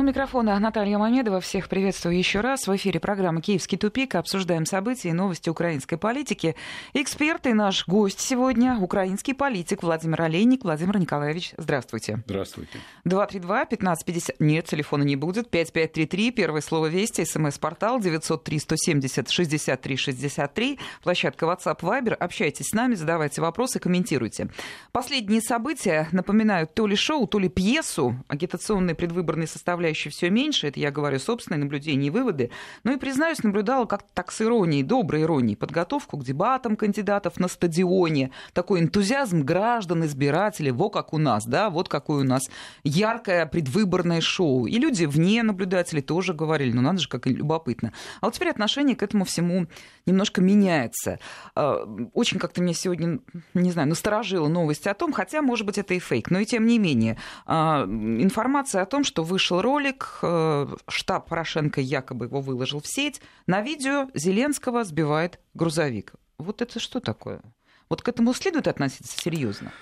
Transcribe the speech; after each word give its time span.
У 0.00 0.02
микрофона 0.02 0.58
Наталья 0.58 0.96
Мамедова. 0.96 1.42
Всех 1.42 1.68
приветствую 1.68 2.16
еще 2.16 2.40
раз. 2.40 2.66
В 2.66 2.74
эфире 2.74 2.98
программы 3.00 3.42
«Киевский 3.42 3.76
тупик». 3.76 4.14
Обсуждаем 4.14 4.64
события 4.64 5.10
и 5.10 5.12
новости 5.12 5.50
украинской 5.50 5.96
политики. 5.96 6.56
Эксперт 6.94 7.46
и 7.46 7.52
наш 7.52 7.86
гость 7.86 8.18
сегодня– 8.18 8.78
украинский 8.80 9.34
политик 9.34 9.82
Владимир 9.82 10.22
Олейник. 10.22 10.64
Владимир 10.64 10.98
Николаевич, 10.98 11.52
здравствуйте. 11.58 12.22
Здравствуйте. 12.24 12.78
232-1550. 13.04 14.36
Нет, 14.38 14.64
телефона 14.64 15.02
не 15.02 15.16
будет. 15.16 15.50
5533. 15.50 16.30
Первое 16.30 16.62
слово 16.62 16.86
«Вести». 16.86 17.26
СМС-портал 17.26 18.00
903-170-63-63. 18.00 20.78
Площадка 21.02 21.44
WhatsApp 21.44 21.80
Viber. 21.80 22.14
Общайтесь 22.14 22.68
с 22.68 22.72
нами, 22.72 22.94
задавайте 22.94 23.42
вопросы, 23.42 23.78
комментируйте. 23.78 24.48
Последние 24.92 25.42
события 25.42 26.08
напоминают 26.10 26.72
то 26.72 26.86
ли 26.86 26.96
шоу, 26.96 27.26
то 27.26 27.38
ли 27.38 27.50
пьесу. 27.50 28.16
Агитационные 28.28 28.94
предвыборные 28.94 29.46
составляющие 29.46 29.89
составляющей 29.90 30.10
все 30.10 30.30
меньше, 30.30 30.68
это 30.68 30.80
я 30.80 30.90
говорю 30.90 31.18
собственные 31.18 31.60
наблюдения 31.60 32.08
и 32.08 32.10
выводы, 32.10 32.50
но 32.84 32.92
и, 32.92 32.96
признаюсь, 32.96 33.42
наблюдала 33.42 33.86
как-то 33.86 34.08
так 34.14 34.32
с 34.32 34.40
иронией, 34.40 34.82
доброй 34.82 35.22
иронией, 35.22 35.56
подготовку 35.56 36.16
к 36.16 36.24
дебатам 36.24 36.76
кандидатов 36.76 37.38
на 37.38 37.48
стадионе, 37.48 38.30
такой 38.52 38.80
энтузиазм 38.80 39.42
граждан, 39.42 40.04
избирателей, 40.04 40.70
во 40.72 40.90
как 40.90 41.12
у 41.12 41.18
нас, 41.18 41.46
да, 41.46 41.70
вот 41.70 41.88
какое 41.88 42.20
у 42.20 42.26
нас 42.26 42.42
яркое 42.84 43.46
предвыборное 43.46 44.20
шоу. 44.20 44.66
И 44.66 44.78
люди 44.78 45.04
вне 45.06 45.42
наблюдателей 45.42 46.02
тоже 46.02 46.34
говорили, 46.34 46.72
ну 46.72 46.82
надо 46.82 46.98
же, 46.98 47.08
как 47.08 47.26
любопытно. 47.26 47.92
А 48.20 48.26
вот 48.26 48.34
теперь 48.34 48.50
отношение 48.50 48.96
к 48.96 49.02
этому 49.02 49.24
всему 49.24 49.66
немножко 50.06 50.40
меняется. 50.40 51.18
А, 51.54 51.84
очень 52.14 52.38
как-то 52.38 52.62
меня 52.62 52.74
сегодня, 52.74 53.18
не 53.54 53.72
знаю, 53.72 53.88
насторожила 53.88 54.48
новость 54.48 54.86
о 54.86 54.94
том, 54.94 55.12
хотя, 55.12 55.42
может 55.42 55.66
быть, 55.66 55.78
это 55.78 55.94
и 55.94 55.98
фейк, 55.98 56.30
но 56.30 56.38
и 56.38 56.44
тем 56.44 56.66
не 56.66 56.78
менее, 56.78 57.16
а, 57.46 57.84
информация 57.84 58.82
о 58.82 58.86
том, 58.86 59.04
что 59.04 59.22
вышел 59.22 59.60
ролик, 59.70 60.18
э, 60.22 60.66
штаб 60.88 61.28
Порошенко 61.28 61.80
якобы 61.80 62.24
его 62.26 62.40
выложил 62.40 62.80
в 62.80 62.86
сеть. 62.86 63.20
На 63.46 63.60
видео 63.60 64.08
Зеленского 64.14 64.84
сбивает 64.84 65.38
грузовик. 65.54 66.14
Вот 66.38 66.60
это 66.60 66.80
что 66.80 67.00
такое? 67.00 67.40
Вот 67.88 68.02
к 68.02 68.08
этому 68.08 68.34
следует 68.34 68.66
относиться 68.66 69.16
серьезно? 69.16 69.72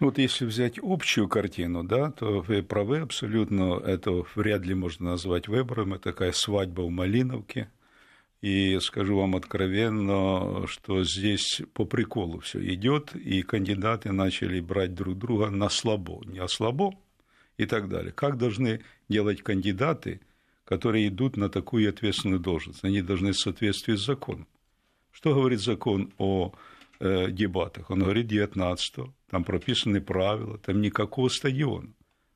Вот 0.00 0.18
если 0.18 0.46
взять 0.46 0.78
общую 0.82 1.28
картину, 1.28 1.84
да, 1.84 2.10
то 2.10 2.40
вы 2.40 2.62
правы 2.62 3.00
абсолютно, 3.00 3.80
это 3.84 4.24
вряд 4.34 4.62
ли 4.64 4.74
можно 4.74 5.10
назвать 5.10 5.46
выбором, 5.48 5.94
это 5.94 6.04
такая 6.04 6.32
свадьба 6.32 6.82
в 6.82 6.90
Малиновке. 6.90 7.70
И 8.40 8.78
скажу 8.80 9.16
вам 9.16 9.36
откровенно, 9.36 10.66
что 10.66 11.04
здесь 11.04 11.62
по 11.72 11.84
приколу 11.84 12.40
все 12.40 12.58
идет, 12.74 13.14
и 13.14 13.42
кандидаты 13.42 14.12
начали 14.12 14.60
брать 14.60 14.94
друг 14.94 15.16
друга 15.16 15.50
на 15.50 15.68
слабо. 15.70 16.22
Не 16.26 16.40
о 16.40 16.48
слабо, 16.48 16.92
и 17.56 17.66
так 17.66 17.88
далее. 17.88 18.12
Как 18.12 18.36
должны 18.36 18.80
делать 19.08 19.42
кандидаты, 19.42 20.20
которые 20.64 21.08
идут 21.08 21.36
на 21.36 21.48
такую 21.48 21.88
ответственную 21.88 22.40
должность? 22.40 22.84
Они 22.84 23.02
должны 23.02 23.32
в 23.32 23.38
соответствии 23.38 23.94
с 23.94 24.04
законом. 24.04 24.46
Что 25.12 25.34
говорит 25.34 25.60
закон 25.60 26.12
о 26.18 26.52
э, 27.00 27.30
дебатах? 27.30 27.90
Он 27.90 28.00
говорит 28.00 28.26
19 28.26 29.06
там 29.30 29.44
прописаны 29.44 30.00
правила, 30.00 30.58
там 30.58 30.80
никакого 30.80 31.28
стадиона. 31.28 31.92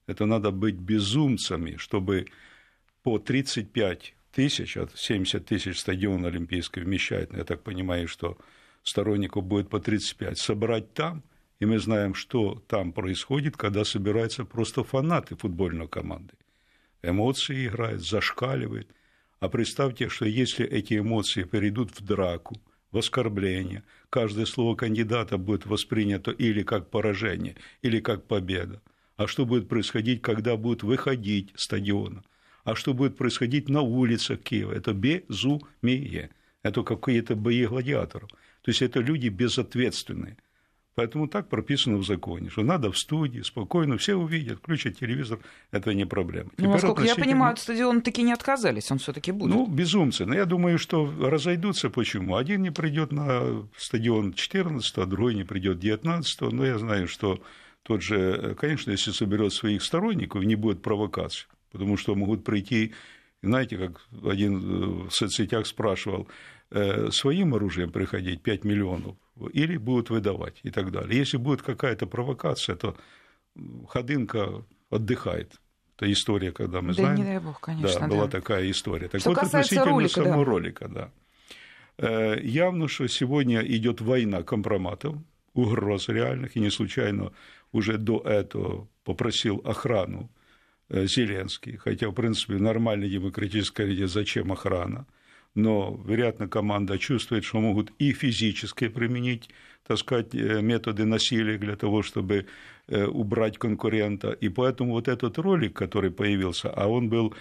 Это 0.07 0.27
надо 0.27 0.51
быть 0.51 0.77
безумцами, 0.77 1.77
чтобы 1.77 2.27
по 3.03 3.19
35 3.19 4.15
тысяч, 4.33 4.77
от 4.77 4.97
70 4.97 5.45
тысяч 5.45 5.79
стадион 5.79 6.25
Олимпийский 6.25 6.81
вмещает, 6.81 7.33
я 7.37 7.45
так 7.45 7.63
понимаю, 7.63 8.09
что 8.09 8.39
сторонников 8.83 9.45
будет 9.45 9.69
по 9.69 9.81
35, 9.81 10.39
собрать 10.39 10.95
там– 10.95 11.23
и 11.61 11.67
мы 11.67 11.79
знаем, 11.79 12.15
что 12.15 12.63
там 12.69 12.93
происходит, 12.93 13.57
когда 13.57 13.85
собираются 13.85 14.45
просто 14.45 14.85
фанаты 14.85 15.35
футбольной 15.37 15.89
команды. 15.89 16.35
Эмоции 17.03 17.67
играют, 17.67 18.05
зашкаливают. 18.05 18.89
А 19.41 19.49
представьте, 19.49 20.09
что 20.09 20.25
если 20.25 20.67
эти 20.67 20.99
эмоции 20.99 21.45
перейдут 21.45 21.91
в 21.91 22.05
драку, 22.05 22.57
в 22.91 22.99
оскорбление, 22.99 23.83
каждое 24.11 24.47
слово 24.47 24.75
кандидата 24.75 25.37
будет 25.37 25.67
воспринято 25.67 26.31
или 26.31 26.63
как 26.63 26.91
поражение, 26.91 27.57
или 27.83 28.01
как 28.01 28.27
победа. 28.27 28.81
А 29.17 29.27
что 29.27 29.45
будет 29.45 29.69
происходить, 29.69 30.23
когда 30.23 30.57
будут 30.57 30.83
выходить 30.83 31.53
стадиона? 31.57 32.23
А 32.65 32.75
что 32.75 32.95
будет 32.95 33.17
происходить 33.17 33.69
на 33.69 33.83
улицах 33.83 34.41
Киева? 34.41 34.73
Это 34.73 34.93
безумие. 34.93 36.31
Это 36.63 36.83
какие-то 36.83 37.35
бои 37.37 37.67
гладиаторов. 37.67 38.31
То 38.63 38.71
есть 38.71 38.83
это 38.83 39.01
люди 39.01 39.29
безответственные– 39.29 40.37
Поэтому 40.99 41.29
так 41.29 41.49
прописано 41.49 41.99
в 41.99 42.05
законе, 42.05 42.51
что 42.51 42.65
надо 42.65 42.91
в 42.91 42.99
студии, 42.99 43.43
спокойно, 43.43 43.99
все 43.99 44.17
увидят, 44.17 44.59
включат 44.59 44.99
телевизор, 44.99 45.39
это 45.71 45.95
не 45.95 46.05
проблема. 46.05 46.51
Ну, 46.59 46.73
насколько 46.73 47.05
я 47.05 47.15
понимаю, 47.15 47.53
от 47.53 47.61
стадиона 47.61 48.01
таки 48.01 48.23
не 48.23 48.33
отказались, 48.33 48.91
он 48.91 48.99
все 48.99 49.13
таки 49.13 49.31
будет. 49.31 49.55
Ну, 49.55 49.69
безумцы. 49.69 50.27
Но 50.27 50.35
я 50.35 50.45
думаю, 50.45 50.77
что 50.77 51.09
разойдутся 51.21 51.89
почему. 51.89 52.35
Один 52.35 52.63
не 52.63 52.73
придет 52.73 53.13
на 53.13 53.63
стадион 53.77 54.33
14 54.33 54.99
а 54.99 55.07
другой 55.07 55.37
не 55.37 55.45
придет 55.45 55.79
19 55.79 56.41
но 56.41 56.67
я 56.67 56.79
знаю, 56.79 57.07
что 57.07 57.41
тот 57.85 58.03
же, 58.03 58.57
конечно, 58.59 58.91
если 58.91 59.13
соберет 59.13 59.53
своих 59.53 59.85
сторонников, 59.85 60.43
не 60.43 60.57
будет 60.57 60.83
провокаций, 60.83 61.47
потому 61.71 61.97
что 61.97 62.17
могут 62.17 62.43
прийти, 62.43 62.93
знаете, 63.41 63.79
как 63.79 64.01
один 64.25 64.57
э, 64.57 65.09
в 65.09 65.11
соцсетях 65.13 65.69
спрашивал, 65.69 66.27
э, 66.73 67.13
своим 67.13 67.55
оружием 67.55 67.93
приходить 67.93 68.43
5 68.43 68.65
миллионов, 68.65 69.15
или 69.53 69.77
будут 69.77 70.11
выдавать 70.11 70.61
и 70.63 70.71
так 70.71 70.91
далее. 70.91 71.19
Если 71.19 71.37
будет 71.37 71.63
какая-то 71.63 72.07
провокация, 72.07 72.77
то 72.77 72.97
Ходынка 73.89 74.65
отдыхает. 74.91 75.61
Это 75.97 76.11
история, 76.13 76.53
когда 76.53 76.81
мы 76.81 76.89
да 76.89 76.95
знаем. 76.95 77.17
не 77.17 77.25
дай 77.25 77.39
бог, 77.41 77.61
конечно. 77.61 78.01
Да, 78.01 78.07
да. 78.07 78.15
была 78.15 78.29
такая 78.29 78.71
история. 78.71 79.09
Так 79.09 79.21
что 79.21 79.31
вот, 79.31 79.39
относительно 79.39 79.87
ролика, 79.87 80.23
самого 80.23 80.45
да. 80.45 80.51
ролика, 80.51 80.89
да. 80.89 81.11
Э, 81.99 82.41
явно, 82.41 82.87
что 82.87 83.09
сегодня 83.09 83.61
идет 83.63 84.01
война 84.01 84.43
компроматов, 84.43 85.17
угроз 85.55 86.09
реальных, 86.09 86.57
и 86.57 86.61
не 86.61 86.71
случайно 86.71 87.33
уже 87.73 87.99
до 87.99 88.21
этого 88.21 88.87
попросил 89.03 89.61
охрану 89.65 90.31
э, 90.89 91.07
Зеленский, 91.07 91.77
хотя, 91.77 92.09
в 92.09 92.13
принципе, 92.13 92.55
в 92.55 92.63
нормальной 92.63 93.09
демократической 93.11 94.07
зачем 94.07 94.53
охрана– 94.53 95.07
но, 95.59 96.01
вероятно, 96.07 96.49
команда 96.49 96.99
чувствует, 96.99 97.45
что 97.45 97.61
могут 97.61 97.93
и 97.99 98.13
физически 98.13 98.89
применить, 98.89 99.51
так 99.87 99.99
сказать, 99.99 100.35
э, 100.35 100.63
методы 100.63 101.05
насилия 101.05 101.59
для 101.59 101.75
того, 101.75 102.03
чтобы 102.03 102.47
э, 102.87 103.05
убрать 103.07 103.59
конкурента. 103.59 104.31
И 104.31 104.49
поэтому 104.49 104.93
вот 104.93 105.09
этот 105.09 105.37
ролик, 105.39 105.75
который 105.75 106.11
появился, 106.11 106.71
а 106.71 106.87
он 106.87 107.09
был 107.09 107.35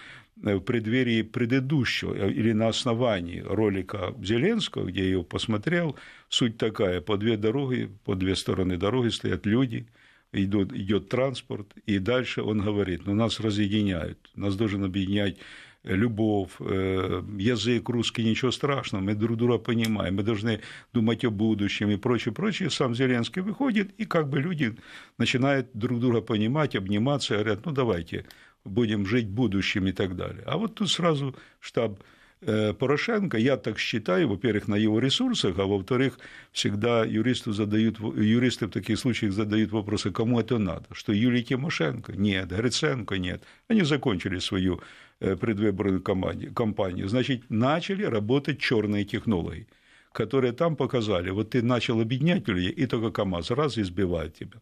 э, 0.44 0.55
в 0.55 0.61
преддверии 0.61 1.22
предыдущего 1.22 2.28
или 2.28 2.53
на 2.53 2.69
основании 2.69 3.41
ролика 3.41 4.16
Зеленского, 4.19 4.88
где 4.88 5.03
я 5.03 5.11
его 5.11 5.23
посмотрел, 5.23 5.95
суть 6.28 6.57
такая, 6.57 7.01
по 7.01 7.17
две 7.17 7.38
дороги, 7.38 7.91
по 8.03 8.16
две 8.16 8.35
стороны 8.35 8.78
дороги 8.78 9.09
стоят 9.09 9.45
люди, 9.45 9.85
идет, 10.31 10.73
идет 10.73 11.09
транспорт, 11.09 11.67
и 11.85 11.99
дальше 11.99 12.41
он 12.41 12.61
говорит, 12.61 13.05
ну 13.05 13.13
нас 13.13 13.39
разъединяют, 13.39 14.17
нас 14.35 14.55
должен 14.55 14.84
объединять 14.84 15.38
любовь, 15.83 16.51
э, 16.59 17.23
язык 17.38 17.89
русский, 17.89 18.23
ничего 18.23 18.51
страшного, 18.51 19.01
мы 19.01 19.15
друг 19.15 19.38
друга 19.38 19.57
понимаем, 19.57 20.15
мы 20.15 20.23
должны 20.23 20.61
думать 20.93 21.23
о 21.25 21.29
будущем 21.29 21.89
и 21.89 21.97
прочее, 21.97 22.33
прочее. 22.33 22.69
Сам 22.69 22.95
Зеленский 22.95 23.41
выходит, 23.41 23.91
и 23.97 24.05
как 24.05 24.29
бы 24.29 24.39
люди 24.39 24.75
начинают 25.17 25.69
друг 25.73 25.99
друга 25.99 26.21
понимать, 26.21 26.75
обниматься, 26.75 27.35
говорят, 27.35 27.66
ну 27.66 27.71
давайте 27.71 28.25
будем 28.66 29.05
жить 29.05 29.27
будущим 29.27 29.87
и 29.87 29.91
так 29.91 30.16
далее. 30.16 30.43
А 30.45 30.57
вот 30.57 30.75
тут 30.75 30.89
сразу 30.89 31.35
штаб 31.59 31.99
Э, 32.41 32.73
Порошенко, 32.73 33.37
я 33.37 33.57
так 33.57 33.79
считаю, 33.79 34.27
во-первых, 34.29 34.67
на 34.67 34.75
его 34.75 34.99
ресурсах, 34.99 35.57
а 35.57 35.66
во-вторых, 35.66 36.19
всегда 36.51 37.03
юристы, 37.03 37.51
задают, 37.51 37.99
юристы 37.99 38.67
в 38.67 38.71
таких 38.71 38.99
случаях 38.99 39.33
задают 39.33 39.71
вопросы, 39.71 40.11
кому 40.11 40.39
это 40.39 40.59
надо, 40.59 40.85
что 40.91 41.13
Юлия 41.13 41.41
Тимошенко? 41.41 42.13
Нет, 42.13 42.49
Гриценко? 42.49 43.17
Нет. 43.17 43.41
Они 43.67 43.81
закончили 43.81 44.37
свою 44.37 44.81
предвыборную 45.19 46.02
кампанию. 46.02 47.08
Значит, 47.08 47.43
начали 47.49 48.03
работать 48.03 48.59
черные 48.59 49.05
технологии 49.05 49.67
которые 50.17 50.52
там 50.52 50.75
показали, 50.75 51.29
вот 51.29 51.52
ты 51.52 51.61
начал 51.61 52.02
объединять 52.02 52.47
людей, 52.47 52.72
и 52.72 52.87
только 52.87 53.11
КАМАЗ 53.11 53.52
раз 53.52 53.78
избивает 53.78 54.34
тебя. 54.34 54.59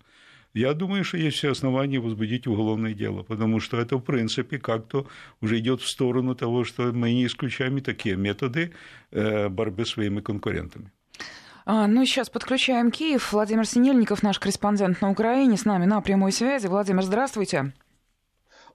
Я 0.54 0.74
думаю, 0.74 1.04
что 1.04 1.18
есть 1.18 1.38
все 1.38 1.52
основания 1.52 2.00
возбудить 2.00 2.48
уголовное 2.48 2.94
дело, 2.94 3.24
потому 3.24 3.60
что 3.62 3.78
это, 3.78 3.98
в 3.98 4.02
принципе, 4.02 4.58
как-то 4.58 5.06
уже 5.42 5.60
идет 5.60 5.82
в 5.82 5.88
сторону 5.88 6.36
того, 6.36 6.66
что 6.66 6.92
мы 6.94 7.14
не 7.14 7.26
исключаем 7.26 7.78
и 7.78 7.82
такие 7.82 8.16
методы 8.18 8.72
э, 9.12 9.50
борьбы 9.50 9.86
с 9.86 9.90
своими 9.90 10.22
конкурентами. 10.22 10.92
А, 11.66 11.88
ну, 11.88 12.06
сейчас 12.06 12.30
подключаем 12.30 12.92
Киев. 12.92 13.34
Владимир 13.34 13.66
Синельников, 13.66 14.24
наш 14.24 14.40
корреспондент 14.40 15.02
на 15.02 15.10
Украине, 15.10 15.58
с 15.58 15.66
нами 15.66 15.86
на 15.86 16.02
прямой 16.02 16.32
связи. 16.32 16.68
Владимир, 16.68 17.04
здравствуйте. 17.04 17.74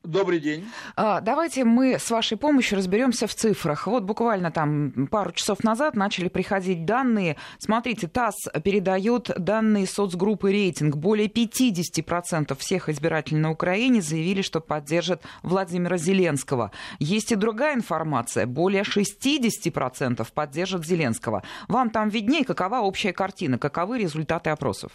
Добрый 0.02 0.40
день. 0.40 0.66
А, 0.96 1.20
давайте 1.20 1.62
мы 1.64 1.98
с 1.98 2.10
вашей 2.10 2.38
помощью 2.38 2.78
разберемся 2.78 3.26
в 3.26 3.34
цифрах. 3.34 3.86
Вот 3.86 4.02
буквально 4.02 4.50
там 4.50 5.06
пару 5.10 5.32
часов 5.32 5.62
назад 5.62 5.94
начали 5.94 6.28
приходить 6.28 6.86
данные. 6.86 7.36
Смотрите, 7.58 8.08
ТАСС 8.08 8.48
передает 8.64 9.30
данные 9.36 9.86
соцгруппы 9.86 10.52
«Рейтинг». 10.52 10.96
Более 10.96 11.28
50% 11.28 12.56
всех 12.56 12.88
избирателей 12.88 13.40
на 13.40 13.50
Украине 13.50 14.00
заявили, 14.00 14.40
что 14.40 14.60
поддержат 14.60 15.22
Владимира 15.42 15.98
Зеленского. 15.98 16.70
Есть 16.98 17.32
и 17.32 17.36
другая 17.36 17.74
информация. 17.74 18.46
Более 18.46 18.84
60% 18.84 20.26
поддержат 20.32 20.86
Зеленского. 20.86 21.42
Вам 21.68 21.90
там 21.90 22.08
виднее, 22.08 22.46
какова 22.46 22.80
общая 22.80 23.12
картина, 23.12 23.58
каковы 23.58 23.98
результаты 23.98 24.48
опросов? 24.48 24.92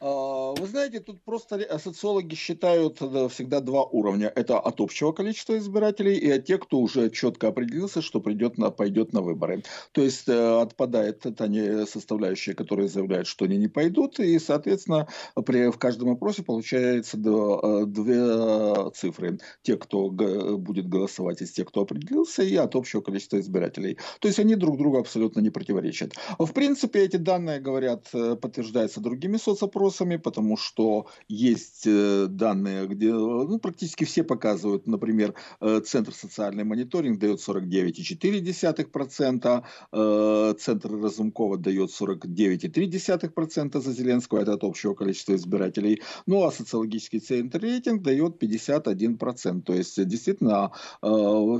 А, 0.00 0.52
вы 0.52 0.66
знаете, 0.66 1.00
тут 1.00 1.22
просто 1.22 1.78
социологи 1.78 2.34
считают 2.34 2.98
всегда 3.32 3.60
два 3.60 3.84
уровня. 3.84 4.30
Это 4.34 4.58
от 4.58 4.80
общего 4.80 5.12
количества 5.12 5.56
избирателей 5.56 6.16
и 6.16 6.30
от 6.30 6.44
тех, 6.44 6.60
кто 6.60 6.78
уже 6.78 7.10
четко 7.10 7.48
определился, 7.48 8.02
что 8.02 8.20
придет 8.20 8.58
на, 8.58 8.70
пойдет 8.70 9.12
на 9.12 9.22
выборы. 9.22 9.62
То 9.92 10.02
есть 10.02 10.28
э, 10.28 10.60
отпадает 10.60 11.20
та 11.20 11.46
составляющая, 11.86 12.54
которые 12.54 12.88
заявляют, 12.88 13.26
что 13.26 13.44
они 13.44 13.56
не 13.56 13.68
пойдут, 13.68 14.20
и, 14.20 14.38
соответственно, 14.38 15.08
при, 15.46 15.70
в 15.70 15.78
каждом 15.78 16.10
опросе 16.10 16.42
получается 16.42 17.16
э, 17.16 17.84
две 17.86 18.90
цифры. 18.90 19.38
Те, 19.62 19.76
кто 19.76 20.10
будет 20.10 20.88
голосовать 20.88 21.40
из 21.40 21.52
тех, 21.52 21.68
кто 21.68 21.82
определился, 21.82 22.42
и 22.42 22.56
от 22.56 22.74
общего 22.74 23.00
количества 23.00 23.40
избирателей. 23.40 23.98
То 24.20 24.28
есть 24.28 24.38
они 24.38 24.56
друг 24.56 24.76
другу 24.76 24.98
абсолютно 24.98 25.40
не 25.40 25.50
противоречат. 25.50 26.12
В 26.38 26.52
принципе, 26.52 27.00
эти 27.00 27.16
данные, 27.16 27.60
говорят, 27.60 28.08
э, 28.12 28.36
подтверждаются 28.36 29.00
другими 29.00 29.36
соцопросами, 29.38 29.85
вопросами, 29.86 30.16
потому 30.16 30.56
что 30.56 31.06
есть 31.28 31.86
э, 31.86 32.26
данные, 32.28 32.86
где 32.86 33.12
ну, 33.12 33.58
практически 33.58 34.04
все 34.04 34.22
показывают, 34.24 34.86
например, 34.86 35.34
э, 35.60 35.80
Центр 35.84 36.12
социальный 36.12 36.64
мониторинг 36.64 37.20
дает 37.20 37.40
49,4%, 37.40 39.62
э, 39.92 40.54
Центр 40.58 40.90
Разумкова 40.90 41.56
дает 41.56 41.90
49,3% 41.90 43.80
за 43.80 43.92
Зеленского, 43.92 44.40
это 44.40 44.54
от 44.54 44.64
общего 44.64 44.94
количества 44.94 45.34
избирателей, 45.34 46.02
ну 46.26 46.44
а 46.44 46.52
социологический 46.52 47.20
центр 47.20 47.60
рейтинг 47.60 48.02
дает 48.02 48.42
51%, 48.42 49.62
то 49.62 49.72
есть 49.72 50.04
действительно 50.06 50.72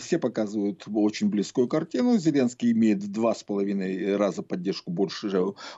все 0.01 0.19
показывают 0.19 0.85
очень 0.93 1.29
близкую 1.29 1.69
картину, 1.69 2.19
Зеленский 2.19 2.73
имеет 2.73 3.03
в 3.03 3.13
два 3.13 3.35
с 3.35 3.45
половиной 3.45 4.17
раза 4.17 4.43
поддержку 4.43 4.91
больше, 4.91 5.31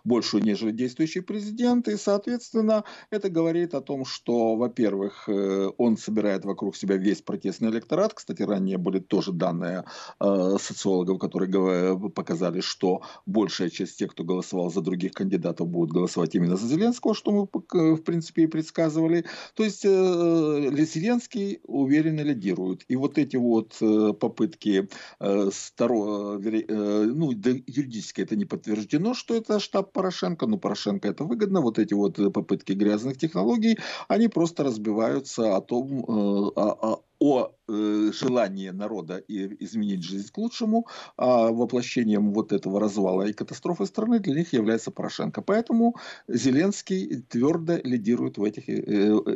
большую, 0.05 0.45
нежели 0.45 0.73
действующий 0.73 1.21
президент, 1.21 1.89
и, 1.89 1.97
соответственно, 1.97 2.38
Соответственно, 2.39 2.85
это 3.11 3.31
говорит 3.31 3.75
о 3.75 3.81
том, 3.81 4.05
что, 4.05 4.55
во-первых, 4.55 5.29
э, 5.29 5.71
он 5.77 5.97
собирает 5.97 6.45
вокруг 6.45 6.77
себя 6.77 6.97
весь 6.97 7.21
протестный 7.21 7.71
электорат. 7.71 8.15
Кстати, 8.15 8.43
ранее 8.43 8.79
были 8.79 9.01
тоже 9.01 9.33
данные 9.33 9.85
э, 10.21 10.57
социологов, 10.61 11.19
которые 11.19 11.99
показали, 12.11 12.61
что 12.61 13.03
большая 13.27 13.71
часть 13.71 13.99
тех, 13.99 14.13
кто 14.13 14.23
голосовал 14.23 14.71
за 14.71 14.83
других 14.83 15.13
кандидатов, 15.13 15.67
будут 15.67 15.91
голосовать 15.91 16.37
именно 16.37 16.57
за 16.57 16.69
Зеленского, 16.69 17.15
что 17.15 17.33
мы, 17.33 17.97
в 17.97 18.03
принципе, 18.03 18.45
и 18.45 18.47
предсказывали. 18.47 19.25
То 19.55 19.65
есть 19.65 19.85
э, 19.85 19.89
Зеленский 19.89 21.61
уверенно 21.65 22.21
лидирует. 22.21 22.85
И 22.87 22.95
вот 22.95 23.19
эти 23.19 23.37
вот 23.37 23.79
попытки, 24.21 24.89
ну, 25.19 27.33
юридически 27.33 28.21
это 28.21 28.37
не 28.37 28.45
подтверждено, 28.45 29.15
что 29.15 29.35
это 29.35 29.59
штаб 29.59 29.93
Порошенко, 29.93 30.47
но 30.47 30.57
Порошенко 30.57 31.09
это 31.09 31.25
выгодно. 31.25 31.61
Вот 31.61 31.79
эти 31.79 31.95
вот 31.95 32.19
попытки 32.31 32.73
грязных 32.73 33.19
технологий, 33.19 33.79
они 34.09 34.29
просто 34.29 34.65
разбиваются 34.65 35.57
о 35.57 35.61
том, 35.61 36.01
э, 36.01 36.53
о, 36.57 37.03
о 37.21 37.53
э, 37.69 38.13
желании 38.13 38.71
народа 38.71 39.23
изменить 39.29 40.03
жизнь 40.05 40.31
к 40.33 40.39
лучшему, 40.39 40.87
а 41.17 41.51
воплощением 41.51 42.33
вот 42.33 42.53
этого 42.53 42.81
развала 42.81 43.23
и 43.23 43.33
катастрофы 43.33 43.87
страны 43.87 44.21
для 44.21 44.35
них 44.35 44.53
является 44.53 44.91
Порошенко. 44.91 45.43
Поэтому 45.43 45.97
Зеленский 46.29 47.23
твердо 47.23 47.79
лидирует 47.83 48.39
в 48.39 48.45
этих 48.45 48.69
э, 48.69 48.73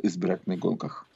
избирательных 0.03 0.61
гонках. 0.61 1.06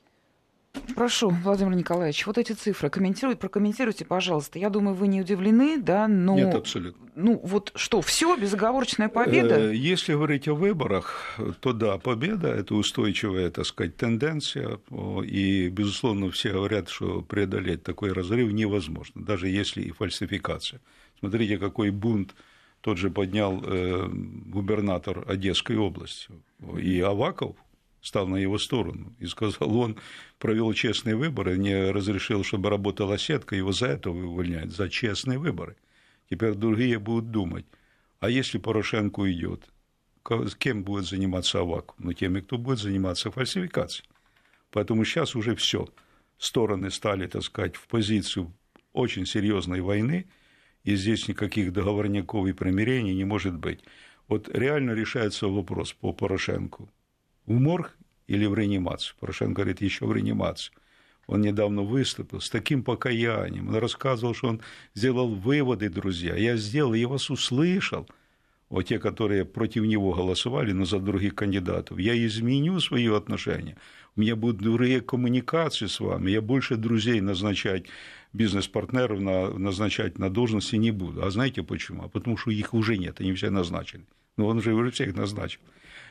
Прошу, 0.94 1.30
Владимир 1.30 1.74
Николаевич, 1.74 2.26
вот 2.26 2.38
эти 2.38 2.52
цифры 2.52 2.90
комментируйте, 2.90 3.38
прокомментируйте, 3.38 4.04
пожалуйста. 4.04 4.58
Я 4.58 4.70
думаю, 4.70 4.94
вы 4.94 5.08
не 5.08 5.20
удивлены, 5.20 5.78
да, 5.78 6.08
но... 6.08 6.34
Нет, 6.34 6.54
абсолютно. 6.54 7.06
Ну, 7.14 7.40
вот 7.42 7.72
что, 7.74 8.00
все, 8.00 8.36
безоговорочная 8.36 9.08
победа? 9.08 9.70
Э, 9.70 9.74
если 9.74 10.12
говорить 10.12 10.48
о 10.48 10.54
выборах, 10.54 11.38
то 11.60 11.72
да, 11.72 11.98
победа– 11.98 12.48
это 12.48 12.74
устойчивая, 12.74 13.50
так 13.50 13.66
сказать, 13.66 13.96
тенденция, 13.96 14.78
и, 15.24 15.68
безусловно, 15.68 16.30
все 16.30 16.52
говорят, 16.52 16.88
что 16.88 17.22
преодолеть 17.22 17.82
такой 17.82 18.12
разрыв 18.12 18.52
невозможно, 18.52 19.22
даже 19.22 19.48
если 19.48 19.82
и 19.82 19.90
фальсификация. 19.92 20.80
Смотрите, 21.18 21.58
какой 21.58 21.90
бунт 21.90 22.34
тот 22.80 22.98
же 22.98 23.10
поднял 23.10 23.62
э, 23.64 24.08
губернатор 24.08 25.24
Одесской 25.26 25.76
области. 25.76 26.28
И 26.78 27.00
Аваков, 27.00 27.56
стал 28.06 28.28
на 28.28 28.36
его 28.36 28.56
сторону 28.56 29.12
и 29.18 29.26
сказал, 29.26 29.76
он 29.76 29.98
провел 30.38 30.72
честные 30.74 31.16
выборы, 31.16 31.58
не 31.58 31.90
разрешил, 31.90 32.44
чтобы 32.44 32.70
работала 32.70 33.18
сетка, 33.18 33.56
его 33.56 33.72
за 33.72 33.86
это 33.86 34.10
увольняют, 34.10 34.70
за 34.70 34.88
честные 34.88 35.38
выборы. 35.38 35.76
Теперь 36.30 36.54
другие 36.54 37.00
будут 37.00 37.32
думать, 37.32 37.66
а 38.20 38.30
если 38.30 38.58
Порошенко 38.58 39.20
уйдет, 39.20 39.68
кем 40.58 40.84
будет 40.84 41.06
заниматься 41.06 41.58
Авак? 41.58 41.94
Ну, 41.98 42.12
теми, 42.12 42.40
кто 42.40 42.58
будет 42.58 42.78
заниматься 42.78 43.32
фальсификацией. 43.32 44.08
Поэтому 44.70 45.04
сейчас 45.04 45.34
уже 45.34 45.56
все. 45.56 45.88
Стороны 46.38 46.90
стали, 46.92 47.26
так 47.26 47.42
сказать, 47.42 47.74
в 47.74 47.88
позицию 47.88 48.52
очень 48.92 49.26
серьезной 49.26 49.80
войны, 49.80 50.28
и 50.84 50.94
здесь 50.94 51.26
никаких 51.26 51.72
договорников 51.72 52.46
и 52.46 52.52
примирений 52.52 53.14
не 53.14 53.24
может 53.24 53.54
быть. 53.54 53.80
Вот 54.28 54.48
реально 54.48 54.92
решается 54.92 55.48
вопрос 55.48 55.92
по 55.92 56.12
Порошенку 56.12 56.88
в 57.46 57.52
морг 57.52 57.96
или 58.26 58.46
в 58.46 58.54
реанимацию. 58.54 59.16
Порошенко 59.20 59.62
говорит, 59.62 59.80
еще 59.80 60.06
в 60.06 60.12
реанимацию. 60.12 60.74
Он 61.26 61.40
недавно 61.40 61.82
выступил 61.82 62.40
с 62.40 62.50
таким 62.50 62.84
покаянием. 62.84 63.68
Он 63.68 63.76
рассказывал, 63.76 64.34
что 64.34 64.48
он 64.48 64.60
сделал 64.94 65.34
выводы, 65.34 65.88
друзья. 65.88 66.36
Я 66.36 66.56
сделал, 66.56 66.94
я 66.94 67.08
вас 67.08 67.30
услышал. 67.30 68.08
Вот 68.68 68.82
те, 68.82 68.98
которые 68.98 69.44
против 69.44 69.84
него 69.84 70.12
голосовали, 70.12 70.72
но 70.72 70.84
за 70.84 70.98
других 70.98 71.34
кандидатов. 71.34 71.98
Я 71.98 72.14
изменю 72.26 72.80
свои 72.80 73.08
отношения. 73.08 73.76
У 74.16 74.20
меня 74.20 74.34
будут 74.34 74.60
другие 74.60 75.00
коммуникации 75.00 75.86
с 75.86 76.00
вами. 76.00 76.30
Я 76.30 76.40
больше 76.40 76.76
друзей 76.76 77.20
назначать, 77.20 77.86
бизнес-партнеров 78.32 79.20
назначать 79.20 80.18
на 80.18 80.30
должности 80.30 80.76
не 80.76 80.90
буду. 80.90 81.24
А 81.24 81.30
знаете 81.30 81.62
почему? 81.62 82.04
А 82.04 82.08
потому 82.08 82.36
что 82.36 82.50
их 82.50 82.74
уже 82.74 82.98
нет, 82.98 83.20
они 83.20 83.32
все 83.34 83.50
назначили. 83.50 84.04
Но 84.36 84.46
он 84.46 84.60
же 84.60 84.74
уже 84.74 84.90
всех 84.90 85.14
назначил. 85.14 85.60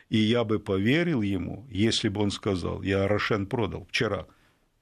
И 0.09 0.17
я 0.17 0.43
бы 0.43 0.59
поверил 0.59 1.21
ему, 1.21 1.67
если 1.69 2.09
бы 2.09 2.21
он 2.21 2.31
сказал, 2.31 2.81
я 2.83 3.07
Рошен 3.07 3.47
продал 3.47 3.85
вчера, 3.89 4.27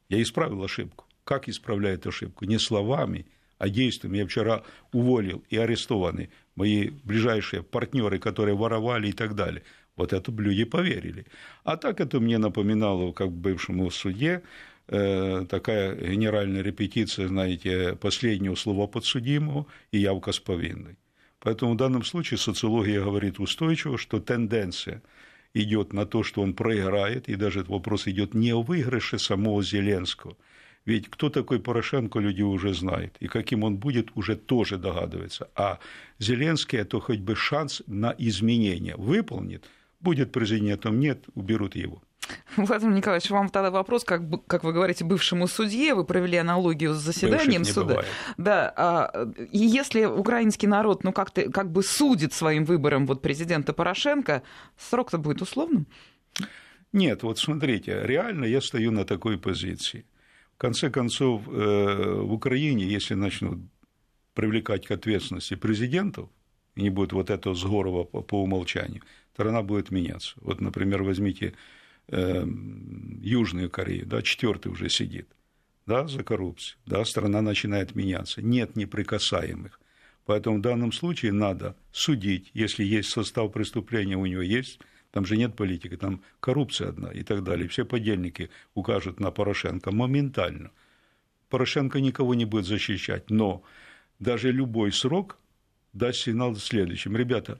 я 0.09 0.21
исправил 0.21 0.63
ошибку. 0.63 1.05
Как 1.23 1.47
исправляет 1.47 2.05
ошибку? 2.05 2.45
Не 2.45 2.59
словами, 2.59 3.25
а 3.57 3.69
действиями. 3.69 4.17
Я 4.17 4.25
вчера 4.25 4.63
уволил 4.91 5.43
и 5.49 5.57
арестованы 5.57 6.29
мои 6.55 6.89
ближайшие 7.03 7.63
партнеры, 7.63 8.19
которые 8.19 8.55
воровали 8.55 9.07
и 9.07 9.13
так 9.13 9.35
далее. 9.35 9.63
Вот 9.95 10.11
это 10.11 10.31
люди 10.31 10.65
поверили. 10.65 11.25
А 11.63 11.77
так 11.77 12.01
это 12.01 12.19
мне 12.19 12.37
напоминало, 12.39 13.13
как 13.13 13.31
бывшему 13.31 13.89
судье, 13.91 14.41
э, 14.87 15.45
такая 15.49 15.95
генеральная 15.95 16.61
репетиция, 16.61 17.27
знаете, 17.27 17.95
последнего 17.95 18.55
слова 18.55 18.87
подсудимого 18.87 19.67
и 19.91 19.99
явка 19.99 20.33
с 20.33 20.39
повинной. 20.39 20.97
Поэтому 21.43 21.73
в 21.73 21.77
данном 21.77 22.05
случае 22.05 22.37
социология 22.37 23.03
говорит 23.03 23.37
устойчиво, 23.37 23.97
что 23.97 24.21
тенденция 24.21 25.01
идет 25.53 25.91
на 25.91 26.05
то, 26.05 26.23
что 26.23 26.41
он 26.41 26.53
проиграет, 26.53 27.27
и 27.27 27.35
даже 27.35 27.59
этот 27.59 27.69
вопрос 27.69 28.07
идет 28.07 28.33
не 28.33 28.53
о 28.53 28.63
выигрыше 28.63 29.19
самого 29.19 29.61
Зеленского. 29.61 30.37
Ведь 30.85 31.09
кто 31.09 31.29
такой 31.29 31.59
Порошенко, 31.59 32.19
люди 32.19 32.41
уже 32.41 32.73
знают, 32.73 33.17
и 33.19 33.27
каким 33.27 33.65
он 33.65 33.75
будет, 33.75 34.07
уже 34.15 34.37
тоже 34.37 34.77
догадывается. 34.77 35.49
А 35.53 35.79
Зеленский 36.17 36.79
это 36.79 37.01
хоть 37.01 37.19
бы 37.19 37.35
шанс 37.35 37.83
на 37.87 38.15
изменение 38.17 38.95
выполнит, 38.95 39.65
будет 40.03 40.31
президентом, 40.31 40.99
нет, 40.99 41.23
уберут 41.33 41.75
его. 41.75 42.01
Владимир 42.57 42.95
Николаевич, 42.95 43.29
вам 43.29 43.49
тогда 43.49 43.71
вопрос, 43.71 44.03
как, 44.03 44.21
как 44.47 44.63
вы 44.63 44.73
говорите, 44.73 45.03
бывшему 45.03 45.47
судье, 45.47 45.93
вы 45.95 46.03
провели 46.03 46.37
аналогию 46.37 46.93
с 46.93 46.97
заседанием 46.97 47.65
суда. 47.65 47.87
Бывает. 47.87 48.07
Да, 48.37 48.73
а, 48.75 49.27
и 49.51 49.59
если 49.59 50.05
украинский 50.05 50.67
народ, 50.67 51.03
ну, 51.03 51.11
как-то, 51.11 51.49
как 51.51 51.71
бы 51.71 51.83
судит 51.83 52.33
своим 52.33 52.65
выбором 52.65 53.05
вот 53.05 53.21
президента 53.21 53.73
Порошенко, 53.73 54.43
срок-то 54.77 55.17
будет 55.17 55.41
условным? 55.41 55.87
Нет, 56.91 57.23
вот 57.23 57.39
смотрите, 57.39 58.01
реально 58.03 58.45
я 58.45 58.61
стою 58.61 58.91
на 58.91 59.03
такой 59.03 59.37
позиции. 59.37 60.05
В 60.55 60.57
конце 60.59 60.89
концов, 60.91 61.41
э, 61.47 62.21
в 62.21 62.33
Украине, 62.33 62.85
если 62.85 63.15
начнут 63.15 63.59
привлекать 64.35 64.85
к 64.85 64.91
ответственности 64.91 65.55
президентов, 65.55 66.29
и 66.75 66.83
не 66.83 66.89
будет 66.89 67.13
вот 67.13 67.29
этого 67.29 67.55
сгорова 67.55 68.03
по 68.03 68.43
умолчанию, 68.43 69.01
страна 69.33 69.63
будет 69.63 69.91
меняться. 69.91 70.33
Вот, 70.41 70.61
например, 70.61 71.03
возьмите 71.03 71.53
э, 72.07 72.45
Южную 73.21 73.69
Корею, 73.69 74.05
да, 74.05 74.21
четвертый 74.21 74.71
уже 74.71 74.89
сидит, 74.89 75.27
да, 75.87 76.07
за 76.07 76.23
коррупцию, 76.23 76.77
да, 76.85 77.03
страна 77.03 77.41
начинает 77.41 77.95
меняться, 77.95 78.41
нет 78.41 78.75
неприкасаемых. 78.75 79.79
Поэтому 80.25 80.59
в 80.59 80.61
данном 80.61 80.91
случае 80.91 81.33
надо 81.33 81.75
судить, 81.91 82.51
если 82.53 82.83
есть 82.83 83.09
состав 83.09 83.51
преступления, 83.51 84.15
у 84.15 84.25
него 84.25 84.41
есть, 84.41 84.79
там 85.11 85.25
же 85.25 85.35
нет 85.35 85.55
политики, 85.55 85.97
там 85.97 86.21
коррупция 86.39 86.89
одна 86.89 87.11
и 87.11 87.23
так 87.23 87.43
далее. 87.43 87.67
Все 87.67 87.85
подельники 87.85 88.49
укажут 88.73 89.19
на 89.19 89.31
Порошенко 89.31 89.91
моментально. 89.91 90.71
Порошенко 91.49 91.99
никого 91.99 92.35
не 92.35 92.45
будет 92.45 92.65
защищать, 92.65 93.29
но 93.29 93.63
даже 94.19 94.51
любой 94.51 94.91
срок 94.91 95.37
даст 95.91 96.19
сигнал 96.19 96.55
следующим. 96.55 97.17
Ребята, 97.17 97.59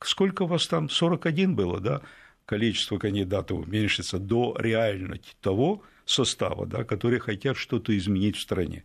сколько 0.00 0.46
вас 0.46 0.66
там, 0.66 0.88
41 0.88 1.54
было, 1.54 1.80
да? 1.80 2.02
Количество 2.44 2.98
кандидатов 2.98 3.66
уменьшится 3.66 4.18
до 4.18 4.56
реально 4.58 5.18
того 5.40 5.82
состава, 6.04 6.66
да, 6.66 6.84
которые 6.84 7.20
хотят 7.20 7.56
что-то 7.56 7.96
изменить 7.96 8.36
в 8.36 8.40
стране. 8.40 8.84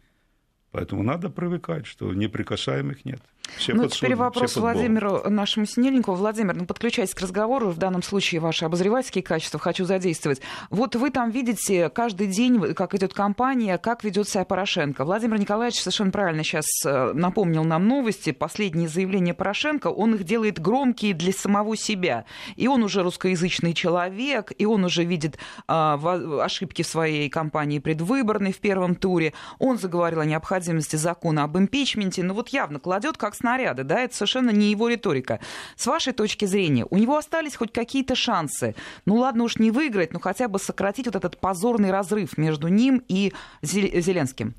Поэтому 0.71 1.03
надо 1.03 1.29
привыкать, 1.29 1.85
что 1.87 2.13
неприкасаемых 2.13 3.05
нет. 3.05 3.21
Все 3.57 3.73
ну, 3.73 3.87
теперь 3.87 4.15
вопрос 4.15 4.55
Владимиру 4.55 5.29
нашему 5.29 5.65
Синельникову. 5.65 6.17
Владимир, 6.17 6.55
ну, 6.55 6.65
подключайтесь 6.65 7.13
к 7.13 7.21
разговору. 7.21 7.69
В 7.69 7.77
данном 7.77 8.03
случае 8.03 8.41
ваши 8.41 8.65
обозревательские 8.65 9.23
качества 9.23 9.59
хочу 9.59 9.85
задействовать. 9.85 10.41
Вот 10.69 10.95
вы 10.95 11.09
там 11.09 11.31
видите 11.31 11.89
каждый 11.89 12.27
день, 12.27 12.73
как 12.73 12.93
идет 12.95 13.13
кампания, 13.13 13.77
как 13.77 14.03
ведет 14.03 14.27
себя 14.27 14.45
Порошенко. 14.45 15.05
Владимир 15.05 15.39
Николаевич 15.39 15.79
совершенно 15.79 16.11
правильно 16.11 16.43
сейчас 16.43 16.65
э, 16.85 17.13
напомнил 17.13 17.63
нам 17.63 17.87
новости. 17.87 18.31
Последние 18.31 18.89
заявления 18.89 19.33
Порошенко, 19.33 19.87
он 19.87 20.15
их 20.15 20.23
делает 20.23 20.59
громкие 20.59 21.13
для 21.13 21.33
самого 21.33 21.75
себя. 21.77 22.25
И 22.55 22.67
он 22.67 22.83
уже 22.83 23.03
русскоязычный 23.03 23.73
человек, 23.73 24.51
и 24.57 24.65
он 24.65 24.83
уже 24.83 25.03
видит 25.03 25.37
а, 25.67 25.99
ошибки 26.43 26.81
своей 26.81 27.29
кампании 27.29 27.79
предвыборной 27.79 28.51
в 28.51 28.59
первом 28.59 28.95
туре. 28.95 29.33
Он 29.59 29.77
заговорил 29.77 30.19
о 30.19 30.25
необходимости 30.25 30.57
необходимости 30.57 30.95
закона 30.95 31.43
об 31.43 31.57
импичменте, 31.57 32.23
но 32.23 32.33
вот 32.33 32.49
явно 32.49 32.79
кладет 32.79 33.17
как 33.17 33.35
снаряды, 33.37 33.83
да, 33.83 34.01
это 34.01 34.15
совершенно 34.15 34.49
не 34.49 34.71
его 34.71 34.87
риторика. 34.87 35.39
С 35.75 35.87
вашей 35.87 36.13
точки 36.13 36.45
зрения, 36.45 36.85
у 36.89 36.97
него 36.97 37.17
остались 37.17 37.55
хоть 37.55 37.71
какие-то 37.71 38.15
шансы, 38.15 38.75
ну 39.05 39.15
ладно 39.15 39.43
уж 39.43 39.57
не 39.57 39.71
выиграть, 39.71 40.13
но 40.13 40.19
хотя 40.19 40.47
бы 40.47 40.59
сократить 40.59 41.05
вот 41.05 41.15
этот 41.15 41.39
позорный 41.39 41.91
разрыв 41.91 42.37
между 42.37 42.67
ним 42.67 43.03
и 43.07 43.33
Зеленским? 43.61 44.55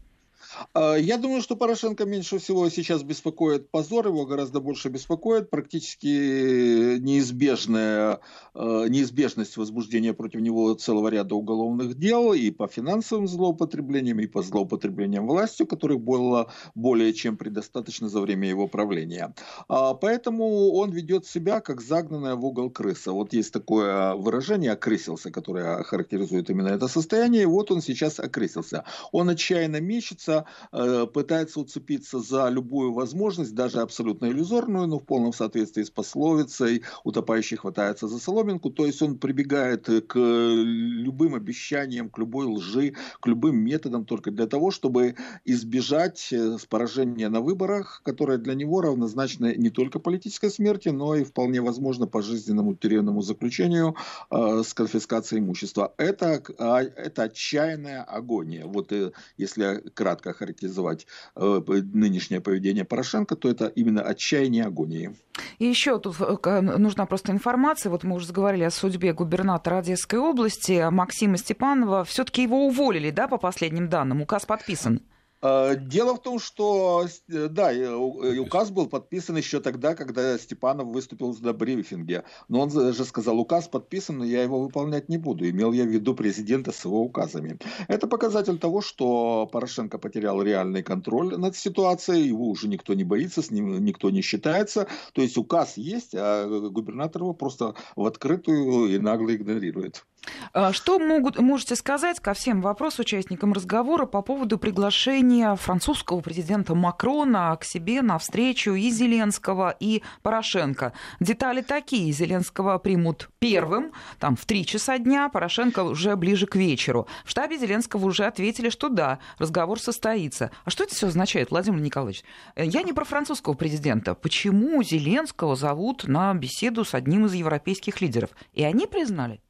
А, 0.75 0.95
я 0.95 1.19
думаю, 1.19 1.43
что 1.43 1.57
Порошенко 1.57 2.05
меньше 2.05 2.39
всего 2.39 2.69
сейчас 2.69 3.03
беспокоит 3.03 3.71
позор, 3.71 4.07
его 4.07 4.27
гораздо 4.27 4.61
больше 4.61 4.89
беспокоит 4.89 5.51
практически 5.51 6.99
неизбежная, 6.99 8.21
неизбежность 8.55 9.57
возбуждения 9.57 10.13
против 10.13 10.41
него 10.41 10.75
целого 10.75 11.09
ряда 11.09 11.35
уголовных 11.35 11.99
дел 11.99 12.33
и 12.33 12.51
по 12.51 12.67
финансовым 12.67 13.29
злоупотреблениям, 13.29 14.21
и 14.21 14.27
по 14.27 14.43
злоупотреблениям 14.43 15.27
властью, 15.27 15.67
которых 15.67 16.01
было 16.01 16.51
более 16.75 17.13
чем 17.13 17.37
предостаточно 17.37 18.09
за 18.09 18.21
время 18.21 18.49
его 18.49 18.67
правления. 18.69 19.35
А, 19.69 19.95
поэтому 19.95 20.73
он 20.73 20.91
ведет 20.91 21.27
себя 21.27 21.61
как 21.61 21.81
загнанная 21.81 22.35
в 22.35 22.45
угол 22.45 22.71
крыса. 22.71 23.13
Вот 23.13 23.33
есть 23.33 23.53
такое 23.53 24.15
выражение 24.15 24.73
«окрысился», 24.73 25.31
которое 25.31 25.83
характеризует 25.83 26.51
именно 26.51 26.69
это 26.69 26.89
состояние. 26.89 27.43
И 27.43 27.47
вот 27.47 27.71
он 27.71 27.81
сейчас 27.81 28.19
окрысился. 28.21 28.85
Он 29.13 29.29
отчаянно 29.29 29.81
мечется, 29.81 30.47
Э, 30.73 31.07
пытается 31.13 31.61
уцепиться 31.61 32.21
за 32.21 32.49
любую 32.49 32.93
возможность, 32.93 33.55
даже 33.55 33.81
абсолютно 33.81 34.27
иллюзорную, 34.27 34.87
но 34.87 34.99
в 34.99 35.05
полном 35.05 35.33
соответствии 35.33 35.83
с 35.83 35.91
пословицей 35.91 36.83
«утопающий 37.05 37.57
хватается 37.57 38.09
за 38.09 38.19
соломинку», 38.19 38.71
то 38.71 38.87
есть 38.87 39.03
он 39.03 39.19
прибегает 39.19 39.87
к 39.87 40.19
любым 40.19 41.35
обещаниям, 41.35 42.11
к 42.11 42.19
любой 42.19 42.47
лжи, 42.47 42.95
к 43.21 43.27
любым 43.27 43.59
методам 43.59 44.05
только 44.05 44.31
для 44.31 44.47
того, 44.47 44.71
чтобы 44.71 45.17
избежать 45.45 46.29
э, 46.33 46.57
поражения 46.69 47.29
на 47.29 47.41
выборах, 47.41 48.03
которое 48.05 48.39
для 48.39 48.55
него 48.55 48.81
равнозначно 48.81 49.55
не 49.55 49.71
только 49.71 49.99
политической 49.99 50.51
смерти, 50.51 50.91
но 50.91 51.15
и 51.15 51.25
вполне 51.25 51.61
возможно 51.61 52.07
пожизненному 52.07 52.75
тюремному 52.75 53.23
заключению 53.23 53.97
э, 54.31 54.63
с 54.65 54.75
конфискацией 54.75 55.41
имущества. 55.41 55.95
Это, 55.97 56.43
а, 56.59 56.83
это 56.83 57.25
отчаянная 57.25 58.03
агония. 58.03 58.67
Вот 58.67 58.93
э, 58.93 59.13
если 59.37 59.83
кратко 59.95 60.31
характеризовать 60.39 61.07
э, 61.37 61.61
нынешнее 61.93 62.41
поведение 62.41 62.85
Порошенко, 62.85 63.37
то 63.37 63.49
это 63.49 63.67
именно 63.67 64.03
отчаяние 64.03 64.65
агонии. 64.65 65.17
И 65.59 65.67
еще 65.67 65.99
тут 65.99 66.17
э, 66.21 66.61
нужна 66.61 67.07
просто 67.07 67.33
информация. 67.33 67.91
Вот 67.91 68.05
мы 68.05 68.17
уже 68.17 68.27
заговорили 68.27 68.65
о 68.65 68.71
судьбе 68.71 69.13
губернатора 69.13 69.79
Одесской 69.79 70.19
области 70.19 70.89
Максима 70.91 71.37
Степанова. 71.37 72.05
Все-таки 72.05 72.43
его 72.43 72.67
уволили, 72.67 73.11
да, 73.11 73.29
по 73.29 73.39
последним 73.39 73.89
данным? 73.89 74.23
Указ 74.23 74.47
подписан. 74.47 75.03
А, 75.41 75.77
дело 75.77 76.15
в 76.15 76.23
том, 76.23 76.39
что 76.39 77.07
э, 77.29 77.49
да, 77.49 77.71
указ 77.97 78.71
был 78.71 78.89
подписан 78.89 79.37
еще 79.37 79.61
тогда, 79.61 79.95
когда 79.95 80.37
Степанов 80.39 80.89
выступил 80.89 81.37
на 81.41 81.53
брифинге. 81.53 82.25
Но 82.49 82.61
он 82.61 82.71
же 82.71 83.05
сказал, 83.05 83.39
указ 83.39 83.69
подписан, 83.69 84.19
но 84.19 84.25
я 84.25 84.43
его 84.43 84.61
выполнять 84.61 85.09
не 85.09 85.19
буду. 85.19 85.49
Имел 85.49 85.73
я 85.73 85.85
в 85.85 85.89
виду 85.89 86.15
президента 86.15 86.73
с 86.73 86.85
его 86.85 87.03
указами. 87.03 87.59
Это 87.87 88.07
показатель 88.07 88.59
того, 88.59 88.81
что 88.81 89.49
Порошенко 89.53 89.99
потерял 89.99 90.43
реальный 90.43 90.83
контроль 90.83 91.37
над 91.39 91.57
ситуацией, 91.57 92.29
его 92.29 92.49
уже 92.49 92.69
никто 92.69 92.95
не 92.95 93.05
боится, 93.05 93.43
с 93.43 93.51
ним 93.51 93.85
никто 93.85 94.11
не 94.11 94.23
считается. 94.23 94.89
То 95.13 95.23
есть 95.23 95.37
указ 95.37 95.77
есть, 95.77 96.15
а 96.15 96.47
губернатор 96.71 97.23
его 97.23 97.33
просто 97.33 97.75
в 97.95 98.05
открытую 98.07 98.89
и 98.89 98.99
нагло 98.99 99.35
игнорирует. 99.35 100.05
А 100.53 100.73
что 100.73 100.99
могут, 100.99 101.39
можете 101.39 101.77
сказать 101.77 102.21
ко 102.21 102.35
всем 102.35 102.61
вопросам 102.61 103.03
участникам 103.03 103.53
разговора 103.53 104.07
по 104.07 104.23
поводу 104.23 104.59
приглашения 104.59 105.55
французского 105.55 106.21
президента 106.21 106.75
Макрона 106.75 107.57
к 107.61 107.65
себе 107.65 108.03
на 108.03 108.19
встречу 108.19 108.73
и 108.73 108.91
Зеленского, 108.91 109.77
и 109.79 110.03
Порошенко? 110.23 110.93
Детали 111.21 111.61
такие. 111.61 112.13
Зеленского 112.13 112.79
примут 112.79 113.31
первым, 113.39 113.93
там, 114.19 114.37
в 114.37 114.47
три 114.47 114.65
часа 114.65 114.99
дня, 114.99 115.29
Порошенко 115.29 115.85
уже 115.85 116.17
ближе 116.17 116.47
к 116.47 116.57
вечеру. 116.57 117.07
В 117.25 117.31
штабе 117.31 117.59
Зеленского 117.59 118.07
уже 118.07 118.25
ответили, 118.25 118.71
что 118.71 118.89
да, 118.89 119.19
разговор 119.39 119.81
состоится. 119.81 120.51
А 120.65 120.71
что 120.71 120.85
это 120.85 120.95
все 120.95 121.09
означает, 121.09 121.51
Владимир 121.51 121.81
Николаевич? 121.81 122.25
Я 122.57 122.83
не 122.83 122.93
про 122.93 123.05
французского 123.05 123.55
президента. 123.55 124.15
Почему 124.15 124.83
Зеленского 124.83 125.57
зовут 125.57 126.09
на 126.09 126.33
беседу 126.35 126.85
с 126.85 126.95
одним 126.95 127.27
из 127.27 127.35
европейских 127.35 128.01
лидеров? 128.01 128.31
И 128.53 128.65
они 128.65 128.87
признали? 128.87 129.41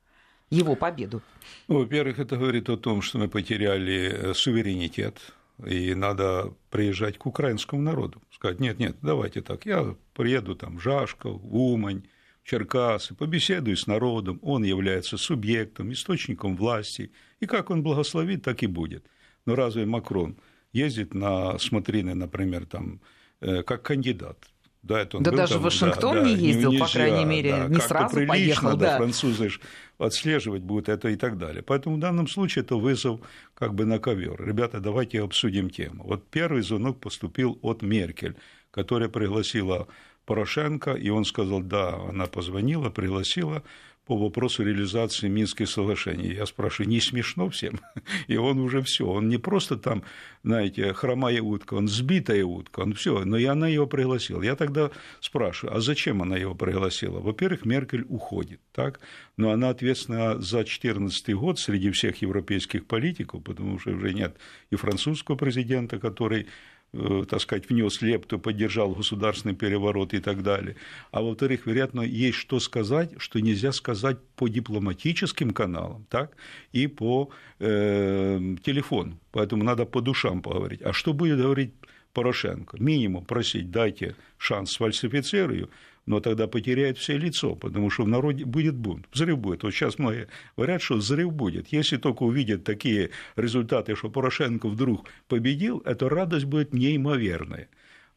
Его 0.51 0.77
победу? 0.77 1.23
Ну, 1.69 1.79
во-первых, 1.79 2.19
это 2.19 2.37
говорит 2.37 2.69
о 2.69 2.77
том, 2.77 3.03
что 3.03 3.19
мы 3.19 3.29
потеряли 3.29 4.13
э, 4.13 4.35
суверенитет, 4.35 5.19
и 5.67 5.95
надо 5.95 6.55
приезжать 6.71 7.19
к 7.19 7.27
украинскому 7.27 7.83
народу. 7.83 8.23
Сказать, 8.31 8.61
нет, 8.61 8.79
нет, 8.79 8.97
давайте 9.03 9.43
так, 9.43 9.67
я 9.67 9.95
приеду 10.15 10.55
там 10.55 10.79
в 10.79 10.81
Жашков, 10.81 11.41
Умань, 11.43 12.03
Черкасы, 12.45 13.15
побеседую 13.15 13.77
с 13.77 13.87
народом, 13.87 14.39
он 14.43 14.65
является 14.65 15.19
субъектом, 15.19 15.93
источником 15.93 16.57
власти, 16.57 17.13
и 17.41 17.47
как 17.47 17.71
он 17.71 17.83
благословит, 17.83 18.43
так 18.43 18.63
и 18.63 18.67
будет. 18.67 19.05
Но 19.45 19.55
разве 19.55 19.85
Макрон 19.85 20.37
ездит 20.73 21.15
на 21.15 21.59
смотрины, 21.59 22.15
например, 22.15 22.65
там, 22.65 23.01
э, 23.41 23.63
как 23.63 23.83
кандидат? 23.83 24.39
Да, 24.83 25.01
это 25.01 25.17
он 25.17 25.23
да 25.23 25.31
был, 25.31 25.39
даже 25.39 25.55
там, 25.55 25.61
в 25.61 25.65
Вашингтон 25.65 26.15
да, 26.15 26.23
не 26.23 26.35
ездил, 26.35 26.73
нельзя, 26.73 26.85
по 26.85 26.93
крайней 26.93 27.25
мере, 27.25 27.51
да, 27.51 27.67
не 27.67 27.81
сразу 27.81 28.15
прилично, 28.15 28.29
поехал. 28.29 28.69
Да, 28.71 28.77
да. 28.77 28.97
французы 28.99 29.51
отслеживать 29.99 30.63
будут 30.63 30.89
это 30.89 31.09
и 31.09 31.17
так 31.17 31.37
далее. 31.37 31.63
Поэтому 31.63 31.97
в 31.97 31.99
данном 31.99 32.29
случае 32.29 32.65
это 32.65 32.77
вызов 32.77 33.21
как 33.55 33.75
бы 33.75 33.85
на 33.85 33.99
ковер. 33.99 34.41
Ребята, 34.43 34.81
давайте 34.81 35.23
обсудим 35.23 35.69
тему. 35.69 36.05
Вот 36.05 36.29
первый 36.31 36.63
звонок 36.63 37.01
поступил 37.01 37.59
от 37.63 37.83
Меркель, 37.83 38.37
которая 38.71 39.09
пригласила 39.09 39.89
Порошенко, 40.25 40.93
и 40.93 41.09
он 41.09 41.25
сказал, 41.25 41.61
да, 41.61 41.95
она 42.09 42.27
позвонила, 42.27 42.91
пригласила, 42.91 43.65
по 44.09 44.17
вопросу 44.17 44.65
реализации 44.65 45.29
Минских 45.29 45.69
соглашений. 45.69 46.35
Я 46.35 46.47
спрашиваю, 46.47 46.89
не 46.89 47.01
смешно 47.01 47.51
всем? 47.51 47.79
И 48.27 48.39
он 48.39 48.59
уже 48.59 48.81
все, 48.81 49.05
он 49.05 49.29
не 49.29 49.37
просто 49.37 49.77
там, 49.77 50.03
знаете, 50.43 50.95
хромая 50.95 51.43
утка, 51.43 51.75
он 51.75 51.89
сбитая 51.89 52.43
утка, 52.45 52.81
он 52.81 52.95
все, 52.95 53.25
но 53.25 53.37
и 53.37 53.45
она 53.45 53.69
его 53.69 53.87
пригласила. 53.87 54.43
Я 54.43 54.57
тогда 54.57 54.91
спрашиваю, 55.21 55.77
а 55.77 55.81
зачем 55.81 56.23
она 56.23 56.39
его 56.39 56.55
пригласила? 56.55 57.21
Во-первых, 57.21 57.67
Меркель 57.67 58.07
уходит, 58.09 58.61
так? 58.73 59.01
Но 59.37 59.51
она 59.51 59.69
ответственна 59.69 60.41
за 60.41 60.59
2014 60.59 61.35
год 61.35 61.59
среди 61.59 61.91
всех 61.91 62.23
европейских 62.23 62.87
политиков, 62.87 63.43
потому 63.45 63.79
что 63.79 63.91
уже 63.91 64.15
нет 64.15 64.37
и 64.71 64.77
французского 64.77 65.37
президента, 65.37 65.99
который 65.99 66.47
так 66.93 67.41
сказать, 67.41 67.69
внес 67.69 68.01
лепту, 68.01 68.39
поддержал 68.39 68.95
государственный 68.95 69.55
переворот 69.55 70.15
и 70.15 70.21
так 70.21 70.43
далее. 70.43 70.77
А 71.11 71.21
во-вторых, 71.21 71.67
вероятно, 71.67 72.01
есть 72.01 72.39
что 72.39 72.61
сказать, 72.61 73.11
что 73.19 73.41
нельзя 73.41 73.73
сказать 73.73 74.19
по 74.37 74.49
дипломатическим 74.49 75.51
каналам, 75.51 76.07
так, 76.09 76.37
и 76.73 76.87
по 76.87 77.31
э, 77.59 78.57
телефону. 78.65 79.19
Поэтому 79.33 79.65
надо 79.65 79.85
по 79.85 80.01
душам 80.01 80.41
поговорить. 80.41 80.81
А 80.83 80.93
что 80.93 81.13
будет 81.13 81.39
говорить 81.39 81.73
Порошенко. 82.13 82.79
Минимум 82.83 83.25
просить, 83.25 83.71
дайте 83.71 84.17
шанс 84.39 84.73
сфальсифицирую, 84.73 85.71
но 86.09 86.21
тогда 86.21 86.47
потеряет 86.47 86.97
все 86.97 87.19
лицо, 87.19 87.55
потому 87.55 87.91
что 87.91 88.05
в 88.05 88.09
народе 88.09 88.47
будет 88.47 88.75
бунт. 88.75 89.07
Взрыв 89.13 89.39
будет. 89.39 89.63
Вот 89.63 89.75
сейчас 89.75 89.99
многие 89.99 90.29
говорят, 90.57 90.81
что 90.81 90.95
взрыв 90.95 91.35
будет. 91.35 91.69
Если 91.71 91.99
только 91.99 92.23
увидят 92.23 92.65
такие 92.65 93.11
результаты, 93.37 93.95
что 93.95 94.09
Порошенко 94.09 94.69
вдруг 94.69 95.07
победил, 95.29 95.83
эта 95.85 96.09
радость 96.09 96.47
будет 96.47 96.73
неимоверная. 96.73 97.69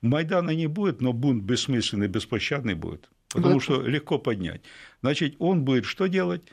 Майдана 0.01 0.51
не 0.51 0.67
будет, 0.67 1.01
но 1.01 1.11
бунт 1.11 1.43
бессмысленный, 1.43 2.07
беспощадный 2.07 2.75
будет. 2.75 3.09
Потому 3.27 3.59
что 3.59 3.81
легко 3.81 4.17
поднять. 4.17 4.61
Значит, 5.01 5.35
он 5.39 5.63
будет 5.65 5.85
что 5.85 6.07
делать? 6.07 6.43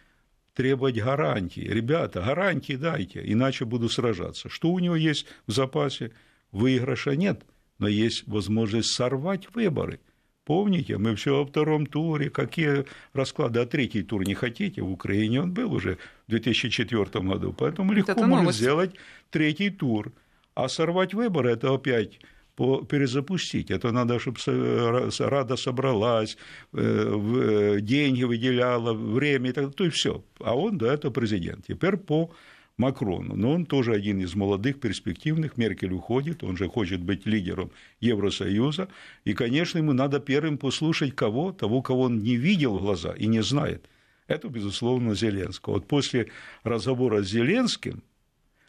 требовать 0.55 1.01
гарантии. 1.01 1.61
Ребята, 1.61 2.21
гарантии 2.21 2.73
дайте, 2.75 3.23
иначе 3.25 3.65
буду 3.65 3.89
сражаться. 3.89 4.49
Что 4.49 4.73
у 4.73 4.81
него 4.81 4.97
есть 4.97 5.25
в 5.47 5.53
запасе? 5.53 6.11
Выигрыша 6.51 7.15
нет, 7.15 7.43
но 7.79 7.87
есть 7.87 8.27
возможность 8.27 8.93
сорвать 8.93 9.55
выборы. 9.55 10.01
Помните, 10.49 10.97
мы 10.97 11.15
все 11.15 11.37
во 11.37 11.45
втором 11.45 11.85
туре, 11.85 12.31
какие 12.31 12.87
расклады, 13.13 13.61
а 13.61 13.67
третий 13.67 14.03
тур 14.03 14.25
не 14.25 14.33
хотите, 14.33 14.81
в 14.81 14.91
Украине 14.91 15.43
он 15.43 15.53
был 15.53 15.75
уже 15.75 15.99
в 16.27 16.31
2004 16.31 17.05
году, 17.23 17.53
поэтому 17.53 17.93
легко 17.93 18.13
это 18.13 18.27
новость. 18.27 18.59
сделать 18.59 18.95
третий 19.31 19.69
тур. 19.69 20.11
А 20.55 20.69
сорвать 20.69 21.13
выборы– 21.13 21.51
это 21.53 21.75
опять 21.75 22.21
перезапустить. 22.57 23.71
Это 23.71 23.93
надо, 23.93 24.19
чтобы 24.19 24.39
Рада 25.19 25.57
собралась, 25.57 26.39
э, 26.73 26.81
э, 26.81 27.81
деньги 27.83 28.25
выделяла, 28.25 28.95
время, 28.95 29.53
то 29.53 29.85
и 29.85 29.91
все. 29.91 30.25
А 30.41 30.57
он, 30.57 30.79
да, 30.79 30.95
это 30.95 31.11
президент. 31.11 31.67
Теперь 31.67 31.99
по 31.99 32.31
Макрону. 32.79 33.37
Но 33.37 33.53
он 33.53 33.67
тоже 33.67 33.93
один 33.93 34.21
из 34.21 34.35
молодых, 34.35 34.81
перспективных. 34.81 35.59
Меркель 35.59 35.93
уходит, 35.93 36.43
он 36.45 36.57
же 36.57 36.69
хочет 36.69 37.01
быть 37.01 37.27
лидером 37.27 37.71
Евросоюза. 38.01 38.89
И, 39.25 39.35
конечно, 39.35 39.79
ему 39.79 39.93
надо 39.93 40.21
первым 40.21 40.57
послушать 40.57 41.15
кого? 41.15 41.53
Того, 41.53 41.83
кого 41.83 42.03
он 42.03 42.21
не 42.23 42.37
видел 42.37 42.79
в 42.79 42.83
глаза 42.83 43.13
и 43.13 43.27
не 43.27 43.43
знает. 43.43 43.89
Это, 44.29 44.49
безусловно, 44.49 45.15
Зеленского. 45.15 45.75
Вот 45.75 45.89
после 45.89 46.29
разговора 46.63 47.23
с 47.23 47.29
Зеленским 47.29 48.03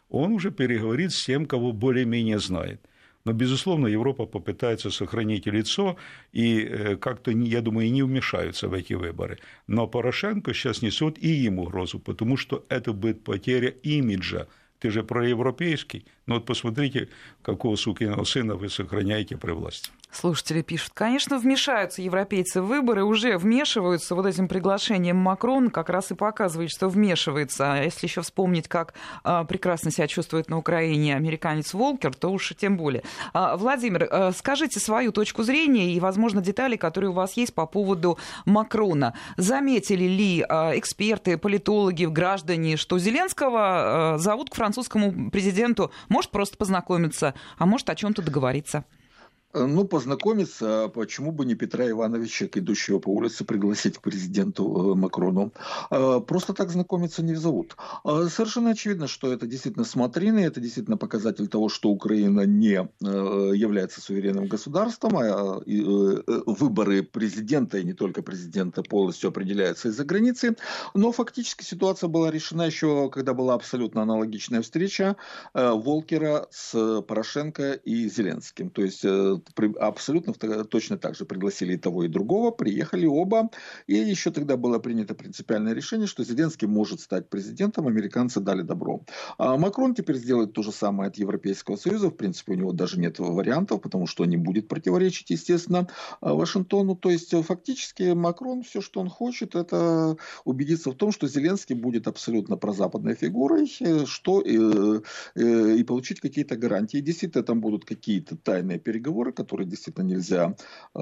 он 0.08 0.32
уже 0.32 0.50
переговорит 0.50 1.12
с 1.12 1.24
тем, 1.24 1.46
кого 1.46 1.72
более-менее 1.72 2.40
знает. 2.40 2.80
Но, 3.24 3.32
безусловно, 3.32 3.86
Европа 3.86 4.24
попытается 4.26 4.90
сохранить 4.90 5.46
лицо 5.46 5.96
и 6.32 6.60
э, 6.62 6.96
как-то, 6.96 7.30
я 7.30 7.60
думаю, 7.60 7.92
не 7.92 8.02
вмешаются 8.02 8.68
в 8.68 8.72
эти 8.72 8.94
выборы. 8.94 9.38
Но 9.66 9.86
Порошенко 9.86 10.54
сейчас 10.54 10.82
несет 10.82 11.18
и 11.18 11.44
им 11.44 11.58
угрозу, 11.58 11.98
потому 11.98 12.36
что 12.36 12.64
это 12.68 12.92
будет 12.92 13.22
потеря 13.22 13.68
имиджа. 13.68 14.46
Ты 14.78 14.90
же 14.90 15.02
проевропейский. 15.02 16.06
Но 16.26 16.36
вот 16.36 16.46
посмотрите, 16.46 17.08
какого 17.42 17.76
сукиного 17.76 18.24
сына 18.24 18.54
вы 18.54 18.70
сохраняете 18.70 19.36
при 19.36 19.52
власти. 19.52 19.90
Слушатели 20.12 20.62
пишут, 20.62 20.90
конечно, 20.92 21.38
вмешаются 21.38 22.02
европейцы 22.02 22.60
в 22.60 22.66
выборы, 22.66 23.04
уже 23.04 23.38
вмешиваются 23.38 24.16
вот 24.16 24.26
этим 24.26 24.48
приглашением 24.48 25.16
Макрон, 25.16 25.70
как 25.70 25.88
раз 25.88 26.10
и 26.10 26.14
показывает, 26.14 26.70
что 26.70 26.88
вмешивается. 26.88 27.74
А 27.74 27.82
если 27.84 28.06
еще 28.06 28.22
вспомнить, 28.22 28.66
как 28.66 28.94
а, 29.22 29.44
прекрасно 29.44 29.92
себя 29.92 30.08
чувствует 30.08 30.48
на 30.48 30.58
Украине 30.58 31.14
американец 31.14 31.74
Волкер, 31.74 32.12
то 32.14 32.28
уж 32.30 32.52
тем 32.58 32.76
более. 32.76 33.04
А, 33.32 33.56
Владимир, 33.56 34.08
а, 34.10 34.32
скажите 34.32 34.80
свою 34.80 35.12
точку 35.12 35.44
зрения 35.44 35.94
и, 35.94 36.00
возможно, 36.00 36.42
детали, 36.42 36.76
которые 36.76 37.10
у 37.10 37.14
вас 37.14 37.34
есть 37.34 37.54
по 37.54 37.66
поводу 37.66 38.18
Макрона. 38.46 39.14
Заметили 39.36 40.04
ли 40.04 40.44
а, 40.48 40.76
эксперты, 40.76 41.38
политологи, 41.38 42.04
граждане, 42.06 42.76
что 42.76 42.98
Зеленского 42.98 44.14
а, 44.14 44.18
зовут 44.18 44.50
к 44.50 44.56
французскому 44.56 45.30
президенту, 45.30 45.92
может 46.08 46.32
просто 46.32 46.56
познакомиться, 46.56 47.34
а 47.58 47.66
может 47.66 47.88
о 47.90 47.94
чем-то 47.94 48.22
договориться? 48.22 48.84
Э, 49.52 49.64
ну, 49.64 49.84
познакомиться, 49.84 50.84
а 50.84 50.88
почему 50.88 51.32
бы 51.32 51.44
не 51.44 51.54
Петра 51.54 51.88
Ивановича, 51.88 52.46
идущего 52.54 52.98
по 52.98 53.08
улице, 53.08 53.44
пригласить 53.44 53.98
к 53.98 54.02
президенту 54.02 54.92
э, 54.92 54.94
Макрону. 54.94 55.52
А, 55.90 56.20
просто 56.20 56.52
так 56.54 56.70
знакомиться 56.70 57.22
не 57.22 57.34
зовут. 57.34 57.76
Совершенно 58.04 58.70
очевидно, 58.70 59.08
что 59.08 59.32
это 59.32 59.46
действительно 59.46 59.84
смотрины, 59.84 60.40
это 60.40 60.60
действительно 60.60 60.96
показатель 60.96 61.48
того, 61.48 61.68
что 61.68 61.90
Украина 61.90 62.42
не 62.42 62.88
э, 63.02 63.52
является 63.54 64.00
суверенным 64.00 64.46
государством, 64.46 65.16
а 65.16 65.60
выборы 66.46 67.02
президента, 67.02 67.78
и 67.78 67.84
не 67.84 67.92
только 67.92 68.22
президента, 68.22 68.82
полностью 68.82 69.28
определяются 69.28 69.88
из-за 69.88 70.04
границы. 70.04 70.56
Но 70.94 71.12
фактически 71.12 71.64
ситуация 71.64 72.08
была 72.08 72.30
решена 72.30 72.62
еще, 72.62 73.10
когда 73.10 73.34
была 73.34 73.54
абсолютно 73.54 74.02
аналогичная 74.02 74.62
встреча 74.62 75.16
Волкера 75.54 76.46
с 76.50 77.02
Порошенко 77.02 77.72
и 77.72 78.08
Зеленским. 78.08 78.70
То 78.70 78.82
есть 78.82 79.04
абсолютно 79.78 80.32
точно 80.64 80.98
так 80.98 81.14
же 81.16 81.24
пригласили 81.24 81.74
и 81.74 81.76
того, 81.76 82.04
и 82.04 82.08
другого, 82.08 82.50
приехали 82.50 83.06
оба, 83.06 83.50
и 83.86 83.94
еще 83.94 84.30
тогда 84.30 84.56
было 84.56 84.78
принято 84.78 85.14
принципиальное 85.14 85.74
решение, 85.74 86.06
что 86.06 86.24
Зеленский 86.24 86.68
может 86.68 87.00
стать 87.00 87.28
президентом, 87.28 87.86
американцы 87.86 88.40
дали 88.40 88.62
добро. 88.62 89.02
А 89.38 89.56
Макрон 89.56 89.94
теперь 89.94 90.16
сделает 90.16 90.52
то 90.52 90.62
же 90.62 90.72
самое 90.72 91.08
от 91.08 91.16
Европейского 91.16 91.76
Союза, 91.76 92.08
в 92.08 92.16
принципе, 92.16 92.52
у 92.52 92.56
него 92.56 92.72
даже 92.72 93.00
нет 93.00 93.18
вариантов, 93.18 93.80
потому 93.80 94.06
что 94.06 94.24
не 94.24 94.36
будет 94.36 94.68
противоречить, 94.68 95.30
естественно, 95.30 95.88
Вашингтону, 96.20 96.96
то 96.96 97.10
есть 97.10 97.34
фактически 97.44 98.12
Макрон 98.12 98.62
все, 98.62 98.80
что 98.80 99.00
он 99.00 99.08
хочет, 99.08 99.54
это 99.54 100.16
убедиться 100.44 100.90
в 100.90 100.94
том, 100.94 101.12
что 101.12 101.28
Зеленский 101.28 101.74
будет 101.74 102.06
абсолютно 102.06 102.56
прозападной 102.56 103.14
фигурой, 103.14 103.70
э, 103.80 104.04
что 104.06 104.40
и, 104.40 104.58
э, 104.58 105.00
э, 105.34 105.76
и 105.76 105.84
получить 105.84 106.20
какие-то 106.20 106.56
гарантии. 106.56 106.98
Действительно, 106.98 107.44
там 107.44 107.60
будут 107.60 107.84
какие-то 107.84 108.36
тайные 108.36 108.78
переговоры, 108.78 109.29
договоры, 109.30 109.32
которые 109.32 109.66
действительно 109.66 110.04
нельзя 110.04 110.54
э, 110.94 111.00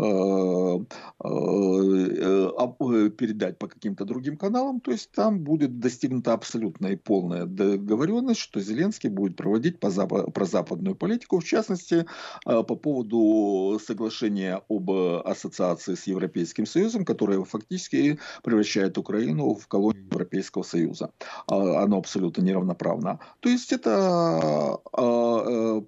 э, 1.24 2.50
э, 2.80 3.10
передать 3.10 3.58
по 3.58 3.66
каким-то 3.66 4.04
другим 4.04 4.36
каналам. 4.36 4.80
То 4.80 4.92
есть 4.92 5.10
там 5.12 5.40
будет 5.40 5.80
достигнута 5.80 6.32
абсолютная 6.32 6.92
и 6.92 6.96
полная 6.96 7.46
договоренность, 7.46 8.40
что 8.40 8.60
Зеленский 8.60 9.10
будет 9.10 9.36
проводить 9.36 9.80
прозападную 9.80 10.94
политику, 10.96 11.38
в 11.38 11.44
частности, 11.44 12.06
по 12.44 12.76
поводу 12.76 13.78
соглашения 13.86 14.60
об 14.68 14.90
ассоциации 14.90 15.94
с 15.94 16.06
Европейским 16.06 16.66
Союзом, 16.66 17.04
которое 17.04 17.44
фактически 17.44 18.18
превращает 18.42 18.98
Украину 18.98 19.54
в 19.54 19.66
колонию 19.66 20.04
Европейского 20.04 20.64
Союза. 20.64 21.10
Оно 21.46 21.96
абсолютно 21.96 22.42
неравноправно. 22.42 23.18
То 23.40 23.48
есть 23.48 23.72
это 23.72 24.78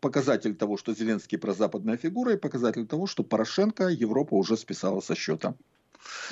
показатель 0.01 0.55
того, 0.55 0.77
что 0.77 0.95
Зеленский 0.95 1.39
прозападная 1.39 1.97
фигура, 1.97 2.30
и 2.33 2.37
показатель 2.37 2.87
того, 2.87 3.07
что 3.07 3.23
Порошенко 3.23 3.89
Европа 3.89 4.35
уже 4.35 4.57
списала 4.57 5.01
со 5.01 5.15
счета. 5.15 5.55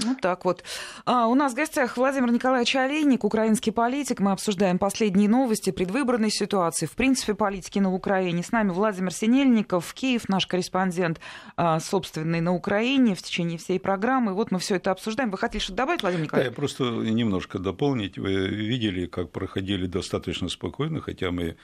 Ну 0.05 0.17
так 0.21 0.45
вот. 0.45 0.65
А, 1.05 1.27
у 1.27 1.35
нас 1.35 1.53
в 1.53 1.57
гостях 1.57 1.97
Владимир 1.97 2.31
Николаевич 2.31 2.75
Олейник, 2.77 3.25
украинский 3.25 3.73
политик. 3.73 4.21
Мы 4.21 4.33
обсуждаем 4.33 4.79
последние 4.79 5.29
новости 5.29 5.71
предвыборной 5.71 6.31
ситуации, 6.31 6.87
в 6.87 6.93
принципе, 6.93 7.35
политики 7.35 7.79
на 7.79 7.93
Украине. 7.93 8.43
С 8.43 8.53
нами 8.53 8.71
Владимир 8.71 9.13
Синельников, 9.13 9.93
Киев, 9.95 10.29
наш 10.29 10.47
корреспондент, 10.47 11.21
а, 11.57 11.81
собственный 11.81 12.41
на 12.41 12.55
Украине 12.55 13.15
в 13.15 13.23
течение 13.23 13.59
всей 13.59 13.81
программы. 13.81 14.35
Вот 14.35 14.51
мы 14.51 14.59
все 14.59 14.77
это 14.77 14.91
обсуждаем. 14.91 15.31
Вы 15.31 15.39
хотели 15.39 15.61
что-то 15.61 15.79
добавить, 15.79 16.03
Владимир 16.03 16.25
Николаевич? 16.25 16.49
Да, 16.49 16.51
я 16.51 16.57
просто 16.57 16.85
немножко 16.85 17.59
дополнить. 17.59 18.19
Вы 18.19 18.49
видели, 18.49 19.07
как 19.07 19.31
проходили 19.31 19.87
достаточно 19.87 20.49
спокойно, 20.49 21.01
хотя 21.01 21.31
мы 21.31 21.57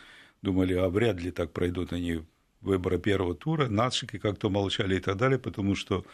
думали, 0.43 0.75
а 0.75 0.89
вряд 0.89 1.21
ли 1.21 1.31
так 1.31 1.53
пройдут 1.53 1.93
они 1.93 2.23
выбора 2.65 2.99
первого 2.99 3.35
тура, 3.35 3.69
нацики 3.69 4.19
как-то 4.19 4.51
молчали 4.51 4.97
и 4.97 5.01
так 5.01 5.17
далее, 5.17 5.39
потому 5.39 5.75
что 5.75 6.05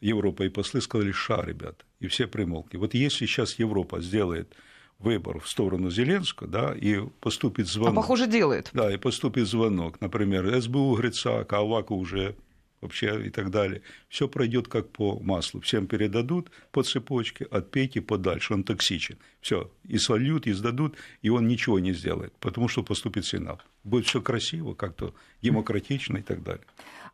Европа 0.00 0.44
и 0.44 0.48
послы 0.48 0.80
сказали, 0.80 1.12
ша, 1.12 1.42
ребят, 1.42 1.84
и 2.00 2.06
все 2.06 2.26
примолкли. 2.26 2.76
Вот 2.76 2.94
если 2.94 3.26
сейчас 3.26 3.58
Европа 3.58 4.00
сделает 4.00 4.54
выбор 4.98 5.40
в 5.40 5.48
сторону 5.48 5.90
Зеленского, 5.90 6.48
да, 6.48 6.74
и 6.74 7.00
поступит 7.20 7.66
звонок. 7.66 7.92
А 7.92 7.96
похоже, 7.96 8.26
делает. 8.26 8.70
Да, 8.72 8.92
и 8.92 8.96
поступит 8.96 9.46
звонок, 9.46 10.00
например, 10.00 10.60
СБУ 10.60 10.96
Грицак, 10.96 11.52
а 11.52 11.58
Аваку 11.58 11.96
уже 11.96 12.34
вообще 12.80 13.26
и 13.26 13.30
так 13.30 13.50
далее. 13.50 13.82
Все 14.08 14.28
пройдет 14.28 14.68
как 14.68 14.90
по 14.90 15.18
маслу. 15.20 15.60
Всем 15.60 15.86
передадут 15.86 16.50
по 16.70 16.82
цепочке, 16.82 17.44
от 17.44 17.70
Пети 17.70 18.00
подальше, 18.00 18.54
он 18.54 18.64
токсичен. 18.64 19.18
Все, 19.40 19.70
и 19.84 19.98
сольют, 19.98 20.46
и 20.46 20.52
сдадут, 20.52 20.96
и 21.22 21.28
он 21.28 21.46
ничего 21.46 21.78
не 21.78 21.92
сделает, 21.92 22.32
потому 22.40 22.68
что 22.68 22.82
поступит 22.82 23.24
Сенат. 23.24 23.64
Будет 23.84 24.06
все 24.06 24.20
красиво, 24.20 24.74
как-то 24.74 25.14
демократично 25.42 26.18
и 26.18 26.22
так 26.22 26.42
далее. 26.42 26.64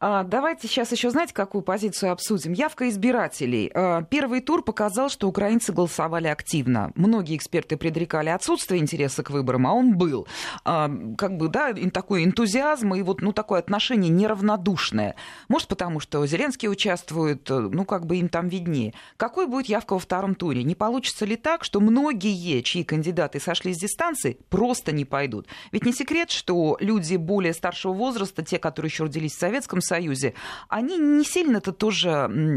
А, 0.04 0.24
давайте 0.24 0.66
сейчас 0.66 0.90
еще, 0.90 1.10
знаете, 1.10 1.32
какую 1.32 1.62
позицию 1.62 2.10
обсудим? 2.10 2.54
Явка 2.54 2.88
избирателей. 2.88 3.70
А, 3.72 4.02
первый 4.02 4.40
тур 4.40 4.64
показал, 4.64 5.08
что 5.08 5.28
украинцы 5.28 5.72
голосовали 5.72 6.26
активно. 6.26 6.90
Многие 6.96 7.36
эксперты 7.36 7.76
предрекали 7.76 8.28
отсутствие 8.28 8.80
интереса 8.80 9.22
к 9.22 9.30
выборам, 9.30 9.64
а 9.64 9.72
он 9.72 9.96
был. 9.96 10.26
А, 10.64 10.90
как 11.16 11.36
бы, 11.36 11.46
да, 11.46 11.72
такой 11.94 12.24
энтузиазм 12.24 12.96
и 12.96 13.02
вот, 13.02 13.22
ну, 13.22 13.32
такое 13.32 13.60
отношение 13.60 14.10
неравнодушное. 14.10 15.14
Может, 15.46 15.68
потому 15.68 16.00
что 16.00 16.26
Зеленский 16.26 16.68
участвует, 16.68 17.48
ну, 17.48 17.84
как 17.84 18.06
бы 18.06 18.16
им 18.16 18.28
там 18.28 18.48
виднее. 18.48 18.94
Какой 19.16 19.46
будет 19.46 19.66
явка 19.66 19.92
во 19.92 20.00
втором 20.00 20.34
туре? 20.34 20.64
Не 20.64 20.74
получится 20.74 21.24
ли 21.26 21.36
так, 21.36 21.62
что 21.62 21.78
многие, 21.78 22.60
чьи 22.62 22.82
кандидаты 22.82 23.38
сошли 23.38 23.72
с 23.72 23.78
дистанции, 23.78 24.36
просто 24.48 24.90
не 24.90 25.04
пойдут? 25.04 25.46
Ведь 25.70 25.86
не 25.86 25.92
секрет, 25.92 26.32
что 26.32 26.76
люди 26.80 27.14
более 27.14 27.52
старшего 27.52 27.92
возраста, 27.92 28.42
те, 28.42 28.58
которые 28.58 28.90
еще 28.90 29.04
родились 29.04 29.36
в 29.36 29.38
Советском 29.38 29.80
Союзе, 29.80 29.91
Союзе, 29.92 30.32
они 30.70 30.96
не 30.96 31.22
сильно-то 31.22 31.72
тоже 31.72 32.10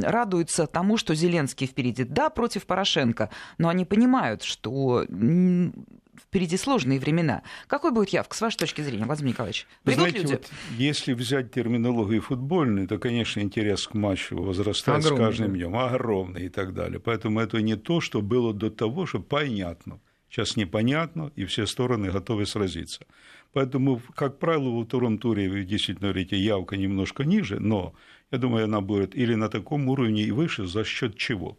радуются 0.04 0.68
тому, 0.68 0.96
что 0.96 1.14
Зеленский 1.16 1.68
впереди. 1.68 2.06
Да, 2.06 2.30
против 2.30 2.66
Порошенко, 2.66 3.30
но 3.58 3.68
они 3.68 3.84
понимают, 3.84 4.44
что 4.44 5.06
впереди 5.06 6.56
сложные 6.58 6.98
времена. 6.98 7.44
Какой 7.68 7.92
будет 7.92 8.10
явка, 8.10 8.38
с 8.38 8.42
вашей 8.42 8.58
точки 8.58 8.82
зрения, 8.82 9.04
Владимир 9.04 9.32
Николаевич? 9.32 9.68
Придут 9.84 10.00
Знаете, 10.00 10.20
люди? 10.20 10.32
Вот, 10.32 10.50
если 10.78 11.14
взять 11.14 11.52
терминологию 11.52 12.22
футбольную, 12.22 12.88
то, 12.88 12.98
конечно, 13.00 13.42
интерес 13.42 13.86
к 13.86 13.94
матчу 13.96 14.42
возрастает 14.42 15.06
огромный, 15.06 15.26
с 15.26 15.28
каждым 15.28 15.54
днем, 15.56 15.76
огромный 15.76 16.46
и 16.46 16.50
так 16.50 16.74
далее. 16.74 17.02
Поэтому 17.02 17.42
это 17.42 17.62
не 17.62 17.76
то, 17.76 18.00
что 18.00 18.22
было 18.22 18.54
до 18.54 18.70
того, 18.70 19.06
что 19.06 19.20
понятно. 19.20 20.00
Сейчас 20.30 20.56
непонятно, 20.56 21.32
и 21.36 21.44
все 21.46 21.66
стороны 21.66 22.12
готовы 22.12 22.46
сразиться. 22.46 23.06
Поэтому, 23.56 24.02
как 24.16 24.38
правило, 24.38 24.70
во 24.70 24.84
втором 24.84 25.18
туре 25.18 25.64
действительно 25.64 26.10
говорите, 26.10 26.36
явка 26.36 26.76
немножко 26.76 27.24
ниже, 27.24 27.58
но 27.62 27.94
я 28.30 28.38
думаю, 28.38 28.66
она 28.66 28.82
будет 28.82 29.16
или 29.16 29.34
на 29.36 29.48
таком 29.48 29.88
уровне 29.88 30.24
и 30.24 30.32
выше, 30.32 30.68
за 30.68 30.84
счет 30.84 31.16
чего? 31.16 31.58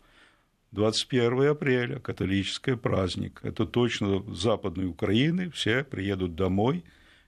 21 0.73 1.53
апреля, 1.53 1.99
католический 1.99 2.77
праздник. 2.77 3.41
Это 3.43 3.65
точно 3.65 4.23
западной 4.35 4.85
Украины, 4.89 5.51
все 5.51 5.85
приедут 5.85 6.35
домой, 6.35 6.85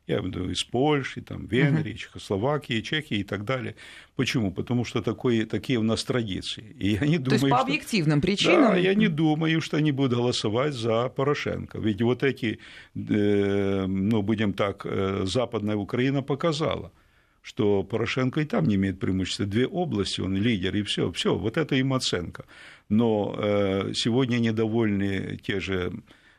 я 0.08 0.18
виду 0.18 0.50
из 0.50 0.64
Польши, 0.64 1.20
там, 1.20 1.46
Венгрии, 1.46 1.92
uh-huh. 1.92 1.98
Чехословакии, 1.98 2.80
Чехии 2.80 3.18
и 3.18 3.24
так 3.24 3.44
далее. 3.44 3.74
Почему? 4.16 4.50
Потому 4.50 4.84
что 4.84 5.02
такое, 5.02 5.46
такие 5.46 5.78
у 5.78 5.82
нас 5.82 6.04
традиции. 6.04 6.64
И 6.80 6.88
я 6.94 7.06
не 7.06 7.18
думаю, 7.18 7.24
То 7.24 7.34
есть 7.34 7.42
по 7.42 7.56
что... 7.56 7.64
объективным 7.64 8.20
причинам? 8.20 8.72
Да, 8.72 8.76
я 8.76 8.94
не 8.94 9.08
думаю, 9.08 9.60
что 9.60 9.76
они 9.76 9.92
будут 9.92 10.14
голосовать 10.14 10.74
за 10.74 11.08
Порошенко. 11.08 11.78
Ведь 11.78 12.02
вот 12.02 12.22
эти, 12.22 12.58
э, 12.96 13.86
ну, 13.86 14.22
будем 14.22 14.52
так, 14.52 14.86
э, 14.86 15.24
западная 15.24 15.76
Украина 15.76 16.22
показала– 16.22 16.90
что 17.48 17.82
Порошенко 17.82 18.40
и 18.40 18.44
там 18.44 18.66
не 18.66 18.74
имеет 18.74 19.00
преимущества. 19.00 19.46
Две 19.46 19.66
области, 19.66 20.20
он 20.20 20.36
лидер, 20.36 20.76
и 20.76 20.82
все, 20.82 21.10
все, 21.12 21.34
вот 21.34 21.56
это 21.56 21.76
им 21.76 21.94
оценка. 21.94 22.44
Но 22.90 23.34
э, 23.38 23.92
сегодня 23.94 24.38
недовольны 24.38 25.38
те 25.42 25.58
же 25.58 25.92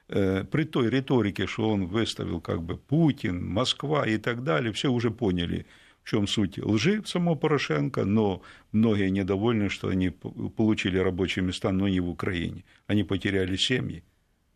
при 0.09 0.63
той 0.63 0.89
риторике, 0.89 1.45
что 1.45 1.69
он 1.69 1.85
выставил 1.85 2.41
как 2.41 2.61
бы 2.63 2.77
Путин, 2.77 3.45
Москва 3.45 4.07
и 4.07 4.17
так 4.17 4.43
далее, 4.43 4.73
все 4.73 4.91
уже 4.91 5.11
поняли, 5.11 5.65
в 6.03 6.09
чем 6.09 6.27
суть 6.27 6.57
лжи 6.57 7.03
самого 7.05 7.35
Порошенко, 7.35 8.05
но 8.05 8.41
многие 8.71 9.11
недовольны, 9.11 9.69
что 9.69 9.89
они 9.89 10.09
получили 10.09 10.97
рабочие 10.97 11.45
места, 11.45 11.71
но 11.71 11.87
не 11.87 11.99
в 11.99 12.09
Украине. 12.09 12.63
Они 12.87 13.03
потеряли 13.03 13.55
семьи, 13.55 14.03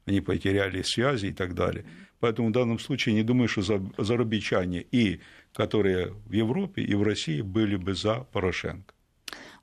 они 0.05 0.21
потеряли 0.21 0.81
связи 0.81 1.27
и 1.27 1.33
так 1.33 1.53
далее. 1.53 1.85
Поэтому 2.19 2.49
в 2.49 2.51
данном 2.51 2.79
случае 2.79 3.15
не 3.15 3.23
думаю, 3.23 3.47
что 3.47 3.61
зарубичане 3.97 4.85
и 4.91 5.19
которые 5.53 6.13
в 6.25 6.31
Европе 6.31 6.81
и 6.81 6.95
в 6.95 7.03
России 7.03 7.41
были 7.41 7.75
бы 7.75 7.93
за 7.93 8.25
Порошенко. 8.31 8.93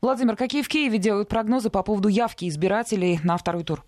Владимир, 0.01 0.37
какие 0.37 0.63
в 0.63 0.69
Киеве 0.69 0.99
делают 0.99 1.29
прогнозы 1.29 1.69
по 1.69 1.83
поводу 1.83 2.09
явки 2.09 2.49
избирателей 2.49 3.19
на 3.25 3.37
второй 3.37 3.65
тур? 3.65 3.85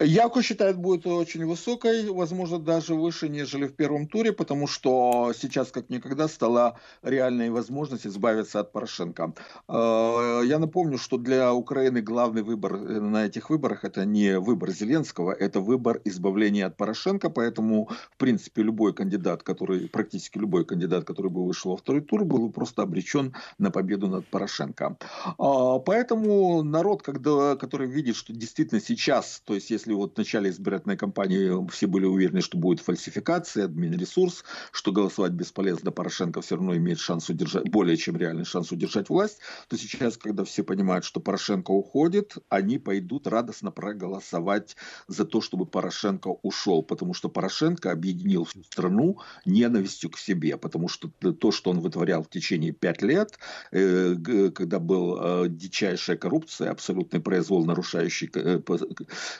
Явка 0.00 0.42
считает 0.42 0.76
будет 0.76 1.06
очень 1.06 1.46
высокой, 1.46 2.10
возможно, 2.10 2.58
даже 2.58 2.94
выше, 2.94 3.28
нежели 3.28 3.66
в 3.66 3.74
первом 3.74 4.06
туре, 4.06 4.32
потому 4.32 4.66
что 4.66 5.32
сейчас 5.38 5.70
как 5.70 5.90
никогда 5.90 6.28
стала 6.28 6.78
реальной 7.02 7.50
возможность 7.50 8.06
избавиться 8.06 8.60
от 8.60 8.72
Порошенко. 8.72 9.34
Э, 9.68 10.42
я 10.44 10.58
напомню, 10.58 10.98
что 10.98 11.18
для 11.18 11.52
Украины 11.54 12.00
главный 12.00 12.42
выбор 12.42 12.76
на 12.78 13.26
этих 13.26 13.50
выборах 13.50 13.84
это 13.84 14.04
не 14.04 14.38
выбор 14.38 14.70
Зеленского, 14.70 15.32
это 15.32 15.60
выбор 15.60 16.00
избавления 16.04 16.66
от 16.66 16.76
Порошенко, 16.76 17.30
поэтому, 17.30 17.88
в 18.12 18.16
принципе, 18.16 18.62
любой 18.62 18.92
кандидат, 18.94 19.42
который, 19.42 19.88
практически 19.88 20.38
любой 20.38 20.64
кандидат, 20.64 21.04
который 21.04 21.30
бы 21.30 21.46
вышел 21.46 21.70
во 21.72 21.76
второй 21.76 22.02
тур, 22.02 22.24
был 22.24 22.50
просто 22.50 22.82
обречен 22.82 23.34
на 23.58 23.70
победу 23.70 24.08
над 24.08 24.26
Порошенко. 24.26 24.96
А, 25.38 25.78
поэтому 25.78 26.62
народ, 26.62 27.02
когда, 27.02 27.56
который 27.56 27.88
видит, 27.88 28.16
что 28.16 28.32
действительно 28.32 28.80
сейчас 28.80 29.42
то 29.44 29.54
есть, 29.54 29.70
если 29.70 29.92
вот 29.92 30.14
в 30.14 30.18
начале 30.18 30.50
избирательной 30.50 30.96
кампании 30.96 31.68
все 31.70 31.86
были 31.86 32.06
уверены, 32.06 32.40
что 32.40 32.56
будет 32.56 32.80
фальсификация, 32.80 33.66
админ-ресурс, 33.66 34.44
что 34.72 34.92
голосовать 34.92 35.32
бесполезно, 35.32 35.90
Порошенко 35.90 36.40
все 36.40 36.56
равно 36.56 36.76
имеет 36.76 36.98
шанс 36.98 37.28
удержать, 37.28 37.68
более 37.70 37.96
чем 37.96 38.16
реальный 38.16 38.44
шанс 38.44 38.72
удержать 38.72 39.10
власть, 39.10 39.40
то 39.68 39.76
сейчас, 39.76 40.16
когда 40.16 40.44
все 40.44 40.62
понимают, 40.62 41.04
что 41.04 41.20
Порошенко 41.20 41.70
уходит, 41.72 42.36
они 42.48 42.78
пойдут 42.78 43.26
радостно 43.26 43.70
проголосовать 43.70 44.76
за 45.08 45.24
то, 45.26 45.40
чтобы 45.40 45.66
Порошенко 45.66 46.28
ушел, 46.42 46.82
потому 46.82 47.12
что 47.12 47.28
Порошенко 47.28 47.90
объединил 47.90 48.44
всю 48.44 48.62
страну 48.64 49.18
ненавистью 49.44 50.10
к 50.10 50.18
себе, 50.18 50.56
потому 50.56 50.88
что 50.88 51.08
то, 51.08 51.52
что 51.52 51.70
он 51.70 51.80
вытворял 51.80 52.22
в 52.22 52.30
течение 52.30 52.72
пять 52.72 53.02
лет, 53.02 53.38
э, 53.72 54.14
когда 54.54 54.78
был 54.78 55.18
э, 55.20 55.48
дичайшая 55.48 56.16
коррупция, 56.16 56.70
абсолютный 56.70 57.20
произвол, 57.20 57.64
нарушающий 57.66 58.30
э, 58.34 58.60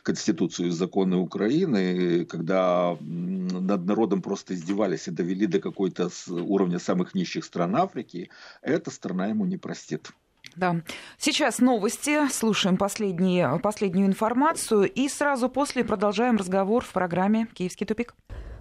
Конституцию 0.02 0.68
и 0.68 0.70
законы 0.70 1.16
Украины, 1.16 2.24
когда 2.24 2.96
над 3.00 3.86
народом 3.86 4.22
просто 4.22 4.54
издевались 4.54 5.08
и 5.08 5.10
довели 5.10 5.46
до 5.46 5.60
какой-то 5.60 6.10
уровня 6.28 6.78
самых 6.78 7.14
нищих 7.14 7.44
стран 7.44 7.76
Африки, 7.76 8.30
эта 8.62 8.90
страна 8.90 9.26
ему 9.26 9.46
не 9.46 9.56
простит. 9.56 10.10
Да. 10.56 10.82
Сейчас 11.18 11.58
новости, 11.58 12.28
слушаем 12.28 12.76
последние, 12.76 13.58
последнюю 13.60 14.06
информацию 14.06 14.90
и 14.90 15.08
сразу 15.08 15.48
после 15.48 15.84
продолжаем 15.84 16.36
разговор 16.36 16.84
в 16.84 16.92
программе 16.92 17.48
«Киевский 17.54 17.86
тупик». 17.86 18.14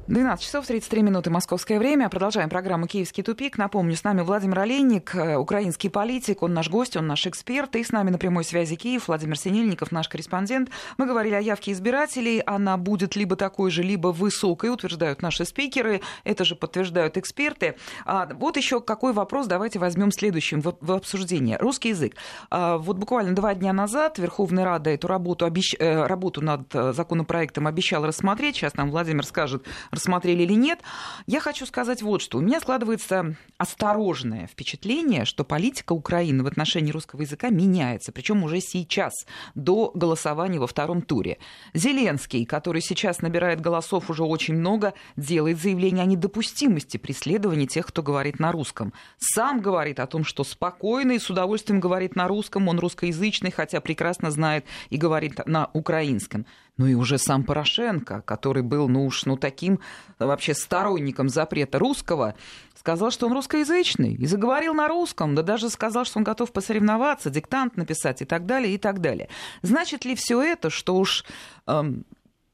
12 0.05 0.43
часов 0.43 0.67
33 0.67 1.01
минуты 1.01 1.29
московское 1.29 1.79
время. 1.79 2.09
Продолжаем 2.09 2.49
программу 2.49 2.87
«Киевский 2.87 3.23
тупик». 3.23 3.57
Напомню, 3.57 3.95
с 3.95 4.03
нами 4.03 4.19
Владимир 4.19 4.59
Олейник, 4.59 5.15
э, 5.15 5.37
украинский 5.37 5.89
политик. 5.89 6.43
Он 6.43 6.53
наш 6.53 6.69
гость, 6.69 6.97
он 6.97 7.07
наш 7.07 7.25
эксперт. 7.25 7.73
И 7.77 7.85
с 7.85 7.91
нами 7.93 8.09
на 8.09 8.17
прямой 8.17 8.43
связи 8.43 8.75
Киев 8.75 9.07
Владимир 9.07 9.37
Синельников, 9.37 9.93
наш 9.93 10.09
корреспондент. 10.09 10.71
Мы 10.97 11.05
говорили 11.05 11.35
о 11.35 11.39
явке 11.39 11.71
избирателей. 11.71 12.41
Она 12.45 12.75
будет 12.75 13.15
либо 13.15 13.37
такой 13.37 13.71
же, 13.71 13.81
либо 13.81 14.09
высокой, 14.09 14.73
утверждают 14.73 15.21
наши 15.21 15.45
спикеры. 15.45 16.01
Это 16.25 16.43
же 16.43 16.57
подтверждают 16.57 17.15
эксперты. 17.15 17.75
А 18.03 18.27
вот 18.33 18.57
еще 18.57 18.81
какой 18.81 19.13
вопрос 19.13 19.47
давайте 19.47 19.79
возьмем 19.79 20.11
следующим 20.11 20.59
в, 20.59 20.75
в 20.81 20.91
обсуждение. 20.91 21.57
Русский 21.59 21.89
язык. 21.89 22.17
А, 22.49 22.77
вот 22.77 22.97
буквально 22.97 23.35
два 23.35 23.55
дня 23.55 23.71
назад 23.71 24.17
Верховная 24.17 24.65
Рада 24.65 24.89
эту 24.89 25.07
работу, 25.07 25.45
обещ... 25.45 25.75
Э, 25.79 26.05
работу 26.07 26.41
над 26.41 26.75
э, 26.75 26.91
законопроектом 26.91 27.67
обещала 27.67 28.07
рассмотреть. 28.07 28.57
Сейчас 28.57 28.73
нам 28.75 28.91
Владимир 28.91 29.25
скажет, 29.25 29.65
рассмотрели 29.93 30.43
или 30.43 30.53
нет. 30.53 30.79
Я 31.27 31.39
хочу 31.39 31.65
сказать 31.65 32.01
вот 32.01 32.21
что. 32.21 32.37
У 32.37 32.41
меня 32.41 32.59
складывается 32.59 33.35
осторожное 33.57 34.47
впечатление, 34.47 35.25
что 35.25 35.43
политика 35.43 35.93
Украины 35.93 36.43
в 36.43 36.47
отношении 36.47 36.91
русского 36.91 37.21
языка 37.21 37.49
меняется, 37.49 38.11
причем 38.11 38.43
уже 38.43 38.59
сейчас, 38.59 39.13
до 39.55 39.91
голосования 39.93 40.59
во 40.59 40.67
втором 40.67 41.01
туре. 41.01 41.37
Зеленский, 41.73 42.45
который 42.45 42.81
сейчас 42.81 43.21
набирает 43.21 43.61
голосов 43.61 44.09
уже 44.09 44.23
очень 44.23 44.55
много, 44.55 44.93
делает 45.15 45.59
заявление 45.59 46.03
о 46.03 46.07
недопустимости 46.07 46.97
преследования 46.97 47.67
тех, 47.67 47.87
кто 47.87 48.03
говорит 48.03 48.39
на 48.39 48.51
русском. 48.51 48.93
Сам 49.17 49.61
говорит 49.61 49.99
о 49.99 50.07
том, 50.07 50.23
что 50.23 50.43
спокойно 50.43 51.13
и 51.13 51.19
с 51.19 51.29
удовольствием 51.29 51.79
говорит 51.79 52.15
на 52.15 52.27
русском, 52.27 52.67
он 52.67 52.79
русскоязычный, 52.79 53.51
хотя 53.51 53.81
прекрасно 53.81 54.31
знает 54.31 54.65
и 54.89 54.97
говорит 54.97 55.45
на 55.45 55.69
украинском 55.73 56.45
ну 56.77 56.87
и 56.87 56.95
уже 56.95 57.17
сам 57.17 57.43
Порошенко, 57.43 58.21
который 58.21 58.63
был, 58.63 58.89
ну 58.89 59.05
уж, 59.05 59.25
ну 59.25 59.37
таким 59.37 59.79
вообще 60.19 60.53
сторонником 60.53 61.29
запрета 61.29 61.77
русского, 61.79 62.35
сказал, 62.75 63.11
что 63.11 63.27
он 63.27 63.33
русскоязычный, 63.33 64.15
и 64.15 64.25
заговорил 64.25 64.73
на 64.73 64.87
русском, 64.87 65.35
да 65.35 65.43
даже 65.43 65.69
сказал, 65.69 66.05
что 66.05 66.17
он 66.17 66.23
готов 66.23 66.51
посоревноваться, 66.51 67.29
диктант 67.29 67.77
написать 67.77 68.21
и 68.21 68.25
так 68.25 68.45
далее, 68.45 68.73
и 68.73 68.77
так 68.77 68.99
далее. 69.01 69.29
Значит 69.61 70.03
ли 70.05 70.15
все 70.15 70.41
это, 70.41 70.69
что 70.69 70.95
уж 70.95 71.25
эм, 71.67 72.05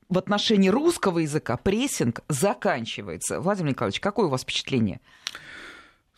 в 0.10 0.18
отношении 0.18 0.70
русского 0.70 1.20
языка 1.20 1.58
прессинг 1.58 2.22
заканчивается? 2.28 3.40
Владимир 3.40 3.72
Николаевич, 3.72 4.00
какое 4.02 4.28
у 4.28 4.30
вас 4.30 4.42
впечатление? 4.42 5.00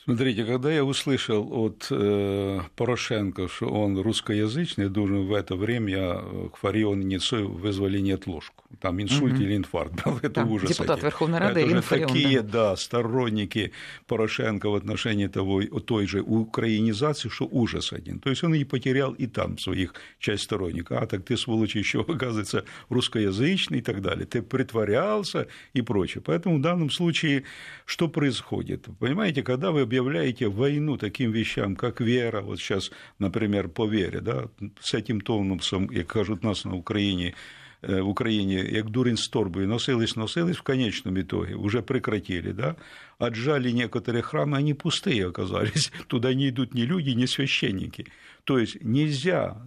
Смотрите, 0.03 0.45
когда 0.45 0.71
я 0.71 0.83
услышал 0.83 1.47
от 1.51 1.87
э, 1.91 2.61
Порошенко, 2.75 3.47
что 3.47 3.67
он 3.67 3.99
русскоязычный, 3.99 4.89
думаю, 4.89 5.27
в 5.27 5.33
это 5.33 5.55
время 5.55 6.49
к 6.49 6.57
Фариону 6.57 7.03
Ницою 7.03 7.51
вызвали 7.51 7.99
неотложку. 7.99 8.60
Там 8.79 9.01
инсульт 9.01 9.33
угу. 9.33 9.41
или 9.41 9.57
инфаркт 9.57 10.03
был, 10.05 10.17
это 10.17 10.29
да, 10.29 10.45
ужас. 10.45 10.69
Депутат 10.69 10.97
один. 10.97 11.05
Верховной 11.05 11.39
Рады 11.39 11.59
это 11.59 11.67
Ирина 11.67 11.81
Фарион, 11.81 12.07
такие, 12.07 12.41
да. 12.41 12.51
да, 12.51 12.75
сторонники 12.75 13.71
Порошенко 14.07 14.69
в 14.69 14.75
отношении 14.75 15.27
того, 15.27 15.61
той 15.63 16.07
же 16.07 16.21
украинизации, 16.21 17.29
что 17.29 17.47
ужас 17.51 17.93
один. 17.93 18.19
То 18.19 18.29
есть 18.29 18.43
он 18.43 18.53
и 18.53 18.63
потерял 18.63 19.13
и 19.13 19.27
там 19.27 19.57
своих 19.57 19.93
часть 20.19 20.43
сторонников. 20.43 21.01
А 21.01 21.05
так 21.05 21.25
ты, 21.25 21.37
сволочь, 21.37 21.75
еще 21.75 22.01
оказывается 22.07 22.65
русскоязычный 22.89 23.79
и 23.79 23.81
так 23.81 24.01
далее. 24.01 24.25
Ты 24.25 24.41
притворялся 24.41 25.47
и 25.73 25.81
прочее. 25.81 26.23
Поэтому 26.25 26.57
в 26.57 26.61
данном 26.61 26.89
случае 26.89 27.43
что 27.85 28.07
происходит? 28.07 28.87
Понимаете, 28.99 29.43
когда 29.43 29.71
вы 29.71 29.81
объявляете 29.81 30.47
войну 30.47 30.97
таким 30.97 31.31
вещам, 31.31 31.75
как 31.75 32.01
вера, 32.01 32.41
вот 32.41 32.59
сейчас, 32.59 32.91
например, 33.19 33.67
по 33.67 33.85
вере, 33.85 34.21
да, 34.21 34.47
с 34.79 34.93
этим 34.93 35.21
тонусом, 35.21 35.87
как 35.87 36.07
кажут 36.07 36.43
нас 36.43 36.65
на 36.65 36.75
Украине, 36.75 37.33
в 37.81 38.01
Україні, 38.01 38.65
як 38.71 38.89
дурень 38.89 39.17
з 39.17 39.27
торбою, 39.27 39.67
носились, 39.67 40.15
носились, 40.15 40.57
в 40.57 40.61
конечном 40.61 41.17
итоге 41.17 41.55
уже 41.55 41.81
прекратили, 41.81 42.51
да, 42.51 42.75
отжали 43.19 43.71
некоторые 43.71 44.21
храмы, 44.21 44.57
они 44.57 44.73
пустые 44.73 45.27
оказались, 45.27 45.91
туда 46.07 46.33
не 46.33 46.49
идут 46.49 46.73
ни 46.73 46.81
люди, 46.81 47.09
ни 47.09 47.25
священники. 47.25 48.07
То 48.43 48.59
есть 48.59 48.83
нельзя 48.83 49.57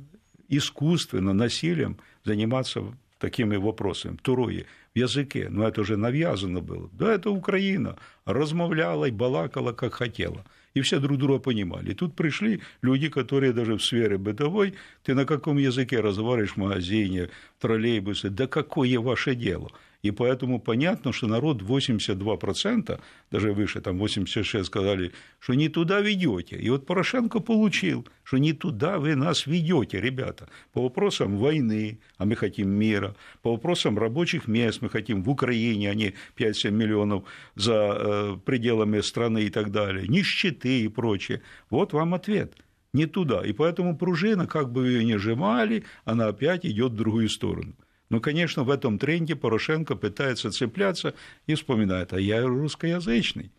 искусственно, 0.49 1.33
насилием 1.33 1.97
заниматься 2.25 2.83
такими 3.19 3.57
вопросами. 3.57 4.17
Второе, 4.17 4.67
в 4.95 4.99
языке, 4.99 5.49
но 5.51 5.67
это 5.67 5.81
уже 5.81 5.97
навязано 5.97 6.61
было. 6.61 6.89
Да, 6.93 7.15
это 7.15 7.31
Украина, 7.31 7.97
размовляла 8.27 9.07
и 9.07 9.11
балакала, 9.11 9.73
как 9.73 9.95
хотела 9.95 10.45
и 10.75 10.81
все 10.81 10.99
друг 10.99 11.19
друга 11.19 11.39
понимали. 11.39 11.95
Тут 11.95 12.15
пришли 12.17 12.61
люди, 12.83 13.09
которые 13.09 13.53
даже 13.53 13.75
в 13.75 13.83
сфере 13.83 14.19
бытовой, 14.19 14.75
ты 15.03 15.15
на 15.15 15.25
каком 15.25 15.59
языке 15.59 16.01
разговариваешь 16.01 16.55
в 16.55 16.57
магазине, 16.57 17.31
в 17.59 17.63
троллейбусе, 17.63 18.29
да 18.29 18.47
какое 18.47 18.99
ваше 18.99 19.35
дело? 19.35 19.71
И 20.05 20.11
поэтому 20.11 20.61
понятно, 20.61 21.13
что 21.13 21.27
народ 21.27 21.63
82%, 21.63 23.01
даже 23.31 23.53
выше, 23.55 23.81
там 23.81 23.99
86 23.99 24.67
сказали, 24.67 25.13
что 25.39 25.55
не 25.55 25.71
туда 25.71 26.03
ведете. 26.03 26.57
И 26.57 26.69
вот 26.69 26.85
Порошенко 26.85 27.41
получил, 27.41 28.07
что 28.23 28.37
не 28.37 28.53
туда 28.53 28.99
вы 28.99 29.15
нас 29.15 29.47
ведете, 29.47 30.03
ребята. 30.03 30.51
По 30.75 30.83
вопросам 30.83 31.39
войны, 31.39 32.01
а 32.19 32.27
мы 32.27 32.37
хотим 32.37 32.69
мира, 32.69 33.17
по 33.41 33.53
вопросам 33.53 33.99
рабочих 33.99 34.47
мест, 34.47 34.83
мы 34.83 34.91
хотим 34.91 35.23
в 35.23 35.31
Украине, 35.31 35.91
а 35.91 35.95
не 35.95 36.13
5-7 36.37 36.71
миллионов 36.71 37.25
за 37.55 37.73
э, 37.75 38.37
пределами 38.45 39.01
страны 39.01 39.45
и 39.45 39.49
так 39.49 39.71
далее, 39.71 40.07
нищеты 40.07 40.83
и 40.83 40.89
прочее. 40.89 41.41
Вот 41.71 41.95
вам 41.95 42.13
ответ 42.13 42.53
не 42.93 43.07
туда. 43.07 43.41
И 43.41 43.55
поэтому 43.55 43.97
пружина, 43.97 44.47
как 44.47 44.71
бы 44.71 44.87
ее 44.87 45.03
ни 45.03 45.17
сжимали, 45.17 45.85
она 46.05 46.29
опять 46.29 46.67
идет 46.67 46.93
в 46.93 46.97
другую 46.97 47.31
сторону. 47.31 47.75
Ну, 48.11 48.21
конечно, 48.21 48.65
в 48.65 48.71
этом 48.71 48.99
тренде 48.99 49.35
Порошенко 49.35 49.97
пытается 49.97 50.51
цепляться 50.51 51.15
и 51.47 51.55
вспоминает, 51.55 52.13
а 52.13 52.21
я 52.21 52.43
русскоязычный. 52.43 53.51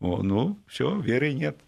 О, 0.00 0.22
ну, 0.22 0.58
все, 0.66 0.98
веры 1.00 1.32
нет. 1.32 1.58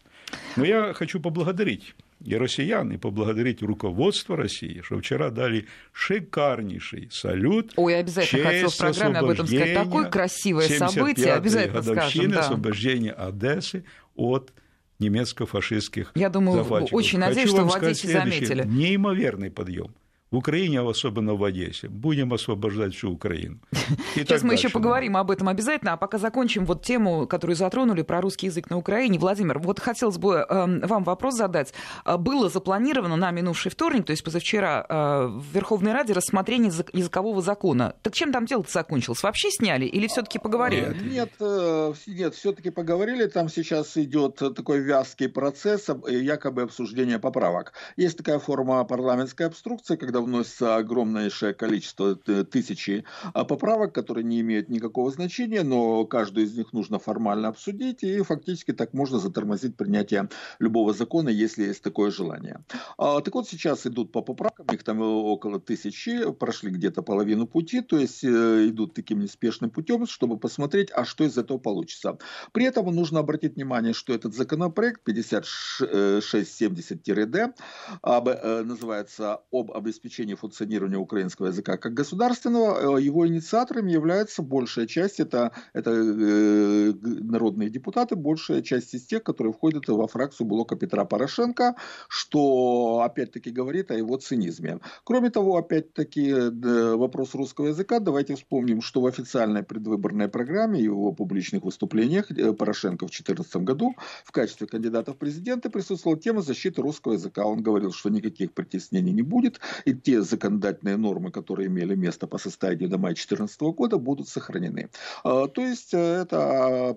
Но 0.56 0.64
я 0.64 0.94
хочу 0.94 1.20
поблагодарить 1.20 1.94
и 2.24 2.36
россиян, 2.36 2.90
и 2.92 2.96
поблагодарить 2.96 3.62
руководство 3.62 4.36
России, 4.36 4.80
что 4.82 4.98
вчера 4.98 5.30
дали 5.30 5.66
шикарнейший 5.92 7.08
салют. 7.10 7.72
Ой, 7.76 7.98
обязательно 7.98 8.44
хотел 8.44 8.70
в 8.70 8.78
программе 8.78 9.18
об 9.18 9.28
этом 9.30 9.46
сказать. 9.46 9.74
Такое 9.74 10.08
красивое 10.08 10.68
событие, 10.68 11.32
обязательно 11.34 11.82
скажем. 11.82 12.30
Да. 12.30 12.40
освобождения 12.40 13.12
Одессы 13.12 13.84
от 14.14 14.52
немецко-фашистских 14.98 16.12
Я 16.14 16.28
думаю, 16.30 16.64
очень 16.64 17.18
надеюсь, 17.18 17.50
что 17.50 17.64
в 17.64 17.74
Одессе 17.74 18.08
заметили. 18.08 18.64
Неимоверный 18.66 19.50
подъем 19.50 19.94
в 20.32 20.36
Украине, 20.36 20.80
а 20.80 20.88
особенно 20.88 21.34
в 21.34 21.44
Одессе. 21.44 21.88
Будем 21.88 22.32
освобождать 22.32 22.94
всю 22.94 23.12
Украину. 23.12 23.58
И 24.16 24.20
Сейчас 24.20 24.42
мы 24.42 24.54
еще 24.54 24.70
поговорим 24.70 25.16
об 25.16 25.30
этом 25.30 25.48
обязательно, 25.48 25.92
а 25.92 25.96
пока 25.96 26.18
закончим 26.18 26.64
вот 26.64 26.82
тему, 26.82 27.26
которую 27.26 27.54
затронули 27.54 28.02
про 28.02 28.20
русский 28.20 28.46
язык 28.46 28.70
на 28.70 28.78
Украине. 28.78 29.18
Владимир, 29.18 29.58
вот 29.58 29.78
хотелось 29.78 30.16
бы 30.16 30.46
э, 30.48 30.86
вам 30.86 31.04
вопрос 31.04 31.34
задать. 31.36 31.74
А 32.04 32.16
было 32.16 32.48
запланировано 32.48 33.16
на 33.16 33.30
минувший 33.30 33.70
вторник, 33.70 34.06
то 34.06 34.12
есть 34.12 34.24
позавчера, 34.24 34.86
э, 34.88 35.26
в 35.26 35.54
Верховной 35.54 35.92
Раде 35.92 36.14
рассмотрение 36.14 36.72
языкового 36.92 37.42
закона. 37.42 37.94
Так 38.02 38.14
чем 38.14 38.32
там 38.32 38.46
дело 38.46 38.64
закончилось? 38.66 39.22
Вообще 39.22 39.50
сняли 39.50 39.84
или 39.84 40.06
все-таки 40.06 40.38
поговорили? 40.38 40.96
Нет, 41.02 41.02
нет, 41.12 41.30
э, 41.40 41.92
нет 42.06 42.34
все-таки 42.34 42.70
поговорили. 42.70 43.26
Там 43.26 43.50
сейчас 43.50 43.98
идет 43.98 44.36
такой 44.36 44.80
вязкий 44.80 45.28
процесс, 45.28 45.90
якобы 46.08 46.62
обсуждения 46.62 47.18
поправок. 47.18 47.74
Есть 47.96 48.16
такая 48.16 48.38
форма 48.38 48.82
парламентской 48.84 49.46
обструкции, 49.46 49.96
когда 49.96 50.21
вносится 50.22 50.76
огромнейшее 50.76 51.54
количество 51.54 52.16
тысячи 52.16 53.04
а, 53.34 53.44
поправок, 53.44 53.94
которые 53.94 54.24
не 54.24 54.40
имеют 54.40 54.68
никакого 54.68 55.10
значения, 55.10 55.62
но 55.62 56.04
каждую 56.06 56.46
из 56.46 56.56
них 56.56 56.72
нужно 56.72 56.98
формально 56.98 57.48
обсудить, 57.48 58.02
и 58.02 58.22
фактически 58.22 58.72
так 58.72 58.94
можно 58.94 59.18
затормозить 59.18 59.76
принятие 59.76 60.28
любого 60.58 60.92
закона, 60.92 61.28
если 61.28 61.64
есть 61.64 61.82
такое 61.82 62.10
желание. 62.10 62.64
А, 62.98 63.20
так 63.20 63.34
вот, 63.34 63.48
сейчас 63.48 63.86
идут 63.86 64.12
по 64.12 64.22
поправкам, 64.22 64.66
их 64.72 64.82
там 64.82 65.00
около 65.00 65.60
тысячи, 65.60 66.30
прошли 66.32 66.70
где-то 66.70 67.02
половину 67.02 67.46
пути, 67.46 67.80
то 67.80 67.98
есть 67.98 68.24
э, 68.24 68.68
идут 68.68 68.94
таким 68.94 69.20
неспешным 69.20 69.70
путем, 69.70 70.06
чтобы 70.06 70.38
посмотреть, 70.38 70.90
а 70.92 71.04
что 71.04 71.24
из 71.24 71.38
этого 71.38 71.58
получится. 71.58 72.18
При 72.52 72.64
этом 72.64 72.86
нужно 72.94 73.20
обратить 73.20 73.56
внимание, 73.56 73.92
что 73.92 74.14
этот 74.14 74.34
законопроект 74.34 75.06
5670-д 75.08 77.54
э, 78.02 78.62
называется 78.62 79.40
об 79.50 79.72
обеспечении 79.72 80.11
обеспечении 80.12 80.34
функционирования 80.34 80.98
украинского 80.98 81.46
языка 81.46 81.76
как 81.76 81.94
государственного, 81.94 82.98
э, 82.98 83.02
его 83.02 83.26
инициаторами 83.26 83.92
является 83.92 84.42
большая 84.42 84.86
часть, 84.86 85.20
это, 85.20 85.52
это 85.72 85.90
э, 85.90 86.92
народные 87.02 87.70
депутаты, 87.70 88.14
большая 88.16 88.62
часть 88.62 88.94
из 88.94 89.06
тех, 89.06 89.22
которые 89.22 89.52
входят 89.52 89.88
во 89.88 90.06
фракцию 90.06 90.46
блока 90.46 90.76
Петра 90.76 91.04
Порошенко, 91.04 91.76
что 92.08 93.00
опять-таки 93.04 93.50
говорит 93.50 93.90
о 93.90 93.94
его 93.94 94.16
цинизме. 94.16 94.80
Кроме 95.04 95.30
того, 95.30 95.56
опять-таки 95.56 96.30
э, 96.30 96.96
вопрос 96.96 97.34
русского 97.34 97.68
языка, 97.68 97.98
давайте 97.98 98.34
вспомним, 98.34 98.82
что 98.82 99.00
в 99.00 99.06
официальной 99.06 99.62
предвыборной 99.62 100.28
программе 100.28 100.80
и 100.80 100.84
его 100.84 101.12
публичных 101.12 101.64
выступлениях 101.64 102.28
Порошенко 102.58 103.06
в 103.06 103.10
2014 103.10 103.56
году 103.56 103.94
в 104.24 104.32
качестве 104.32 104.66
кандидата 104.66 105.12
в 105.12 105.16
президенты 105.16 105.70
присутствовала 105.70 106.20
тема 106.20 106.42
защиты 106.42 106.82
русского 106.82 107.14
языка. 107.14 107.44
Он 107.44 107.62
говорил, 107.62 107.92
что 107.92 108.10
никаких 108.10 108.52
притеснений 108.52 109.12
не 109.12 109.22
будет, 109.22 109.60
и 109.84 109.94
те 110.02 110.22
законодательные 110.22 110.96
нормы, 110.96 111.30
которые 111.30 111.68
имели 111.68 111.94
место 111.94 112.26
по 112.26 112.38
состоянию 112.38 112.88
до 112.88 112.98
мая 112.98 113.14
2014 113.14 113.60
года, 113.60 113.98
будут 113.98 114.28
сохранены. 114.28 114.90
А, 115.24 115.48
то 115.48 115.62
есть 115.62 115.94
э, 115.94 116.22
это 116.22 116.38
а, 116.38 116.94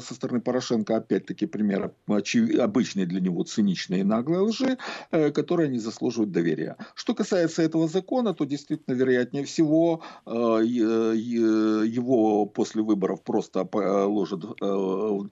со 0.00 0.14
стороны 0.14 0.40
Порошенко 0.40 0.96
опять-таки 0.96 1.46
пример 1.46 1.92
обычной 2.06 3.06
для 3.06 3.20
него 3.20 3.44
циничной 3.44 4.00
и 4.00 4.04
наглой 4.04 4.40
лжи, 4.40 4.78
э, 5.10 5.30
которая 5.30 5.68
не 5.68 5.78
заслуживает 5.78 6.32
доверия. 6.32 6.76
Что 6.94 7.14
касается 7.14 7.62
этого 7.62 7.88
закона, 7.88 8.34
то 8.34 8.44
действительно, 8.44 8.94
вероятнее 8.94 9.44
всего, 9.44 10.02
э, 10.26 10.30
его 10.30 12.46
после 12.46 12.82
выборов 12.82 13.22
просто 13.22 13.64
положат, 13.64 14.44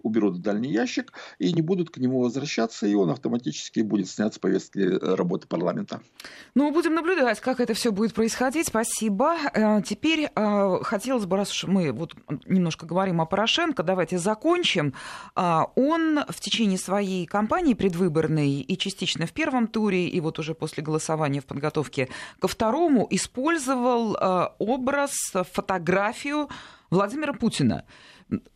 уберут 0.02 0.36
в 0.36 0.42
дальний 0.42 0.72
ящик 0.72 1.12
и 1.38 1.52
не 1.52 1.62
будут 1.62 1.90
к 1.90 1.98
нему 1.98 2.20
возвращаться, 2.20 2.86
и 2.86 2.94
он 2.94 3.10
автоматически 3.10 3.80
будет 3.80 4.08
снят 4.08 4.34
с 4.34 4.38
повестки 4.38 4.78
работы 5.16 5.48
парламента. 5.48 6.00
Ну, 6.54 6.72
будем 6.72 6.94
наблюдать 6.94 7.05
наблюдать, 7.06 7.40
как 7.40 7.60
это 7.60 7.72
все 7.74 7.92
будет 7.92 8.14
происходить. 8.14 8.66
Спасибо. 8.66 9.36
Э, 9.54 9.80
теперь 9.82 10.28
э, 10.34 10.78
хотелось 10.82 11.24
бы, 11.24 11.36
раз 11.36 11.50
уж 11.50 11.64
мы 11.64 11.92
вот 11.92 12.14
немножко 12.46 12.84
говорим 12.84 13.20
о 13.20 13.26
Порошенко, 13.26 13.82
давайте 13.82 14.18
закончим. 14.18 14.92
Э, 15.34 15.62
он 15.76 16.20
в 16.28 16.40
течение 16.40 16.78
своей 16.78 17.26
кампании 17.26 17.74
предвыборной 17.74 18.60
и 18.60 18.78
частично 18.78 19.26
в 19.26 19.32
первом 19.32 19.68
туре, 19.68 20.08
и 20.08 20.20
вот 20.20 20.38
уже 20.38 20.54
после 20.54 20.82
голосования 20.82 21.40
в 21.40 21.46
подготовке 21.46 22.08
ко 22.40 22.48
второму 22.48 23.06
использовал 23.10 24.16
образ, 24.58 25.12
фотографию 25.52 26.48
Владимира 26.90 27.32
Путина 27.32 27.84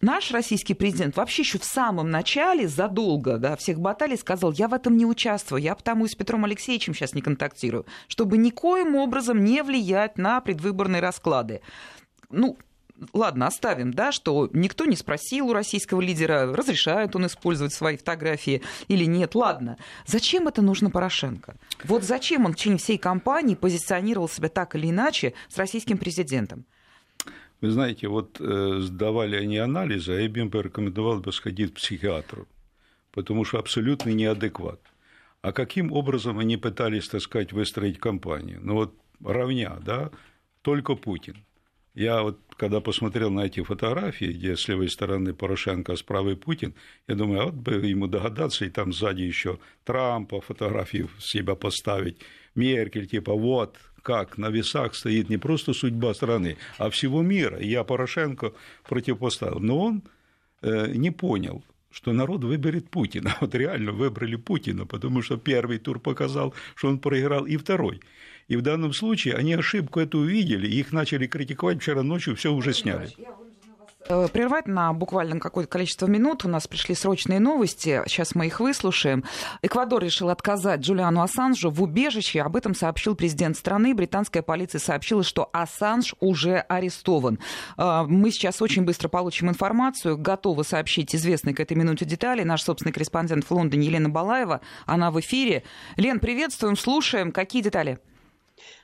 наш 0.00 0.33
российский 0.33 0.74
президент 0.74 1.16
вообще 1.16 1.42
еще 1.42 1.59
в 1.59 1.64
самом 1.64 2.11
начале, 2.11 2.68
задолго 2.68 3.38
до 3.38 3.56
всех 3.56 3.80
баталий, 3.80 4.16
сказал, 4.16 4.52
я 4.52 4.68
в 4.68 4.74
этом 4.74 4.96
не 4.96 5.06
участвую, 5.06 5.62
я 5.62 5.74
потому 5.74 6.06
и 6.06 6.09
с 6.09 6.14
Петром 6.14 6.44
Алексеевичем 6.44 6.94
сейчас 6.94 7.14
не 7.14 7.22
контактирую, 7.22 7.87
чтобы 8.09 8.38
никоим 8.38 8.96
образом 8.96 9.44
не 9.44 9.62
влиять 9.62 10.18
на 10.18 10.40
предвыборные 10.40 11.00
расклады. 11.00 11.61
Ну, 12.30 12.56
ладно, 13.12 13.46
оставим, 13.46 13.92
да, 13.92 14.12
что 14.12 14.48
никто 14.52 14.85
не 14.85 14.96
спросил 14.96 15.48
у 15.48 15.52
российского 15.52 16.00
лидера, 16.00 16.52
разрешает 16.54 17.14
он 17.16 17.26
использовать 17.26 17.72
свои 17.72 17.96
фотографии 17.96 18.62
или 18.88 19.04
нет. 19.04 19.35
Ладно, 19.35 19.76
зачем 20.06 20.48
это 20.48 20.62
нужно 20.62 20.90
Порошенко? 20.90 21.54
Вот 21.85 22.04
зачем 22.04 22.44
он 22.44 22.52
в 22.52 22.56
течение 22.56 22.78
всей 22.78 22.98
кампании 22.98 23.54
позиционировал 23.54 24.28
себя 24.28 24.48
так 24.48 24.74
или 24.74 24.90
иначе 24.90 25.35
с 25.48 25.56
российским 25.56 25.98
президентом? 25.98 26.64
Вы 27.61 27.70
знаете, 27.70 28.09
вот 28.09 28.40
э, 28.40 28.79
сдавали 28.81 29.37
они 29.37 29.59
анализы, 29.59 30.12
а 30.12 30.20
я 30.20 30.29
бы 30.29 30.40
им 30.40 30.51
порекомендовал 30.51 31.20
бы 31.20 31.33
сходить 31.33 31.73
к 31.73 31.77
психиатру, 31.77 32.49
потому 33.12 33.44
что 33.44 33.59
абсолютно 33.59 34.11
неадекват. 34.11 34.81
А 35.42 35.53
каким 35.53 35.92
образом 35.92 36.38
они 36.38 36.57
пытались, 36.57 37.09
так 37.09 37.20
сказать, 37.20 37.53
выстроить 37.53 37.99
кампанию? 37.99 38.61
Ну 38.62 38.75
вот 38.75 38.94
равня, 39.23 39.79
да, 39.85 40.11
только 40.62 40.94
Путин. 40.94 41.37
Я 41.94 42.23
вот, 42.23 42.38
когда 42.57 42.81
посмотрел 42.81 43.31
на 43.31 43.40
эти 43.40 43.62
фотографии, 43.62 44.27
где 44.27 44.57
с 44.57 44.68
левой 44.68 44.88
стороны 44.88 45.35
Порошенко, 45.35 45.92
а 45.92 45.96
с 45.96 46.03
правой 46.03 46.37
Путин, 46.37 46.75
я 47.09 47.14
думаю, 47.14 47.40
а 47.40 47.44
вот 47.46 47.55
бы 47.55 47.73
ему 47.73 48.07
догадаться, 48.07 48.64
и 48.64 48.70
там 48.70 48.92
сзади 48.92 49.23
еще 49.23 49.59
Трампа 49.85 50.40
фотографию 50.40 51.09
себя 51.18 51.57
поставить, 51.57 52.18
Меркель, 52.55 53.07
типа, 53.07 53.35
вот, 53.35 53.77
как 54.02 54.38
на 54.38 54.50
весах 54.50 54.94
стоит 54.94 55.28
не 55.28 55.36
просто 55.36 55.72
судьба 55.72 56.14
страны, 56.14 56.56
а 56.78 56.90
всего 56.90 57.22
мира. 57.22 57.58
Я 57.60 57.84
Порошенко 57.84 58.52
противопоставил. 58.88 59.60
Но 59.60 59.78
он 59.78 60.02
э, 60.62 60.92
не 60.94 61.10
понял 61.10 61.62
что 61.92 62.12
народ 62.12 62.44
выберет 62.44 62.88
Путина. 62.88 63.36
Вот 63.40 63.54
реально 63.54 63.92
выбрали 63.92 64.36
Путина, 64.36 64.86
потому 64.86 65.22
что 65.22 65.36
первый 65.36 65.78
тур 65.78 65.98
показал, 65.98 66.54
что 66.74 66.88
он 66.88 66.98
проиграл, 66.98 67.46
и 67.46 67.56
второй. 67.56 68.00
И 68.48 68.56
в 68.56 68.62
данном 68.62 68.92
случае 68.92 69.34
они 69.34 69.54
ошибку 69.54 70.00
эту 70.00 70.18
увидели, 70.18 70.68
и 70.68 70.78
их 70.78 70.92
начали 70.92 71.26
критиковать 71.26 71.80
вчера 71.80 72.02
ночью, 72.02 72.36
все 72.36 72.52
уже 72.52 72.72
сняли. 72.72 73.08
Э, 74.08 74.28
прервать 74.32 74.66
на 74.66 74.92
буквально 74.92 75.38
какое-то 75.38 75.70
количество 75.70 76.06
минут. 76.06 76.44
У 76.44 76.48
нас 76.48 76.66
пришли 76.66 76.94
срочные 76.94 77.38
новости. 77.38 78.02
Сейчас 78.06 78.34
мы 78.34 78.46
их 78.46 78.60
выслушаем. 78.60 79.24
Эквадор 79.62 80.02
решил 80.02 80.30
отказать 80.30 80.80
Джулиану 80.80 81.20
Ассанжу 81.20 81.70
в 81.70 81.82
убежище. 81.82 82.40
Об 82.40 82.56
этом 82.56 82.74
сообщил 82.74 83.14
президент 83.14 83.56
страны. 83.58 83.94
Британская 83.94 84.42
полиция 84.42 84.78
сообщила, 84.78 85.22
что 85.22 85.50
Ассанж 85.52 86.14
уже 86.20 86.58
арестован. 86.60 87.38
Э, 87.76 88.04
мы 88.06 88.30
сейчас 88.30 88.62
очень 88.62 88.84
быстро 88.84 89.08
получим 89.08 89.50
информацию. 89.50 90.16
Готовы 90.16 90.64
сообщить 90.64 91.14
известные 91.14 91.54
к 91.54 91.60
этой 91.60 91.76
минуте 91.76 92.06
детали. 92.06 92.42
Наш 92.42 92.62
собственный 92.62 92.92
корреспондент 92.92 93.44
в 93.44 93.50
Лондоне 93.50 93.86
Елена 93.86 94.08
Балаева. 94.08 94.62
Она 94.86 95.10
в 95.10 95.20
эфире. 95.20 95.62
Лен, 95.96 96.20
приветствуем, 96.20 96.76
слушаем. 96.76 97.32
Какие 97.32 97.62
детали? 97.62 97.98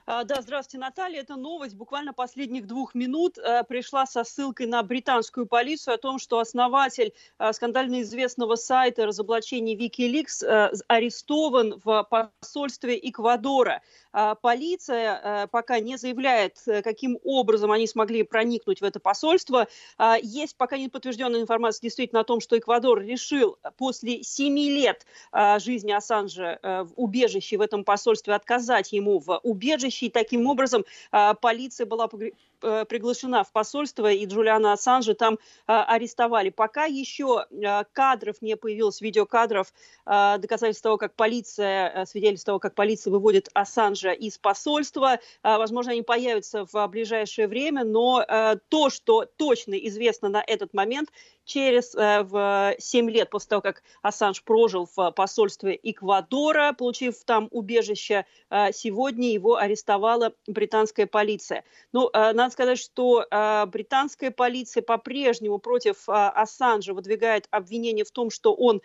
А, 0.09 0.23
да, 0.23 0.41
здравствуйте, 0.41 0.79
Наталья. 0.79 1.21
Это 1.23 1.35
новость 1.35 1.75
буквально 1.75 2.13
последних 2.13 2.69
двух 2.69 2.95
минут 2.95 3.39
э, 3.39 3.65
пришла 3.65 4.07
со 4.07 4.23
ссылкой 4.23 4.69
на 4.69 4.81
британскую 4.85 5.47
полицию 5.47 5.95
о 5.95 5.99
том, 5.99 6.21
что 6.21 6.39
основатель 6.39 7.13
э, 7.41 7.53
скандально 7.53 8.03
известного 8.03 8.55
сайта 8.55 9.05
разоблачений 9.05 9.75
Wikileaks 9.75 10.47
э, 10.47 10.71
арестован 10.87 11.81
в 11.85 12.07
посольстве 12.09 12.97
Эквадора. 13.03 13.83
А, 14.13 14.37
полиция 14.37 15.49
пока 15.49 15.81
не 15.81 15.97
заявляет, 15.97 16.63
каким 16.85 17.19
образом 17.25 17.73
они 17.73 17.89
смогли 17.89 18.23
проникнуть 18.23 18.81
в 18.81 18.85
это 18.85 19.01
посольство. 19.01 19.67
А, 19.99 20.19
есть 20.23 20.57
пока 20.57 20.79
не 20.79 20.89
подтвержденная 20.89 21.41
информация 21.41 21.83
действительно 21.83 22.21
о 22.21 22.25
том, 22.25 22.41
что 22.41 22.57
Эквадор 22.57 23.01
решил 23.01 23.59
после 23.77 24.23
семи 24.23 24.71
лет 24.71 25.05
жизни 25.59 25.91
Ассанжа 25.91 26.61
в 26.63 26.93
убежище 26.95 27.57
в 27.57 27.61
этом 27.61 27.83
посольстве 27.83 28.35
отказать 28.35 28.93
ему 28.93 29.19
в 29.19 29.41
убежище. 29.43 29.96
И 30.03 30.11
таким 30.11 30.47
образом 30.47 30.85
полиция 31.41 31.87
была 31.87 32.09
приглашена 32.89 33.45
в 33.45 33.53
посольство, 33.53 34.11
и 34.11 34.27
Джулиана 34.27 34.73
Ассанжа 34.73 35.15
там 35.15 35.39
арестовали. 35.67 36.51
Пока 36.51 36.85
еще 36.85 37.47
кадров 37.93 38.43
не 38.43 38.57
появилось, 38.57 39.01
видеокадров, 39.01 39.73
доказательств 40.05 40.83
того, 40.83 40.97
как 40.97 41.15
полиция, 41.15 42.05
свидетельств 42.07 42.47
того, 42.47 42.59
как 42.59 42.75
полиция 42.75 43.11
выводит 43.11 43.49
Ассанжа 43.55 44.13
из 44.13 44.39
посольства. 44.39 45.19
Возможно, 45.43 45.93
они 45.93 46.03
появятся 46.03 46.67
в 46.71 46.87
ближайшее 46.89 47.49
время, 47.49 47.85
но 47.85 48.25
э, 48.27 48.57
то, 48.69 48.91
что 48.91 49.25
точно 49.25 49.75
известно 49.75 50.29
на 50.29 50.43
этот 50.47 50.75
момент, 50.75 51.11
через 51.45 51.95
э, 51.95 52.23
в 52.23 52.75
7 52.79 53.11
лет 53.11 53.31
после 53.31 53.49
того, 53.51 53.63
как 53.63 53.83
Ассанж 54.03 54.43
прожил 54.43 54.89
в 54.95 55.11
посольстве 55.13 55.79
Эквадора, 55.83 56.73
получив 56.73 57.23
там 57.25 57.49
убежище, 57.51 58.27
э, 58.51 58.73
сегодня 58.73 59.31
его 59.31 59.57
арестовала 59.57 60.33
британская 60.47 61.07
полиция. 61.07 61.65
Ну, 61.93 62.11
надо 62.13 62.51
сказать, 62.57 62.79
что 62.79 63.27
британская 63.67 64.31
полиция 64.31 64.83
по-прежнему 64.83 65.59
против 65.59 66.09
Ассанжа 66.09 66.95
выдвигает 66.95 67.47
обвинение 67.51 68.05
в 68.05 68.11
том, 68.11 68.31
что 68.31 68.55
он 68.55 68.81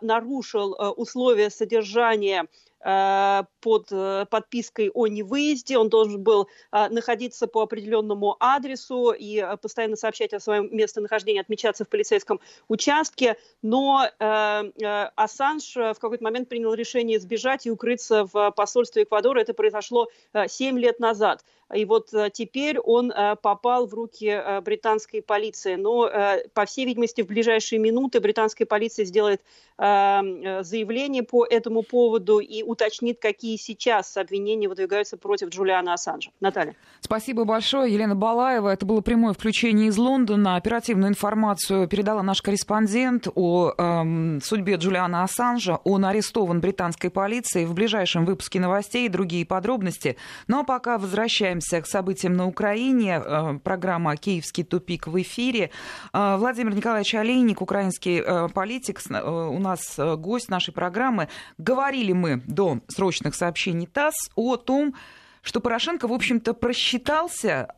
нарушил 0.00 0.76
условия 0.96 1.48
содержания 1.48 2.48
Э, 2.71 2.71
под 2.82 3.92
э, 3.92 4.26
подпиской 4.28 4.90
о 4.92 5.06
невыезде. 5.06 5.78
Он 5.78 5.88
должен 5.88 6.22
был 6.22 6.48
э, 6.72 6.88
находиться 6.88 7.46
по 7.46 7.62
определенному 7.62 8.36
адресу 8.40 9.12
и 9.16 9.44
постоянно 9.62 9.96
сообщать 9.96 10.32
о 10.32 10.40
своем 10.40 10.68
местонахождении, 10.74 11.40
отмечаться 11.40 11.84
в 11.84 11.88
полицейском 11.88 12.40
участке. 12.68 13.36
Но 13.62 14.08
Ассанж 14.18 15.76
в 15.76 15.94
какой-то 15.94 16.24
момент 16.24 16.48
принял 16.48 16.74
решение 16.74 17.20
сбежать 17.20 17.66
и 17.66 17.70
укрыться 17.70 18.26
в 18.32 18.50
посольстве 18.50 19.04
Эквадора. 19.04 19.40
Это 19.40 19.54
произошло 19.54 20.08
7 20.34 20.78
лет 20.78 20.98
назад. 20.98 21.44
И 21.74 21.84
вот 21.84 22.12
э, 22.12 22.30
теперь 22.32 22.78
он 22.78 23.10
э, 23.10 23.36
попал 23.36 23.86
в 23.86 23.94
руки 23.94 24.26
э, 24.26 24.60
британской 24.60 25.22
полиции. 25.22 25.76
Но, 25.76 26.10
по 26.54 26.66
всей 26.66 26.84
видимости, 26.84 27.22
в 27.22 27.26
ближайшие 27.26 27.78
минуты 27.78 28.20
британская 28.20 28.66
полиция 28.66 29.04
сделает 29.04 29.40
заявление 29.78 31.22
по 31.22 31.44
этому 31.44 31.82
поводу 31.82 32.38
и 32.38 32.62
уточнит, 32.72 33.20
какие 33.20 33.56
сейчас 33.56 34.16
обвинения 34.16 34.68
выдвигаются 34.68 35.16
против 35.16 35.48
Джулиана 35.48 35.94
Ассанжа. 35.94 36.30
Наталья. 36.40 36.74
Спасибо 37.00 37.44
большое, 37.44 37.92
Елена 37.92 38.14
Балаева. 38.14 38.68
Это 38.68 38.86
было 38.86 39.00
прямое 39.00 39.34
включение 39.34 39.88
из 39.88 39.98
Лондона. 39.98 40.56
Оперативную 40.56 41.10
информацию 41.10 41.88
передала 41.88 42.22
наш 42.22 42.42
корреспондент 42.42 43.28
о 43.34 43.72
эм, 43.76 44.40
судьбе 44.42 44.76
Джулиана 44.76 45.22
Ассанжа. 45.22 45.76
Он 45.84 46.04
арестован 46.04 46.60
британской 46.60 47.10
полицией. 47.10 47.66
В 47.66 47.74
ближайшем 47.74 48.24
выпуске 48.24 48.60
новостей 48.60 49.06
и 49.06 49.08
другие 49.08 49.44
подробности. 49.44 50.16
Ну 50.48 50.60
а 50.60 50.64
пока 50.64 50.98
возвращаемся 50.98 51.80
к 51.80 51.86
событиям 51.86 52.34
на 52.34 52.46
Украине. 52.46 53.22
Э, 53.24 53.58
программа 53.62 54.16
«Киевский 54.16 54.64
тупик» 54.64 55.06
в 55.06 55.20
эфире. 55.20 55.70
Э, 56.12 56.36
Владимир 56.36 56.74
Николаевич 56.74 57.14
Олейник, 57.14 57.60
украинский 57.60 58.22
э, 58.24 58.48
политик, 58.48 59.00
у 59.10 59.58
нас 59.58 59.98
гость 60.16 60.48
нашей 60.48 60.72
программы. 60.72 61.28
Говорили 61.58 62.12
мы 62.12 62.42
до 62.46 62.61
срочных 62.88 63.34
сообщений 63.34 63.86
ТАСС 63.86 64.30
о 64.34 64.56
том, 64.56 64.94
что 65.42 65.60
Порошенко, 65.60 66.06
в 66.06 66.12
общем-то, 66.12 66.54
просчитался, 66.54 67.68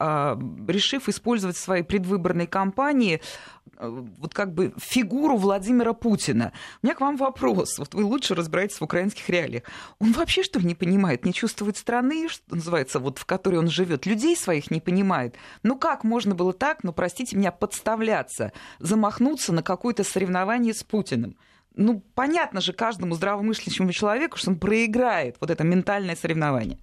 решив 0.69 1.09
использовать 1.09 1.57
в 1.57 1.61
своей 1.61 1.83
предвыборной 1.83 2.47
кампании 2.47 3.21
Э, 3.79 4.03
вот 4.19 4.35
как 4.35 4.53
бы 4.53 4.73
фигуру 4.79 5.37
Владимира 5.37 5.93
Путина. 5.93 6.53
У 6.83 6.87
меня 6.87 6.95
к 6.95 7.01
вам 7.01 7.17
вопрос. 7.17 7.79
Вот 7.79 7.95
вы 7.95 8.05
лучше 8.05 8.35
разбираетесь 8.35 8.79
в 8.79 8.85
украинских 8.85 9.29
реалиях. 9.29 9.65
Он 9.99 10.13
вообще 10.13 10.43
что 10.43 10.59
ли 10.59 10.67
не 10.67 10.75
понимает, 10.75 11.25
не 11.25 11.33
чувствует 11.33 11.77
страны, 11.77 12.29
что 12.29 12.55
называется, 12.55 12.99
вот 12.99 13.19
в 13.19 13.27
которой 13.27 13.57
он 13.57 13.69
живет, 13.69 14.07
людей 14.07 14.37
своих 14.37 14.71
не 14.71 14.81
понимает. 14.81 15.37
Ну 15.63 15.77
как 15.77 16.05
можно 16.05 16.35
было 16.35 16.53
так, 16.53 16.85
ну 16.85 16.93
простите 16.93 17.37
меня, 17.37 17.53
подставляться, 17.53 18.53
замахнуться 18.79 19.53
на 19.53 19.63
какое-то 19.63 20.05
соревнование 20.05 20.75
с 20.75 20.83
Путиным? 20.83 21.37
Ну, 21.77 22.03
понятно 22.15 22.61
же 22.61 22.73
каждому 22.73 23.15
здравомыслящему 23.15 23.93
человеку, 23.93 24.39
что 24.39 24.51
он 24.51 24.59
проиграет 24.59 25.37
вот 25.41 25.51
это 25.51 25.65
ментальное 25.65 26.15
соревнование. 26.15 26.79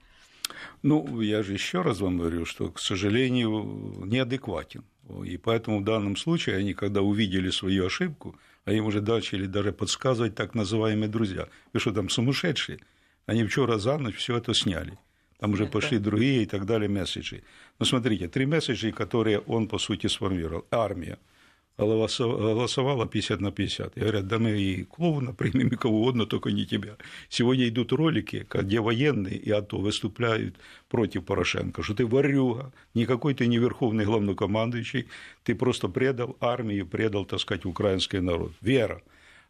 Ну, 0.84 1.21
я 1.21 1.43
же 1.43 1.54
еще 1.54 1.82
раз 1.82 2.01
вам 2.01 2.17
говорю, 2.17 2.45
что, 2.45 2.69
к 2.69 2.80
сожалению, 2.80 4.04
неадекватен. 4.06 4.84
И 5.25 5.38
поэтому 5.38 5.80
в 5.80 5.84
данном 5.84 6.17
случае 6.17 6.58
они, 6.58 6.73
когда 6.73 7.01
увидели 7.01 7.51
свою 7.51 7.86
ошибку, 7.86 8.36
а 8.65 8.73
им 8.73 8.86
уже 8.86 9.01
начали 9.01 9.45
даже 9.45 9.71
подсказывать 9.71 10.36
так 10.36 10.56
называемые 10.56 11.10
друзья. 11.10 11.47
Вы 11.73 11.80
что, 11.80 11.91
там 11.91 12.10
сумасшедшие? 12.10 12.80
Они 13.25 13.45
вчера 13.45 13.77
за 13.77 13.97
ночь 13.97 14.15
все 14.15 14.38
это 14.38 14.54
сняли. 14.54 14.97
Там 15.39 15.54
уже 15.54 15.65
пошли 15.65 15.99
другие 15.99 16.43
и 16.43 16.45
так 16.45 16.65
далее 16.65 16.89
месседжи. 16.89 17.43
Но 17.80 17.86
смотрите, 17.86 18.27
три 18.27 18.45
месседжа, 18.45 18.91
которые 18.91 19.39
он, 19.39 19.67
по 19.67 19.80
сути, 19.80 20.08
сформировал. 20.08 20.65
Армия– 20.69 21.17
голосовала 21.77 23.07
50 23.07 23.41
на 23.41 23.51
50. 23.51 23.97
И 23.97 23.99
говорят, 23.99 24.27
да 24.27 24.39
мы 24.39 24.51
и 24.51 24.84
клоуна 24.84 25.34
примем, 25.34 25.69
и 25.69 25.75
кого 25.75 26.01
угодно, 26.01 26.25
только 26.25 26.51
не 26.51 26.65
тебя. 26.65 26.97
Сегодня 27.29 27.67
идут 27.67 27.91
ролики, 27.91 28.45
где 28.53 28.79
военные 28.79 29.36
и 29.36 29.49
АТО 29.51 29.77
выступают 29.77 30.55
против 30.89 31.25
Порошенко, 31.25 31.84
что 31.84 31.93
ты 31.93 32.05
варюга, 32.05 32.71
никакой 32.93 33.34
ты 33.34 33.47
не 33.47 33.57
верховный 33.57 34.05
главнокомандующий, 34.05 35.07
ты 35.43 35.55
просто 35.55 35.88
предал 35.88 36.38
армию, 36.39 36.88
предал, 36.88 37.25
так 37.25 37.39
сказать, 37.39 37.65
украинский 37.65 38.19
народ. 38.19 38.51
Вера. 38.62 39.01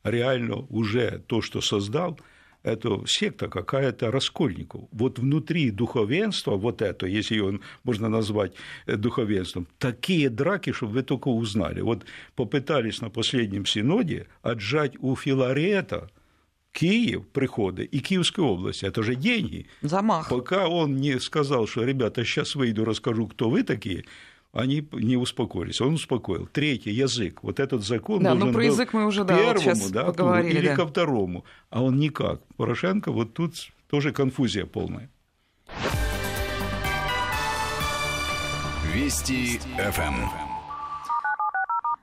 Реально 0.03 0.65
уже 0.69 1.21
то, 1.27 1.41
что 1.41 1.61
создал, 1.61 2.19
это 2.63 3.01
секта 3.05 3.47
какая-то 3.47 4.11
Раскольников. 4.11 4.81
Вот 4.91 5.19
внутри 5.19 5.71
духовенства, 5.71 6.55
вот 6.55 6.81
это, 6.81 7.07
если 7.07 7.35
его 7.35 7.59
можно 7.83 8.09
назвать 8.09 8.53
э, 8.85 8.95
духовенством, 8.97 9.67
такие 9.77 10.29
драки, 10.29 10.71
чтобы 10.71 10.93
вы 10.93 11.03
только 11.03 11.29
узнали. 11.29 11.81
Вот 11.81 12.05
попытались 12.35 13.01
на 13.01 13.09
последнем 13.09 13.65
синоде 13.65 14.27
отжать 14.41 14.93
у 14.99 15.15
Филарета 15.15 16.09
Киев 16.71 17.27
приходы 17.27 17.83
и 17.83 17.99
Киевской 17.99 18.41
области, 18.41 18.85
это 18.85 19.03
же 19.03 19.15
деньги. 19.15 19.67
Замах. 19.81 20.29
Пока 20.29 20.67
он 20.67 20.95
не 20.95 21.19
сказал, 21.19 21.67
что, 21.67 21.83
ребята, 21.83 22.23
сейчас 22.23 22.55
выйду, 22.55 22.85
расскажу, 22.85 23.27
кто 23.27 23.49
вы 23.49 23.63
такие, 23.63 24.05
они 24.53 24.87
не 24.91 25.17
успокоились. 25.17 25.81
Он 25.81 25.93
успокоил. 25.93 26.47
Третий 26.47 26.91
язык. 26.91 27.43
Вот 27.43 27.59
этот 27.59 27.83
закон 27.83 28.23
да, 28.23 28.33
ну 28.33 28.51
про 28.51 28.65
язык 28.65 28.93
мы 28.93 29.05
уже 29.05 29.23
да, 29.23 29.37
первому, 29.37 29.75
вот 29.75 29.91
да, 29.91 30.05
поговорили, 30.05 30.57
или 30.59 30.67
да. 30.67 30.75
ко 30.75 30.87
второму. 30.87 31.45
А 31.69 31.83
он 31.83 31.97
никак. 31.97 32.41
Порошенко 32.57 33.11
вот 33.11 33.33
тут 33.33 33.53
тоже 33.89 34.11
конфузия 34.11 34.65
полная. 34.65 35.09
Вести 38.93 39.59
ФМ. 39.77 40.40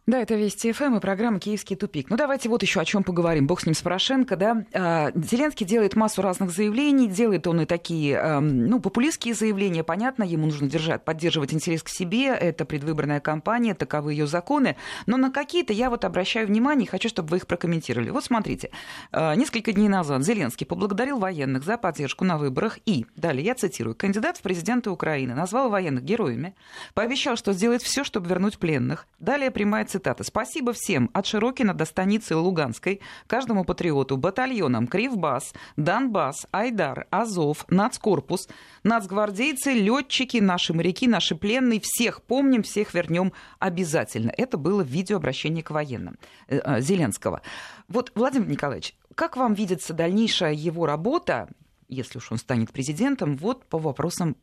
Да, 0.08 0.22
это 0.22 0.36
Вести 0.36 0.72
ФМ 0.72 0.96
и 0.96 1.00
программа 1.00 1.38
«Киевский 1.38 1.76
тупик». 1.76 2.08
Ну, 2.08 2.16
давайте 2.16 2.48
вот 2.48 2.62
еще 2.62 2.80
о 2.80 2.84
чем 2.86 3.04
поговорим. 3.04 3.46
Бог 3.46 3.60
с 3.60 3.66
ним, 3.66 3.74
с 3.74 3.82
Порошенко, 3.82 4.36
да. 4.36 4.64
А, 4.72 5.12
Зеленский 5.14 5.66
делает 5.66 5.96
массу 5.96 6.22
разных 6.22 6.50
заявлений, 6.50 7.08
делает 7.08 7.46
он 7.46 7.60
и 7.60 7.66
такие, 7.66 8.40
ну, 8.40 8.80
популистские 8.80 9.34
заявления. 9.34 9.84
Понятно, 9.84 10.22
ему 10.22 10.46
нужно 10.46 10.66
держать, 10.66 11.04
поддерживать 11.04 11.52
интерес 11.52 11.82
к 11.82 11.90
себе. 11.90 12.28
Это 12.28 12.64
предвыборная 12.64 13.20
кампания, 13.20 13.74
таковы 13.74 14.14
ее 14.14 14.26
законы. 14.26 14.76
Но 15.04 15.18
на 15.18 15.30
какие-то 15.30 15.74
я 15.74 15.90
вот 15.90 16.06
обращаю 16.06 16.46
внимание 16.46 16.86
и 16.86 16.88
хочу, 16.88 17.10
чтобы 17.10 17.28
вы 17.28 17.36
их 17.36 17.46
прокомментировали. 17.46 18.08
Вот 18.08 18.24
смотрите. 18.24 18.70
А, 19.12 19.34
несколько 19.34 19.72
дней 19.74 19.90
назад 19.90 20.24
Зеленский 20.24 20.64
поблагодарил 20.64 21.18
военных 21.18 21.64
за 21.64 21.76
поддержку 21.76 22.24
на 22.24 22.38
выборах 22.38 22.78
и, 22.86 23.04
далее 23.14 23.44
я 23.44 23.54
цитирую, 23.54 23.94
кандидат 23.94 24.38
в 24.38 24.40
президенты 24.40 24.88
Украины 24.88 25.34
назвал 25.34 25.68
военных 25.68 26.02
героями, 26.02 26.54
пообещал, 26.94 27.36
что 27.36 27.52
сделает 27.52 27.82
все, 27.82 28.04
чтобы 28.04 28.26
вернуть 28.26 28.58
пленных. 28.58 29.06
Далее 29.18 29.50
прямая 29.50 29.84
цитата. 29.84 29.97
«Спасибо 30.24 30.72
всем 30.72 31.10
от 31.12 31.26
Широкина 31.26 31.74
до 31.74 31.84
станицы 31.84 32.36
Луганской, 32.36 33.00
каждому 33.26 33.64
патриоту, 33.64 34.16
батальонам 34.16 34.86
Кривбас, 34.86 35.52
Донбасс, 35.76 36.46
Айдар, 36.50 37.06
Азов, 37.10 37.64
Нацкорпус, 37.68 38.48
нацгвардейцы, 38.82 39.72
летчики, 39.72 40.38
наши 40.38 40.72
моряки, 40.72 41.08
наши 41.08 41.34
пленные. 41.34 41.80
Всех 41.82 42.22
помним, 42.22 42.62
всех 42.62 42.94
вернем 42.94 43.32
обязательно». 43.58 44.32
Это 44.36 44.56
было 44.56 44.82
видеообращение 44.82 45.62
к 45.62 45.70
военным 45.70 46.18
э, 46.48 46.58
э, 46.58 46.80
Зеленского. 46.80 47.42
Вот, 47.88 48.12
Владимир 48.14 48.48
Николаевич, 48.48 48.94
как 49.14 49.36
вам 49.36 49.54
видится 49.54 49.94
дальнейшая 49.94 50.52
его 50.52 50.86
работа, 50.86 51.48
если 51.88 52.18
уж 52.18 52.30
он 52.30 52.38
станет 52.38 52.70
президентом, 52.70 53.36
вот 53.36 53.64
по 53.64 53.78
вопросам 53.78 54.36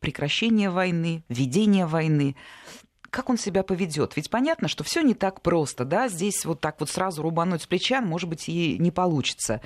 прекращения 0.00 0.70
войны, 0.70 1.24
ведения 1.28 1.86
войны 1.86 2.36
как 3.12 3.28
он 3.28 3.36
себя 3.36 3.62
поведет? 3.62 4.16
Ведь 4.16 4.30
понятно, 4.30 4.68
что 4.68 4.84
все 4.84 5.02
не 5.02 5.12
так 5.12 5.42
просто, 5.42 5.84
да, 5.84 6.08
здесь 6.08 6.46
вот 6.46 6.60
так 6.60 6.80
вот 6.80 6.88
сразу 6.88 7.22
рубануть 7.22 7.60
с 7.60 7.66
плеча, 7.66 8.00
может 8.00 8.28
быть, 8.28 8.48
и 8.48 8.78
не 8.78 8.90
получится. 8.90 9.60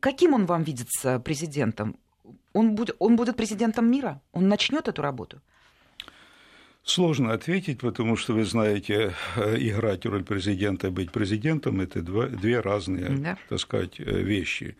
Каким 0.00 0.34
он 0.34 0.46
вам 0.46 0.64
видится 0.64 1.20
президентом? 1.20 1.96
Он 2.52 2.74
будет, 2.74 2.96
он 2.98 3.14
будет 3.14 3.36
президентом 3.36 3.88
мира? 3.88 4.20
Он 4.32 4.48
начнет 4.48 4.88
эту 4.88 5.00
работу? 5.00 5.40
Сложно 6.82 7.32
ответить, 7.32 7.78
потому 7.80 8.16
что 8.16 8.34
вы 8.34 8.44
знаете, 8.44 9.14
э, 9.36 9.56
играть 9.58 10.04
роль 10.04 10.24
президента 10.24 10.88
и 10.88 10.90
быть 10.90 11.12
президентом 11.12 11.80
это 11.80 12.02
два, 12.02 12.26
две 12.26 12.58
разные, 12.58 13.10
да. 13.10 13.38
так 13.48 13.60
сказать, 13.60 14.00
э, 14.00 14.02
вещи. 14.04 14.76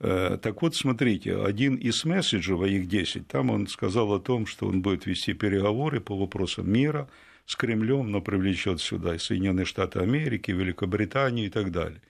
Э, 0.00 0.38
так 0.40 0.62
вот, 0.62 0.74
смотрите, 0.74 1.36
один 1.42 1.74
из 1.74 2.02
месседжей, 2.06 2.56
а 2.62 2.66
их 2.66 2.88
10, 2.88 3.28
там 3.28 3.50
он 3.50 3.66
сказал 3.66 4.14
о 4.14 4.20
том, 4.20 4.46
что 4.46 4.66
он 4.66 4.80
будет 4.80 5.04
вести 5.04 5.34
переговоры 5.34 6.00
по 6.00 6.16
вопросам 6.16 6.70
мира 6.70 7.08
с 7.46 7.56
Кремлем, 7.56 8.10
но 8.10 8.20
привлечет 8.20 8.80
сюда 8.80 9.14
и 9.14 9.18
Соединенные 9.18 9.64
Штаты 9.64 10.00
Америки, 10.00 10.50
Великобританию 10.50 11.46
и 11.46 11.50
так 11.50 11.70
далее. 11.70 12.02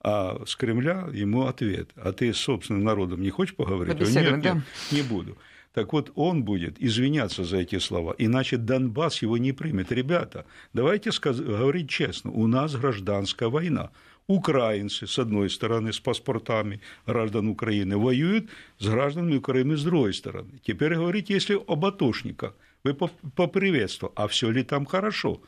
А 0.00 0.42
с 0.46 0.54
Кремля 0.54 1.08
ему 1.12 1.46
ответ. 1.46 1.90
А 1.96 2.12
ты 2.12 2.32
с 2.32 2.36
собственным 2.36 2.84
народом 2.84 3.22
не 3.22 3.30
хочешь 3.30 3.56
поговорить? 3.56 3.98
Нет, 3.98 4.42
да. 4.42 4.54
нет, 4.54 4.64
не 4.92 5.02
буду. 5.02 5.36
Так 5.72 5.92
вот, 5.92 6.12
он 6.14 6.44
будет 6.44 6.80
извиняться 6.80 7.42
за 7.42 7.56
эти 7.56 7.78
слова, 7.78 8.14
иначе 8.16 8.58
Донбасс 8.58 9.22
его 9.22 9.38
не 9.38 9.52
примет. 9.52 9.90
Ребята, 9.90 10.46
давайте 10.72 11.10
сказ- 11.10 11.40
говорить 11.40 11.88
честно, 11.88 12.30
у 12.30 12.46
нас 12.46 12.76
гражданская 12.76 13.48
война 13.48 13.90
украинцы, 14.28 15.06
с 15.06 15.18
одной 15.18 15.50
стороны, 15.50 15.92
с 15.92 15.98
паспортами 15.98 16.80
граждан 17.06 17.48
Украины, 17.48 17.96
воюют 17.96 18.50
с 18.78 18.86
гражданами 18.86 19.36
Украины 19.36 19.76
с 19.76 19.82
другой 19.82 20.14
стороны. 20.14 20.60
Теперь 20.62 20.94
говорить, 20.94 21.30
если 21.30 21.60
об 21.66 21.84
атошниках, 21.84 22.54
вы 22.84 22.94
поприветствовали, 22.94 24.14
а 24.16 24.28
все 24.28 24.50
ли 24.50 24.62
там 24.62 24.84
хорошо? 24.84 25.40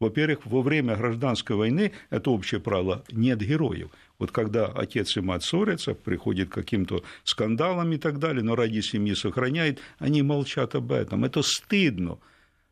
Во-первых, 0.00 0.46
во 0.46 0.62
время 0.62 0.96
гражданской 0.96 1.56
войны, 1.56 1.92
это 2.08 2.30
общее 2.30 2.58
правило, 2.58 3.04
нет 3.12 3.38
героев. 3.38 3.90
Вот 4.18 4.32
когда 4.32 4.66
отец 4.66 5.16
и 5.16 5.20
мать 5.20 5.44
ссорятся, 5.44 5.94
приходит 5.94 6.48
к 6.48 6.54
каким-то 6.54 7.04
скандалам 7.22 7.92
и 7.92 7.98
так 7.98 8.18
далее, 8.18 8.42
но 8.42 8.56
ради 8.56 8.80
семьи 8.80 9.14
сохраняет, 9.14 9.78
они 9.98 10.22
молчат 10.22 10.74
об 10.74 10.92
этом. 10.92 11.24
Это 11.24 11.42
стыдно 11.42 12.18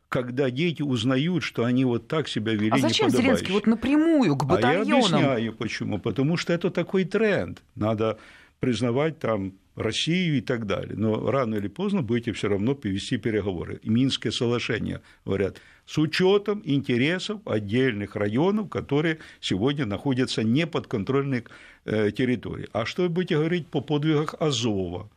когда 0.08 0.50
дети 0.50 0.80
узнают, 0.80 1.42
что 1.42 1.64
они 1.64 1.84
вот 1.84 2.08
так 2.08 2.28
себя 2.28 2.54
вели 2.54 2.70
А 2.70 2.78
зачем 2.78 3.10
Зеленский 3.10 3.52
вот 3.52 3.66
напрямую 3.66 4.36
к 4.36 4.44
батальонам? 4.44 4.80
А 4.80 4.86
я 4.86 4.96
объясняю, 4.96 5.52
почему. 5.52 5.98
Потому 5.98 6.38
что 6.38 6.54
это 6.54 6.70
такой 6.70 7.04
тренд. 7.04 7.62
Надо 7.74 8.18
признавать 8.58 9.18
там 9.18 9.52
Россию 9.78 10.38
и 10.38 10.40
так 10.40 10.66
далее. 10.66 10.96
Но 10.96 11.30
рано 11.30 11.54
или 11.56 11.68
поздно 11.68 12.02
будете 12.02 12.32
все 12.32 12.48
равно 12.48 12.74
повести 12.74 13.16
переговоры. 13.16 13.80
Минское 13.84 14.32
соглашение, 14.32 15.00
говорят, 15.24 15.60
с 15.86 15.96
учетом 15.98 16.62
интересов 16.64 17.40
отдельных 17.46 18.16
районов, 18.16 18.68
которые 18.68 19.18
сегодня 19.40 19.86
находятся 19.86 20.42
не 20.42 20.66
под 20.66 20.86
контрольной 20.86 21.44
э, 21.84 22.10
территорией. 22.10 22.68
А 22.72 22.84
что 22.84 23.02
вы 23.02 23.08
будете 23.08 23.36
говорить 23.36 23.68
по 23.68 23.80
подвигах 23.80 24.34
Азова? 24.38 25.10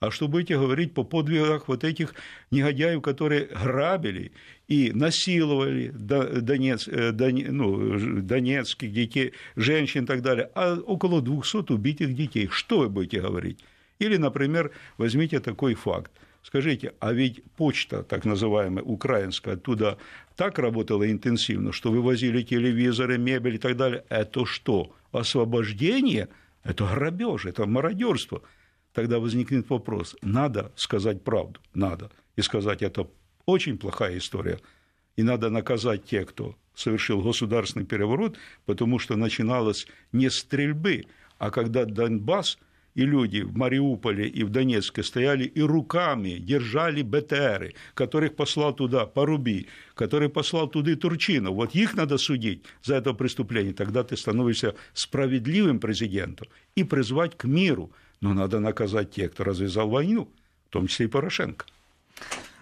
а 0.00 0.10
что 0.10 0.28
будете 0.28 0.58
говорить 0.58 0.92
по 0.92 1.02
подвигах 1.02 1.68
вот 1.68 1.84
этих 1.84 2.14
негодяев, 2.50 3.02
которые 3.02 3.46
грабили 3.46 4.32
и 4.68 4.92
насиловали 4.92 5.88
Донец, 5.94 6.88
э, 6.88 7.12
Дон, 7.12 7.42
ну, 7.48 8.20
донецких 8.22 8.92
детей, 8.92 9.32
женщин 9.56 10.04
и 10.04 10.06
так 10.06 10.22
далее, 10.22 10.50
а 10.54 10.76
около 10.76 11.22
200 11.22 11.72
убитых 11.72 12.14
детей. 12.14 12.48
Что 12.50 12.80
вы 12.80 12.88
будете 12.88 13.20
говорить? 13.20 13.64
Или, 13.98 14.16
например, 14.16 14.72
возьмите 14.98 15.40
такой 15.40 15.74
факт. 15.74 16.12
Скажите, 16.42 16.92
а 17.00 17.12
ведь 17.12 17.42
почта, 17.56 18.02
так 18.02 18.24
называемая, 18.24 18.84
украинская, 18.84 19.54
оттуда 19.54 19.98
так 20.36 20.58
работала 20.58 21.10
интенсивно, 21.10 21.72
что 21.72 21.90
вывозили 21.90 22.42
телевизоры, 22.42 23.18
мебель 23.18 23.54
и 23.54 23.58
так 23.58 23.76
далее. 23.76 24.04
Это 24.10 24.44
что? 24.44 24.94
Освобождение? 25.12 26.28
Это 26.62 26.86
грабеж, 26.86 27.46
это 27.46 27.66
мародерство 27.66 28.42
тогда 28.94 29.18
возникнет 29.18 29.68
вопрос, 29.68 30.16
надо 30.22 30.72
сказать 30.76 31.22
правду, 31.22 31.60
надо, 31.74 32.10
и 32.36 32.42
сказать, 32.42 32.80
это 32.80 33.08
очень 33.44 33.76
плохая 33.76 34.16
история, 34.16 34.60
и 35.16 35.22
надо 35.22 35.50
наказать 35.50 36.04
тех, 36.04 36.28
кто 36.30 36.56
совершил 36.74 37.20
государственный 37.20 37.84
переворот, 37.84 38.38
потому 38.64 38.98
что 38.98 39.16
начиналось 39.16 39.86
не 40.12 40.30
стрельбы, 40.30 41.06
а 41.38 41.50
когда 41.50 41.84
Донбасс 41.84 42.58
и 42.94 43.04
люди 43.04 43.40
в 43.40 43.56
Мариуполе 43.56 44.28
и 44.28 44.44
в 44.44 44.50
Донецке 44.50 45.02
стояли 45.02 45.44
и 45.44 45.60
руками 45.60 46.38
держали 46.38 47.02
БТРы, 47.02 47.74
которых 47.94 48.36
послал 48.36 48.74
туда 48.74 49.06
Поруби, 49.06 49.66
который 49.94 50.28
послал 50.28 50.68
туда 50.68 50.94
Турчинов. 50.96 51.54
Вот 51.54 51.74
их 51.74 51.94
надо 51.94 52.18
судить 52.18 52.62
за 52.82 52.96
это 52.96 53.12
преступление. 53.12 53.74
Тогда 53.74 54.04
ты 54.04 54.16
становишься 54.16 54.74
справедливым 54.92 55.80
президентом 55.80 56.48
и 56.76 56.84
призвать 56.84 57.36
к 57.36 57.44
миру– 57.44 57.90
но 58.24 58.32
надо 58.32 58.58
наказать 58.58 59.10
тех, 59.10 59.32
кто 59.32 59.44
развязал 59.44 59.90
войну, 59.90 60.30
в 60.68 60.72
том 60.72 60.86
числе 60.86 61.06
и 61.06 61.08
Порошенко. 61.10 61.66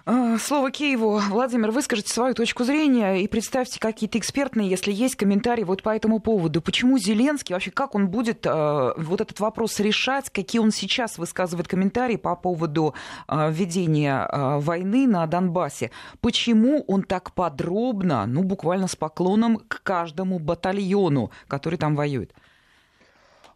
А, 0.05 0.37
слово 0.39 0.73
Киеву. 0.73 1.21
Владимир, 1.29 1.71
выскажите 1.71 2.13
свою 2.13 2.35
точку 2.35 2.65
зрения 2.65 3.23
и 3.23 3.29
представьте 3.29 3.79
какие-то 3.79 4.19
экспертные, 4.19 4.69
если 4.69 4.91
есть 4.91 5.15
комментарии 5.15 5.63
вот 5.63 5.85
по 5.85 5.95
этому 5.95 6.19
поводу. 6.19 6.61
Почему 6.61 6.99
Зеленский, 6.99 7.55
вообще 7.55 7.71
как 7.71 7.95
он 7.95 8.09
будет 8.09 8.45
э, 8.45 8.93
вот 8.97 9.21
этот 9.21 9.39
вопрос 9.39 9.79
решать, 9.79 10.29
какие 10.31 10.61
он 10.61 10.73
сейчас 10.73 11.19
высказывает 11.19 11.69
комментарии 11.69 12.17
по 12.17 12.35
поводу 12.35 12.95
э, 13.29 13.53
ведения 13.53 14.27
э, 14.29 14.59
войны 14.59 15.07
на 15.07 15.25
Донбассе? 15.29 15.93
Почему 16.21 16.83
он 16.89 17.05
так 17.05 17.33
подробно, 17.33 18.27
ну 18.27 18.43
буквально 18.43 18.89
с 18.89 18.97
поклоном 18.97 19.59
к 19.69 19.85
каждому 19.85 20.41
батальону, 20.41 21.31
который 21.47 21.79
там 21.79 21.95
воюет? 21.95 22.35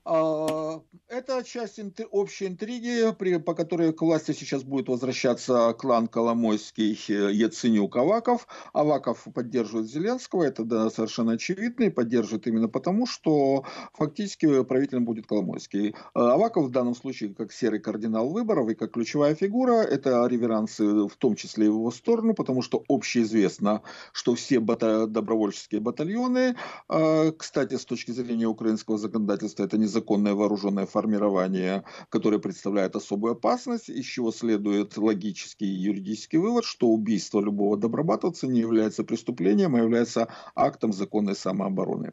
А, 0.09 0.83
это 1.09 1.43
часть 1.43 1.81
общей 2.13 2.47
интриги, 2.47 3.11
по 3.41 3.55
которой 3.55 3.93
к 3.93 4.03
власти 4.03 4.31
сейчас 4.33 4.63
будет 4.63 4.89
возвращаться 4.89 5.75
клан 5.77 6.07
Коломойский, 6.07 6.97
э, 7.09 7.33
Яценюк, 7.33 7.97
Аваков. 7.97 8.47
Аваков 8.73 9.27
поддерживает 9.35 9.91
Зеленского, 9.91 10.45
это 10.45 10.65
да, 10.65 10.91
совершенно 10.91 11.33
очевидно, 11.33 11.85
и 11.85 11.91
поддерживает 11.91 12.47
именно 12.47 12.69
потому, 12.69 13.07
что 13.07 13.65
фактически 13.95 14.63
правителем 14.63 15.05
будет 15.05 15.27
Коломойский. 15.27 15.97
А 16.15 16.35
Аваков 16.35 16.67
в 16.67 16.71
данном 16.71 16.95
случае 16.95 17.35
как 17.35 17.53
серый 17.53 17.81
кардинал 17.81 18.29
выборов 18.29 18.69
и 18.69 18.77
как 18.77 18.93
ключевая 18.93 19.35
фигура, 19.35 19.83
это 19.83 20.25
реверансы 20.29 20.85
в 20.85 21.17
том 21.17 21.35
числе 21.35 21.67
и 21.67 21.69
в 21.69 21.73
его 21.73 21.91
сторону, 21.91 22.35
потому 22.35 22.63
что 22.63 22.85
общеизвестно, 22.89 23.83
что 24.13 24.37
все 24.37 24.61
бата- 24.61 25.09
добровольческие 25.09 25.81
батальоны, 25.81 26.55
а, 26.89 27.33
кстати, 27.33 27.75
с 27.77 27.85
точки 27.85 28.13
зрения 28.13 28.47
украинского 28.47 28.99
законодательства, 28.99 29.65
это 29.65 29.77
не 29.79 29.96
незаконное 29.97 30.35
вооруженное 30.35 30.87
формирование, 30.87 31.85
которое 32.11 32.39
представляет 32.39 32.97
особую 32.97 33.33
опасность, 33.33 33.89
из 33.89 34.05
чего 34.05 34.31
следует 34.33 34.97
логический 34.97 35.67
и 35.67 35.83
юридический 35.89 36.39
вывод, 36.39 36.65
что 36.65 36.89
убийство 36.89 37.41
любого 37.41 37.77
добробатовца 37.77 38.47
не 38.47 38.61
является 38.61 39.05
преступлением, 39.05 39.75
а 39.75 39.81
является 39.81 40.29
актом 40.55 40.93
законной 40.93 41.35
самообороны. 41.35 42.13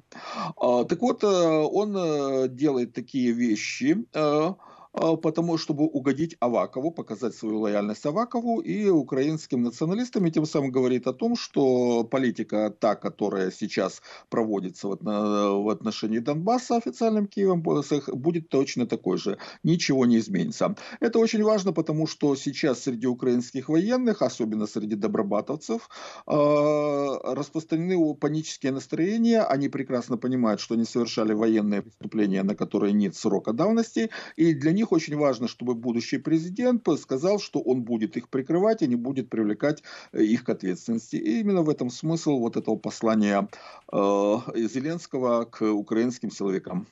А, 0.57 0.83
так 0.85 1.01
вот, 1.01 1.23
э, 1.23 1.27
он 1.27 1.95
э, 1.97 2.47
делает 2.49 2.93
такие 2.93 3.31
вещи, 3.31 4.05
э, 4.13 4.53
потому 4.93 5.57
чтобы 5.57 5.85
угодить 5.85 6.37
Авакову, 6.39 6.91
показать 6.91 7.35
свою 7.35 7.59
лояльность 7.59 8.05
Авакову 8.05 8.59
и 8.59 8.89
украинским 8.89 9.63
националистам, 9.63 10.25
и 10.25 10.31
тем 10.31 10.45
самым 10.45 10.71
говорит 10.71 11.07
о 11.07 11.13
том, 11.13 11.35
что 11.35 12.03
политика 12.03 12.73
та, 12.79 12.95
которая 12.95 13.51
сейчас 13.51 14.01
проводится 14.29 14.87
в 14.87 15.69
отношении 15.71 16.19
Донбасса 16.19 16.77
официальным 16.77 17.27
Киевом, 17.27 17.63
будет 17.63 18.49
точно 18.49 18.85
такой 18.85 19.17
же. 19.17 19.37
Ничего 19.63 20.05
не 20.05 20.17
изменится. 20.17 20.75
Это 20.99 21.19
очень 21.19 21.43
важно, 21.43 21.73
потому 21.73 22.07
что 22.07 22.35
сейчас 22.35 22.83
среди 22.83 23.07
украинских 23.07 23.69
военных, 23.69 24.21
особенно 24.21 24.67
среди 24.67 24.95
добробатовцев, 24.95 25.89
а, 26.25 27.33
распространены 27.33 28.13
панические 28.15 28.71
настроения. 28.71 29.41
Они 29.41 29.69
прекрасно 29.69 30.17
понимают, 30.17 30.61
что 30.61 30.75
они 30.75 30.85
совершали 30.85 31.33
военные 31.33 31.81
преступления, 31.81 32.43
на 32.43 32.55
которые 32.55 32.93
нет 32.93 33.15
срока 33.15 33.53
давности, 33.53 34.09
и 34.35 34.53
для 34.53 34.71
них 34.71 34.82
них 34.83 34.91
очень 34.91 35.17
важно, 35.17 35.47
чтобы 35.47 35.75
будущий 35.75 36.17
президент 36.19 36.87
сказал, 36.99 37.39
что 37.39 37.59
он 37.59 37.81
будет 37.83 38.17
их 38.17 38.29
прикрывать 38.29 38.81
и 38.81 38.87
не 38.87 38.95
будет 38.95 39.29
привлекать 39.29 39.83
э, 40.11 40.23
их 40.23 40.43
к 40.43 40.49
ответственности. 40.49 41.15
И 41.15 41.39
именно 41.39 41.61
в 41.61 41.69
этом 41.69 41.89
смысл 41.89 42.39
вот 42.39 42.57
этого 42.57 42.75
послания 42.75 43.47
э, 43.91 43.97
Зеленского 44.55 45.45
к 45.45 45.61
украинским 45.61 46.31
силовикам. 46.31 46.87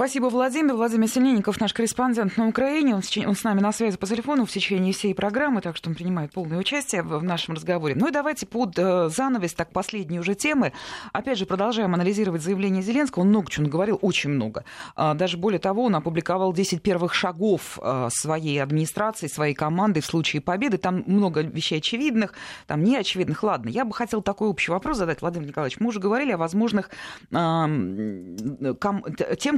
Спасибо, 0.00 0.30
Владимир. 0.30 0.76
Владимир 0.76 1.08
Синельников, 1.08 1.60
наш 1.60 1.74
корреспондент 1.74 2.38
на 2.38 2.48
Украине. 2.48 2.94
Он, 2.94 3.02
он 3.26 3.36
с 3.36 3.44
нами 3.44 3.60
на 3.60 3.70
связи 3.70 3.98
по 3.98 4.06
телефону 4.06 4.46
в 4.46 4.50
течение 4.50 4.94
всей 4.94 5.14
программы, 5.14 5.60
так 5.60 5.76
что 5.76 5.90
он 5.90 5.94
принимает 5.94 6.32
полное 6.32 6.56
участие 6.56 7.02
в, 7.02 7.22
нашем 7.22 7.54
разговоре. 7.54 7.94
Ну 7.94 8.08
и 8.08 8.10
давайте 8.10 8.46
под 8.46 8.78
э, 8.78 9.10
занавес, 9.10 9.52
так, 9.52 9.72
последние 9.72 10.22
уже 10.22 10.34
темы. 10.34 10.72
Опять 11.12 11.36
же, 11.36 11.44
продолжаем 11.44 11.92
анализировать 11.92 12.40
заявление 12.40 12.82
Зеленского. 12.82 13.24
Он 13.24 13.28
много 13.28 13.50
чего 13.50 13.66
говорил, 13.66 13.98
очень 14.00 14.30
много. 14.30 14.64
А, 14.96 15.12
даже 15.12 15.36
более 15.36 15.58
того, 15.58 15.84
он 15.84 15.94
опубликовал 15.94 16.54
10 16.54 16.80
первых 16.80 17.12
шагов 17.12 17.78
а, 17.82 18.08
своей 18.08 18.62
администрации, 18.62 19.26
своей 19.26 19.52
команды 19.52 20.00
в 20.00 20.06
случае 20.06 20.40
победы. 20.40 20.78
Там 20.78 21.04
много 21.06 21.42
вещей 21.42 21.76
очевидных, 21.76 22.32
там 22.66 22.82
не 22.82 22.96
очевидных. 22.96 23.42
Ладно, 23.42 23.68
я 23.68 23.84
бы 23.84 23.92
хотел 23.92 24.22
такой 24.22 24.48
общий 24.48 24.72
вопрос 24.72 24.96
задать, 24.96 25.20
Владимир 25.20 25.48
Николаевич. 25.48 25.78
Мы 25.78 25.88
уже 25.88 26.00
говорили 26.00 26.32
о 26.32 26.38
возможных 26.38 26.88
тем, 27.30 28.38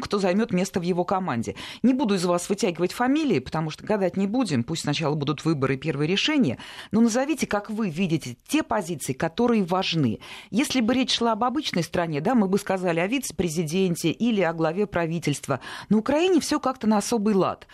кто 0.01 0.19
за 0.19 0.32
займет 0.33 0.53
место 0.53 0.81
в 0.81 0.83
его 0.83 1.05
команде. 1.05 1.55
Не 1.83 1.93
буду 1.93 2.15
из 2.15 2.25
вас 2.25 2.49
вытягивать 2.49 2.93
фамилии, 2.93 3.39
потому 3.39 3.71
что 3.71 3.85
гадать 3.85 4.17
не 4.17 4.27
будем. 4.27 4.65
Пусть 4.65 4.83
сначала 4.83 5.15
будут 5.15 5.45
выборы 5.45 5.75
и 5.75 5.79
первые 5.79 6.09
решения. 6.09 6.59
Но 6.91 7.01
назовите, 7.03 7.47
как 7.47 7.69
вы 7.69 7.91
видите, 7.91 8.37
те 8.49 8.63
позиции, 8.63 9.13
которые 9.13 9.63
важны. 9.63 10.21
Если 10.51 10.81
бы 10.81 10.95
речь 10.95 11.15
шла 11.15 11.33
об 11.33 11.45
обычной 11.45 11.83
стране, 11.83 12.21
да, 12.23 12.35
мы 12.35 12.49
бы 12.49 12.59
сказали 12.59 13.01
о 13.01 13.07
вице-президенте 13.07 14.11
или 14.11 14.41
о 14.41 14.55
главе 14.55 14.87
правительства. 14.87 15.61
На 15.91 15.99
Украине 15.99 16.41
все 16.41 16.59
как-то 16.59 16.87
на 16.87 16.99
особый 16.99 17.35
лад. 17.35 17.67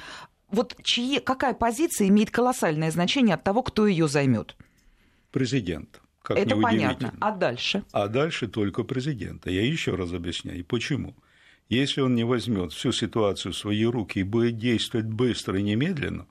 Вот 0.50 0.74
чьи, 0.82 1.20
какая 1.20 1.54
позиция 1.54 2.08
имеет 2.08 2.30
колоссальное 2.30 2.90
значение 2.90 3.34
от 3.34 3.44
того, 3.44 3.62
кто 3.62 3.86
ее 3.86 4.08
займет? 4.08 4.56
Президент. 5.30 6.00
Как 6.22 6.38
Это 6.38 6.56
понятно. 6.56 7.14
А 7.20 7.30
дальше? 7.30 7.84
А 7.92 8.08
дальше 8.08 8.48
только 8.48 8.82
президента. 8.82 9.50
Я 9.50 9.64
еще 9.64 9.94
раз 9.94 10.12
объясняю. 10.12 10.64
Почему? 10.64 11.14
Если 11.68 12.00
он 12.00 12.14
не 12.14 12.24
возьмет 12.24 12.72
всю 12.72 12.92
ситуацию 12.92 13.52
в 13.52 13.56
свои 13.56 13.84
руки 13.84 14.20
и 14.20 14.24
будет 14.24 14.58
действовать 14.58 15.06
быстро 15.06 15.58
и 15.58 15.62
немедленно, 15.62 16.26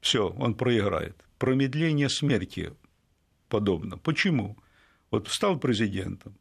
все, 0.00 0.28
он 0.38 0.54
проиграет. 0.54 1.16
Промедление 1.38 2.08
смерти 2.08 2.72
подобно. 3.48 3.98
Почему? 3.98 4.56
Вот 5.10 5.28
стал 5.28 5.58
президентом, 5.58 6.36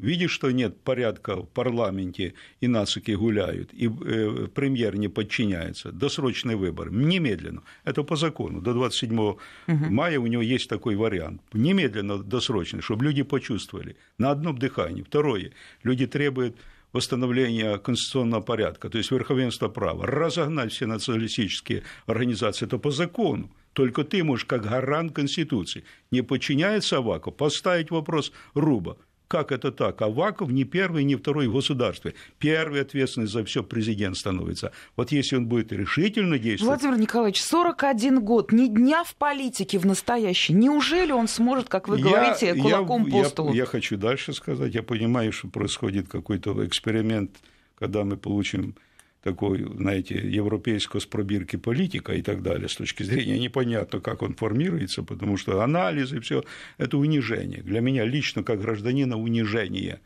видишь, 0.00 0.32
что 0.32 0.50
нет 0.50 0.82
порядка 0.82 1.36
в 1.36 1.46
парламенте, 1.46 2.34
и 2.60 2.68
нацики 2.68 3.12
гуляют, 3.12 3.72
и 3.72 3.88
э, 3.88 4.48
премьер 4.54 4.96
не 4.96 5.08
подчиняется, 5.08 5.90
досрочный 5.90 6.56
выбор, 6.56 6.90
немедленно, 6.90 7.62
это 7.84 8.02
по 8.02 8.16
закону, 8.16 8.60
до 8.60 8.74
27 8.74 9.18
угу. 9.18 9.38
мая 9.66 10.18
у 10.20 10.26
него 10.26 10.42
есть 10.42 10.68
такой 10.68 10.96
вариант, 10.96 11.42
немедленно 11.52 12.18
досрочный, 12.18 12.82
чтобы 12.82 13.04
люди 13.04 13.22
почувствовали, 13.22 13.96
на 14.18 14.30
одном 14.30 14.58
дыхании. 14.58 15.02
Второе, 15.02 15.52
люди 15.82 16.06
требуют 16.06 16.56
восстановления 16.92 17.78
конституционного 17.78 18.40
порядка, 18.40 18.88
то 18.88 18.98
есть 18.98 19.10
верховенства 19.10 19.68
права, 19.68 20.06
разогнать 20.06 20.72
все 20.72 20.86
националистические 20.86 21.82
организации, 22.06 22.66
это 22.66 22.78
по 22.78 22.90
закону. 22.90 23.50
Только 23.72 24.02
ты 24.04 24.24
можешь, 24.24 24.46
как 24.46 24.62
гарант 24.62 25.12
Конституции, 25.14 25.84
не 26.10 26.22
подчиняется 26.22 26.98
Аваку, 26.98 27.30
поставить 27.30 27.90
вопрос 27.90 28.32
Руба– 28.54 28.96
как 29.30 29.52
это 29.52 29.70
так? 29.70 30.02
Аваков 30.02 30.50
не 30.50 30.64
первый, 30.64 31.04
не 31.04 31.14
второй 31.14 31.46
в 31.46 31.52
государстве. 31.52 32.14
Первый 32.40 32.80
ответственный 32.80 33.28
за 33.28 33.44
все 33.44 33.62
президент 33.62 34.16
становится. 34.16 34.72
Вот 34.96 35.12
если 35.12 35.36
он 35.36 35.46
будет 35.46 35.70
решительно 35.72 36.36
действовать... 36.36 36.82
Владимир 36.82 37.00
Николаевич, 37.00 37.40
41 37.40 38.24
год, 38.24 38.50
ни 38.50 38.66
дня 38.66 39.04
в 39.04 39.14
политике 39.14 39.78
в 39.78 39.86
настоящей. 39.86 40.52
Неужели 40.52 41.12
он 41.12 41.28
сможет, 41.28 41.68
как 41.68 41.86
вы 41.86 41.98
говорите, 41.98 42.46
я, 42.46 42.54
кулаком 42.60 43.06
я, 43.06 43.22
по 43.22 43.28
столу? 43.28 43.52
Я, 43.52 43.58
я 43.58 43.66
хочу 43.66 43.96
дальше 43.96 44.32
сказать. 44.32 44.74
Я 44.74 44.82
понимаю, 44.82 45.30
что 45.30 45.46
происходит 45.46 46.08
какой-то 46.08 46.66
эксперимент, 46.66 47.30
когда 47.78 48.02
мы 48.02 48.16
получим 48.16 48.74
такой, 49.22 49.64
знаете, 49.76 50.14
европейского 50.16 51.00
с 51.00 51.06
пробирки 51.06 51.56
политика 51.56 52.14
и 52.14 52.22
так 52.22 52.42
далее, 52.42 52.68
с 52.68 52.76
точки 52.76 53.02
зрения 53.02 53.38
непонятно, 53.38 54.00
как 54.00 54.22
он 54.22 54.34
формируется, 54.34 55.02
потому 55.02 55.36
что 55.36 55.60
анализы, 55.60 56.20
все 56.20 56.42
это 56.78 56.96
унижение. 56.96 57.62
Для 57.62 57.80
меня 57.80 58.04
лично, 58.04 58.42
как 58.42 58.60
гражданина, 58.60 59.18
унижение. 59.18 60.00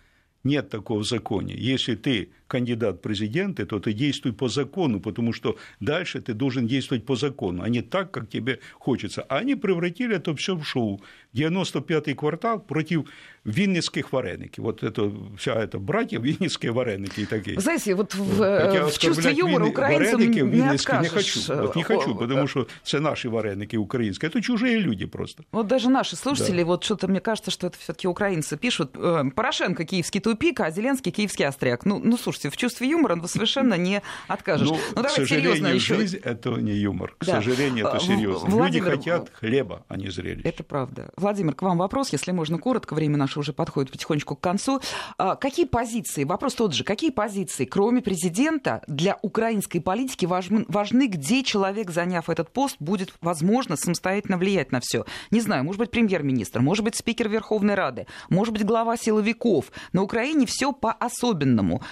Нет 0.44 0.68
такого 0.68 0.98
в 0.98 1.06
законе. 1.06 1.54
Если 1.56 1.94
ты 1.94 2.28
кандидат 2.48 2.96
в 2.96 3.00
президенты, 3.00 3.64
то 3.64 3.80
ты 3.80 3.94
действуй 3.94 4.34
по 4.34 4.48
закону, 4.48 5.00
потому 5.00 5.32
что 5.32 5.56
дальше 5.80 6.20
ты 6.20 6.34
должен 6.34 6.66
действовать 6.66 7.06
по 7.06 7.16
закону, 7.16 7.62
а 7.62 7.68
не 7.70 7.80
так, 7.80 8.10
как 8.10 8.28
тебе 8.28 8.60
хочется. 8.74 9.22
А 9.22 9.38
они 9.38 9.54
превратили 9.54 10.16
это 10.16 10.36
все 10.36 10.54
в 10.54 10.62
шоу. 10.62 11.00
95-й 11.32 12.14
квартал 12.14 12.60
против 12.60 13.08
винницких 13.44 14.12
вареников. 14.12 14.64
Вот 14.64 14.82
это 14.82 15.12
вся 15.36 15.54
эта 15.54 15.78
братья 15.78 16.18
винницкие 16.18 16.72
вареники 16.72 17.20
и 17.20 17.26
такие. 17.26 17.60
Знаете, 17.60 17.94
вот 17.94 18.14
в, 18.14 18.42
э, 18.42 18.86
в 18.86 18.98
чувстве 18.98 19.32
юмора 19.32 19.66
украинцам 19.66 20.20
не, 20.20 20.40
не. 20.40 20.44
Не 20.44 21.08
хочу, 21.08 21.40
вот 21.48 21.76
не 21.76 21.82
хочу, 21.82 22.14
потому 22.14 22.46
что 22.46 22.66
это 22.86 23.00
наши 23.00 23.28
вареники 23.28 23.76
украинские, 23.76 24.30
это 24.30 24.40
чужие 24.40 24.78
люди 24.78 25.06
просто. 25.06 25.44
Вот 25.52 25.66
даже 25.66 25.90
наши 25.90 26.16
слушатели, 26.16 26.62
да. 26.62 26.66
вот 26.66 26.84
что-то 26.84 27.08
мне 27.08 27.20
кажется, 27.20 27.50
что 27.50 27.66
это 27.66 27.78
все 27.78 27.92
таки 27.92 28.08
украинцы 28.08 28.56
пишут. 28.56 28.92
Э, 28.96 29.24
Порошенко 29.34 29.84
киевский 29.84 30.20
тупик, 30.20 30.60
а 30.60 30.70
Зеленский 30.70 31.12
киевский 31.12 31.46
остряк. 31.46 31.84
Ну, 31.84 32.00
ну 32.02 32.16
слушайте, 32.16 32.50
в 32.50 32.56
чувстве 32.56 32.88
юмора 32.88 33.16
ну, 33.16 33.26
совершенно 33.26 33.74
не 33.74 34.02
откажешь. 34.28 34.68
Ну, 34.68 34.78
ну 34.96 35.02
давай 35.02 35.26
серьезно 35.26 35.68
еще. 35.68 35.96
жизнь 35.96 36.18
это 36.22 36.50
не 36.50 36.72
юмор. 36.72 37.14
К 37.18 37.24
да. 37.24 37.36
сожалению, 37.36 37.86
это 37.86 38.00
серьезно. 38.00 38.48
Владимир... 38.48 38.84
Люди 38.84 38.96
хотят 38.96 39.30
хлеба, 39.32 39.84
а 39.88 39.96
не 39.96 40.10
зрелищ. 40.10 40.44
Это 40.44 40.62
правда. 40.64 41.10
Владимир, 41.16 41.54
к 41.54 41.62
вам 41.62 41.78
вопрос, 41.78 42.12
если 42.12 42.32
можно 42.32 42.58
коротко, 42.58 42.94
время 42.94 43.16
наше 43.16 43.33
уже 43.40 43.52
подходит 43.52 43.92
потихонечку 43.92 44.36
к 44.36 44.40
концу. 44.40 44.80
А, 45.18 45.36
какие 45.36 45.66
позиции, 45.66 46.24
вопрос 46.24 46.54
тот 46.54 46.74
же, 46.74 46.84
какие 46.84 47.10
позиции, 47.10 47.64
кроме 47.64 48.02
президента, 48.02 48.82
для 48.86 49.18
украинской 49.22 49.80
политики 49.80 50.26
важны, 50.26 50.64
важны 50.68 51.06
где 51.06 51.42
человек, 51.42 51.90
заняв 51.90 52.30
этот 52.30 52.50
пост, 52.50 52.76
будет, 52.78 53.14
возможно, 53.20 53.76
самостоятельно 53.76 54.36
влиять 54.36 54.72
на 54.72 54.80
все? 54.80 55.04
Не 55.30 55.40
знаю, 55.40 55.64
может 55.64 55.78
быть, 55.78 55.90
премьер-министр, 55.90 56.60
может 56.60 56.84
быть, 56.84 56.96
спикер 56.96 57.28
Верховной 57.28 57.74
Рады, 57.74 58.06
может 58.28 58.52
быть, 58.52 58.64
глава 58.64 58.96
силовиков. 58.96 59.72
На 59.92 60.02
Украине 60.02 60.46
все 60.46 60.72
по-особенному 60.72 61.82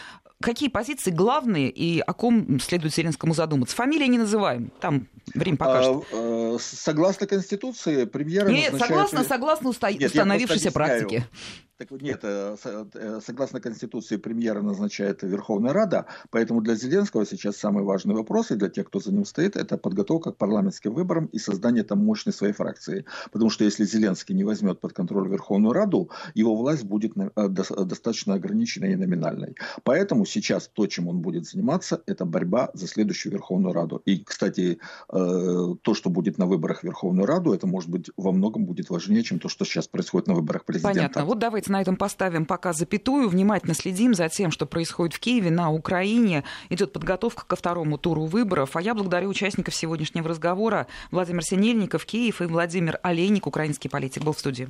какие 0.42 0.68
позиции 0.68 1.10
главные 1.10 1.70
и 1.70 2.00
о 2.00 2.12
ком 2.12 2.60
следует 2.60 2.94
Зеленскому 2.94 3.34
задуматься? 3.34 3.74
Фамилии 3.76 4.06
не 4.06 4.18
называем, 4.18 4.70
там 4.80 5.08
время 5.34 5.56
покажет. 5.56 6.04
А, 6.12 6.56
а, 6.56 6.58
согласно 6.60 7.26
Конституции, 7.26 8.04
премьер 8.04 8.48
Нет, 8.50 8.72
назначает... 8.72 8.80
согласно, 8.80 9.24
согласно 9.24 9.68
уста... 9.70 9.90
Нет, 9.90 10.10
установившейся 10.10 10.72
практике. 10.72 11.26
Так 11.82 11.90
вот, 11.90 12.00
нет, 12.00 12.20
э, 12.22 12.56
э, 12.94 13.20
согласно 13.26 13.60
Конституции 13.60 14.16
премьера 14.16 14.62
назначает 14.62 15.24
Верховная 15.24 15.72
Рада, 15.72 16.06
поэтому 16.30 16.60
для 16.60 16.76
Зеленского 16.76 17.26
сейчас 17.26 17.56
самый 17.56 17.82
важный 17.82 18.14
вопрос, 18.14 18.52
и 18.52 18.54
для 18.54 18.68
тех, 18.68 18.86
кто 18.86 19.00
за 19.00 19.12
ним 19.12 19.24
стоит, 19.24 19.56
это 19.56 19.76
подготовка 19.76 20.30
к 20.30 20.36
парламентским 20.36 20.94
выборам 20.94 21.26
и 21.26 21.38
создание 21.38 21.82
там 21.82 21.98
мощной 21.98 22.32
своей 22.32 22.52
фракции. 22.52 23.04
Потому 23.32 23.50
что 23.50 23.64
если 23.64 23.84
Зеленский 23.84 24.32
не 24.32 24.44
возьмет 24.44 24.78
под 24.78 24.92
контроль 24.92 25.28
Верховную 25.28 25.72
Раду, 25.72 26.08
его 26.34 26.54
власть 26.54 26.84
будет 26.84 27.14
э, 27.16 27.48
достаточно 27.48 28.34
ограниченной 28.34 28.92
и 28.92 28.96
номинальной. 28.96 29.56
Поэтому 29.82 30.24
сейчас 30.24 30.68
то, 30.68 30.86
чем 30.86 31.08
он 31.08 31.18
будет 31.18 31.48
заниматься, 31.48 32.00
это 32.06 32.24
борьба 32.24 32.70
за 32.74 32.86
следующую 32.86 33.32
Верховную 33.32 33.74
Раду. 33.74 34.02
И, 34.04 34.22
кстати, 34.22 34.78
то, 35.08 35.94
что 35.94 36.10
будет 36.10 36.38
на 36.38 36.46
выборах 36.46 36.84
Верховную 36.84 37.26
Раду, 37.26 37.52
это, 37.52 37.66
может 37.66 37.90
быть, 37.90 38.10
во 38.16 38.30
многом 38.30 38.66
будет 38.66 38.88
важнее, 38.88 39.24
чем 39.24 39.40
то, 39.40 39.48
что 39.48 39.64
сейчас 39.64 39.88
происходит 39.88 40.28
на 40.28 40.34
выборах 40.34 40.64
президента. 40.64 40.94
Понятно. 40.94 41.24
Вот 41.24 41.40
на 41.72 41.80
этом 41.80 41.96
поставим 41.96 42.46
пока 42.46 42.72
запятую. 42.72 43.28
Внимательно 43.28 43.74
следим 43.74 44.14
за 44.14 44.28
тем, 44.28 44.50
что 44.50 44.66
происходит 44.66 45.14
в 45.14 45.20
Киеве, 45.20 45.50
на 45.50 45.72
Украине. 45.72 46.44
Идет 46.68 46.92
подготовка 46.92 47.44
ко 47.46 47.56
второму 47.56 47.98
туру 47.98 48.26
выборов. 48.26 48.76
А 48.76 48.82
я 48.82 48.94
благодарю 48.94 49.28
участников 49.28 49.74
сегодняшнего 49.74 50.28
разговора. 50.28 50.86
Владимир 51.10 51.42
Синельников, 51.42 52.06
Киев 52.06 52.40
и 52.40 52.46
Владимир 52.46 53.00
Олейник, 53.02 53.46
украинский 53.46 53.90
политик, 53.90 54.22
был 54.22 54.32
в 54.32 54.38
студии. 54.38 54.68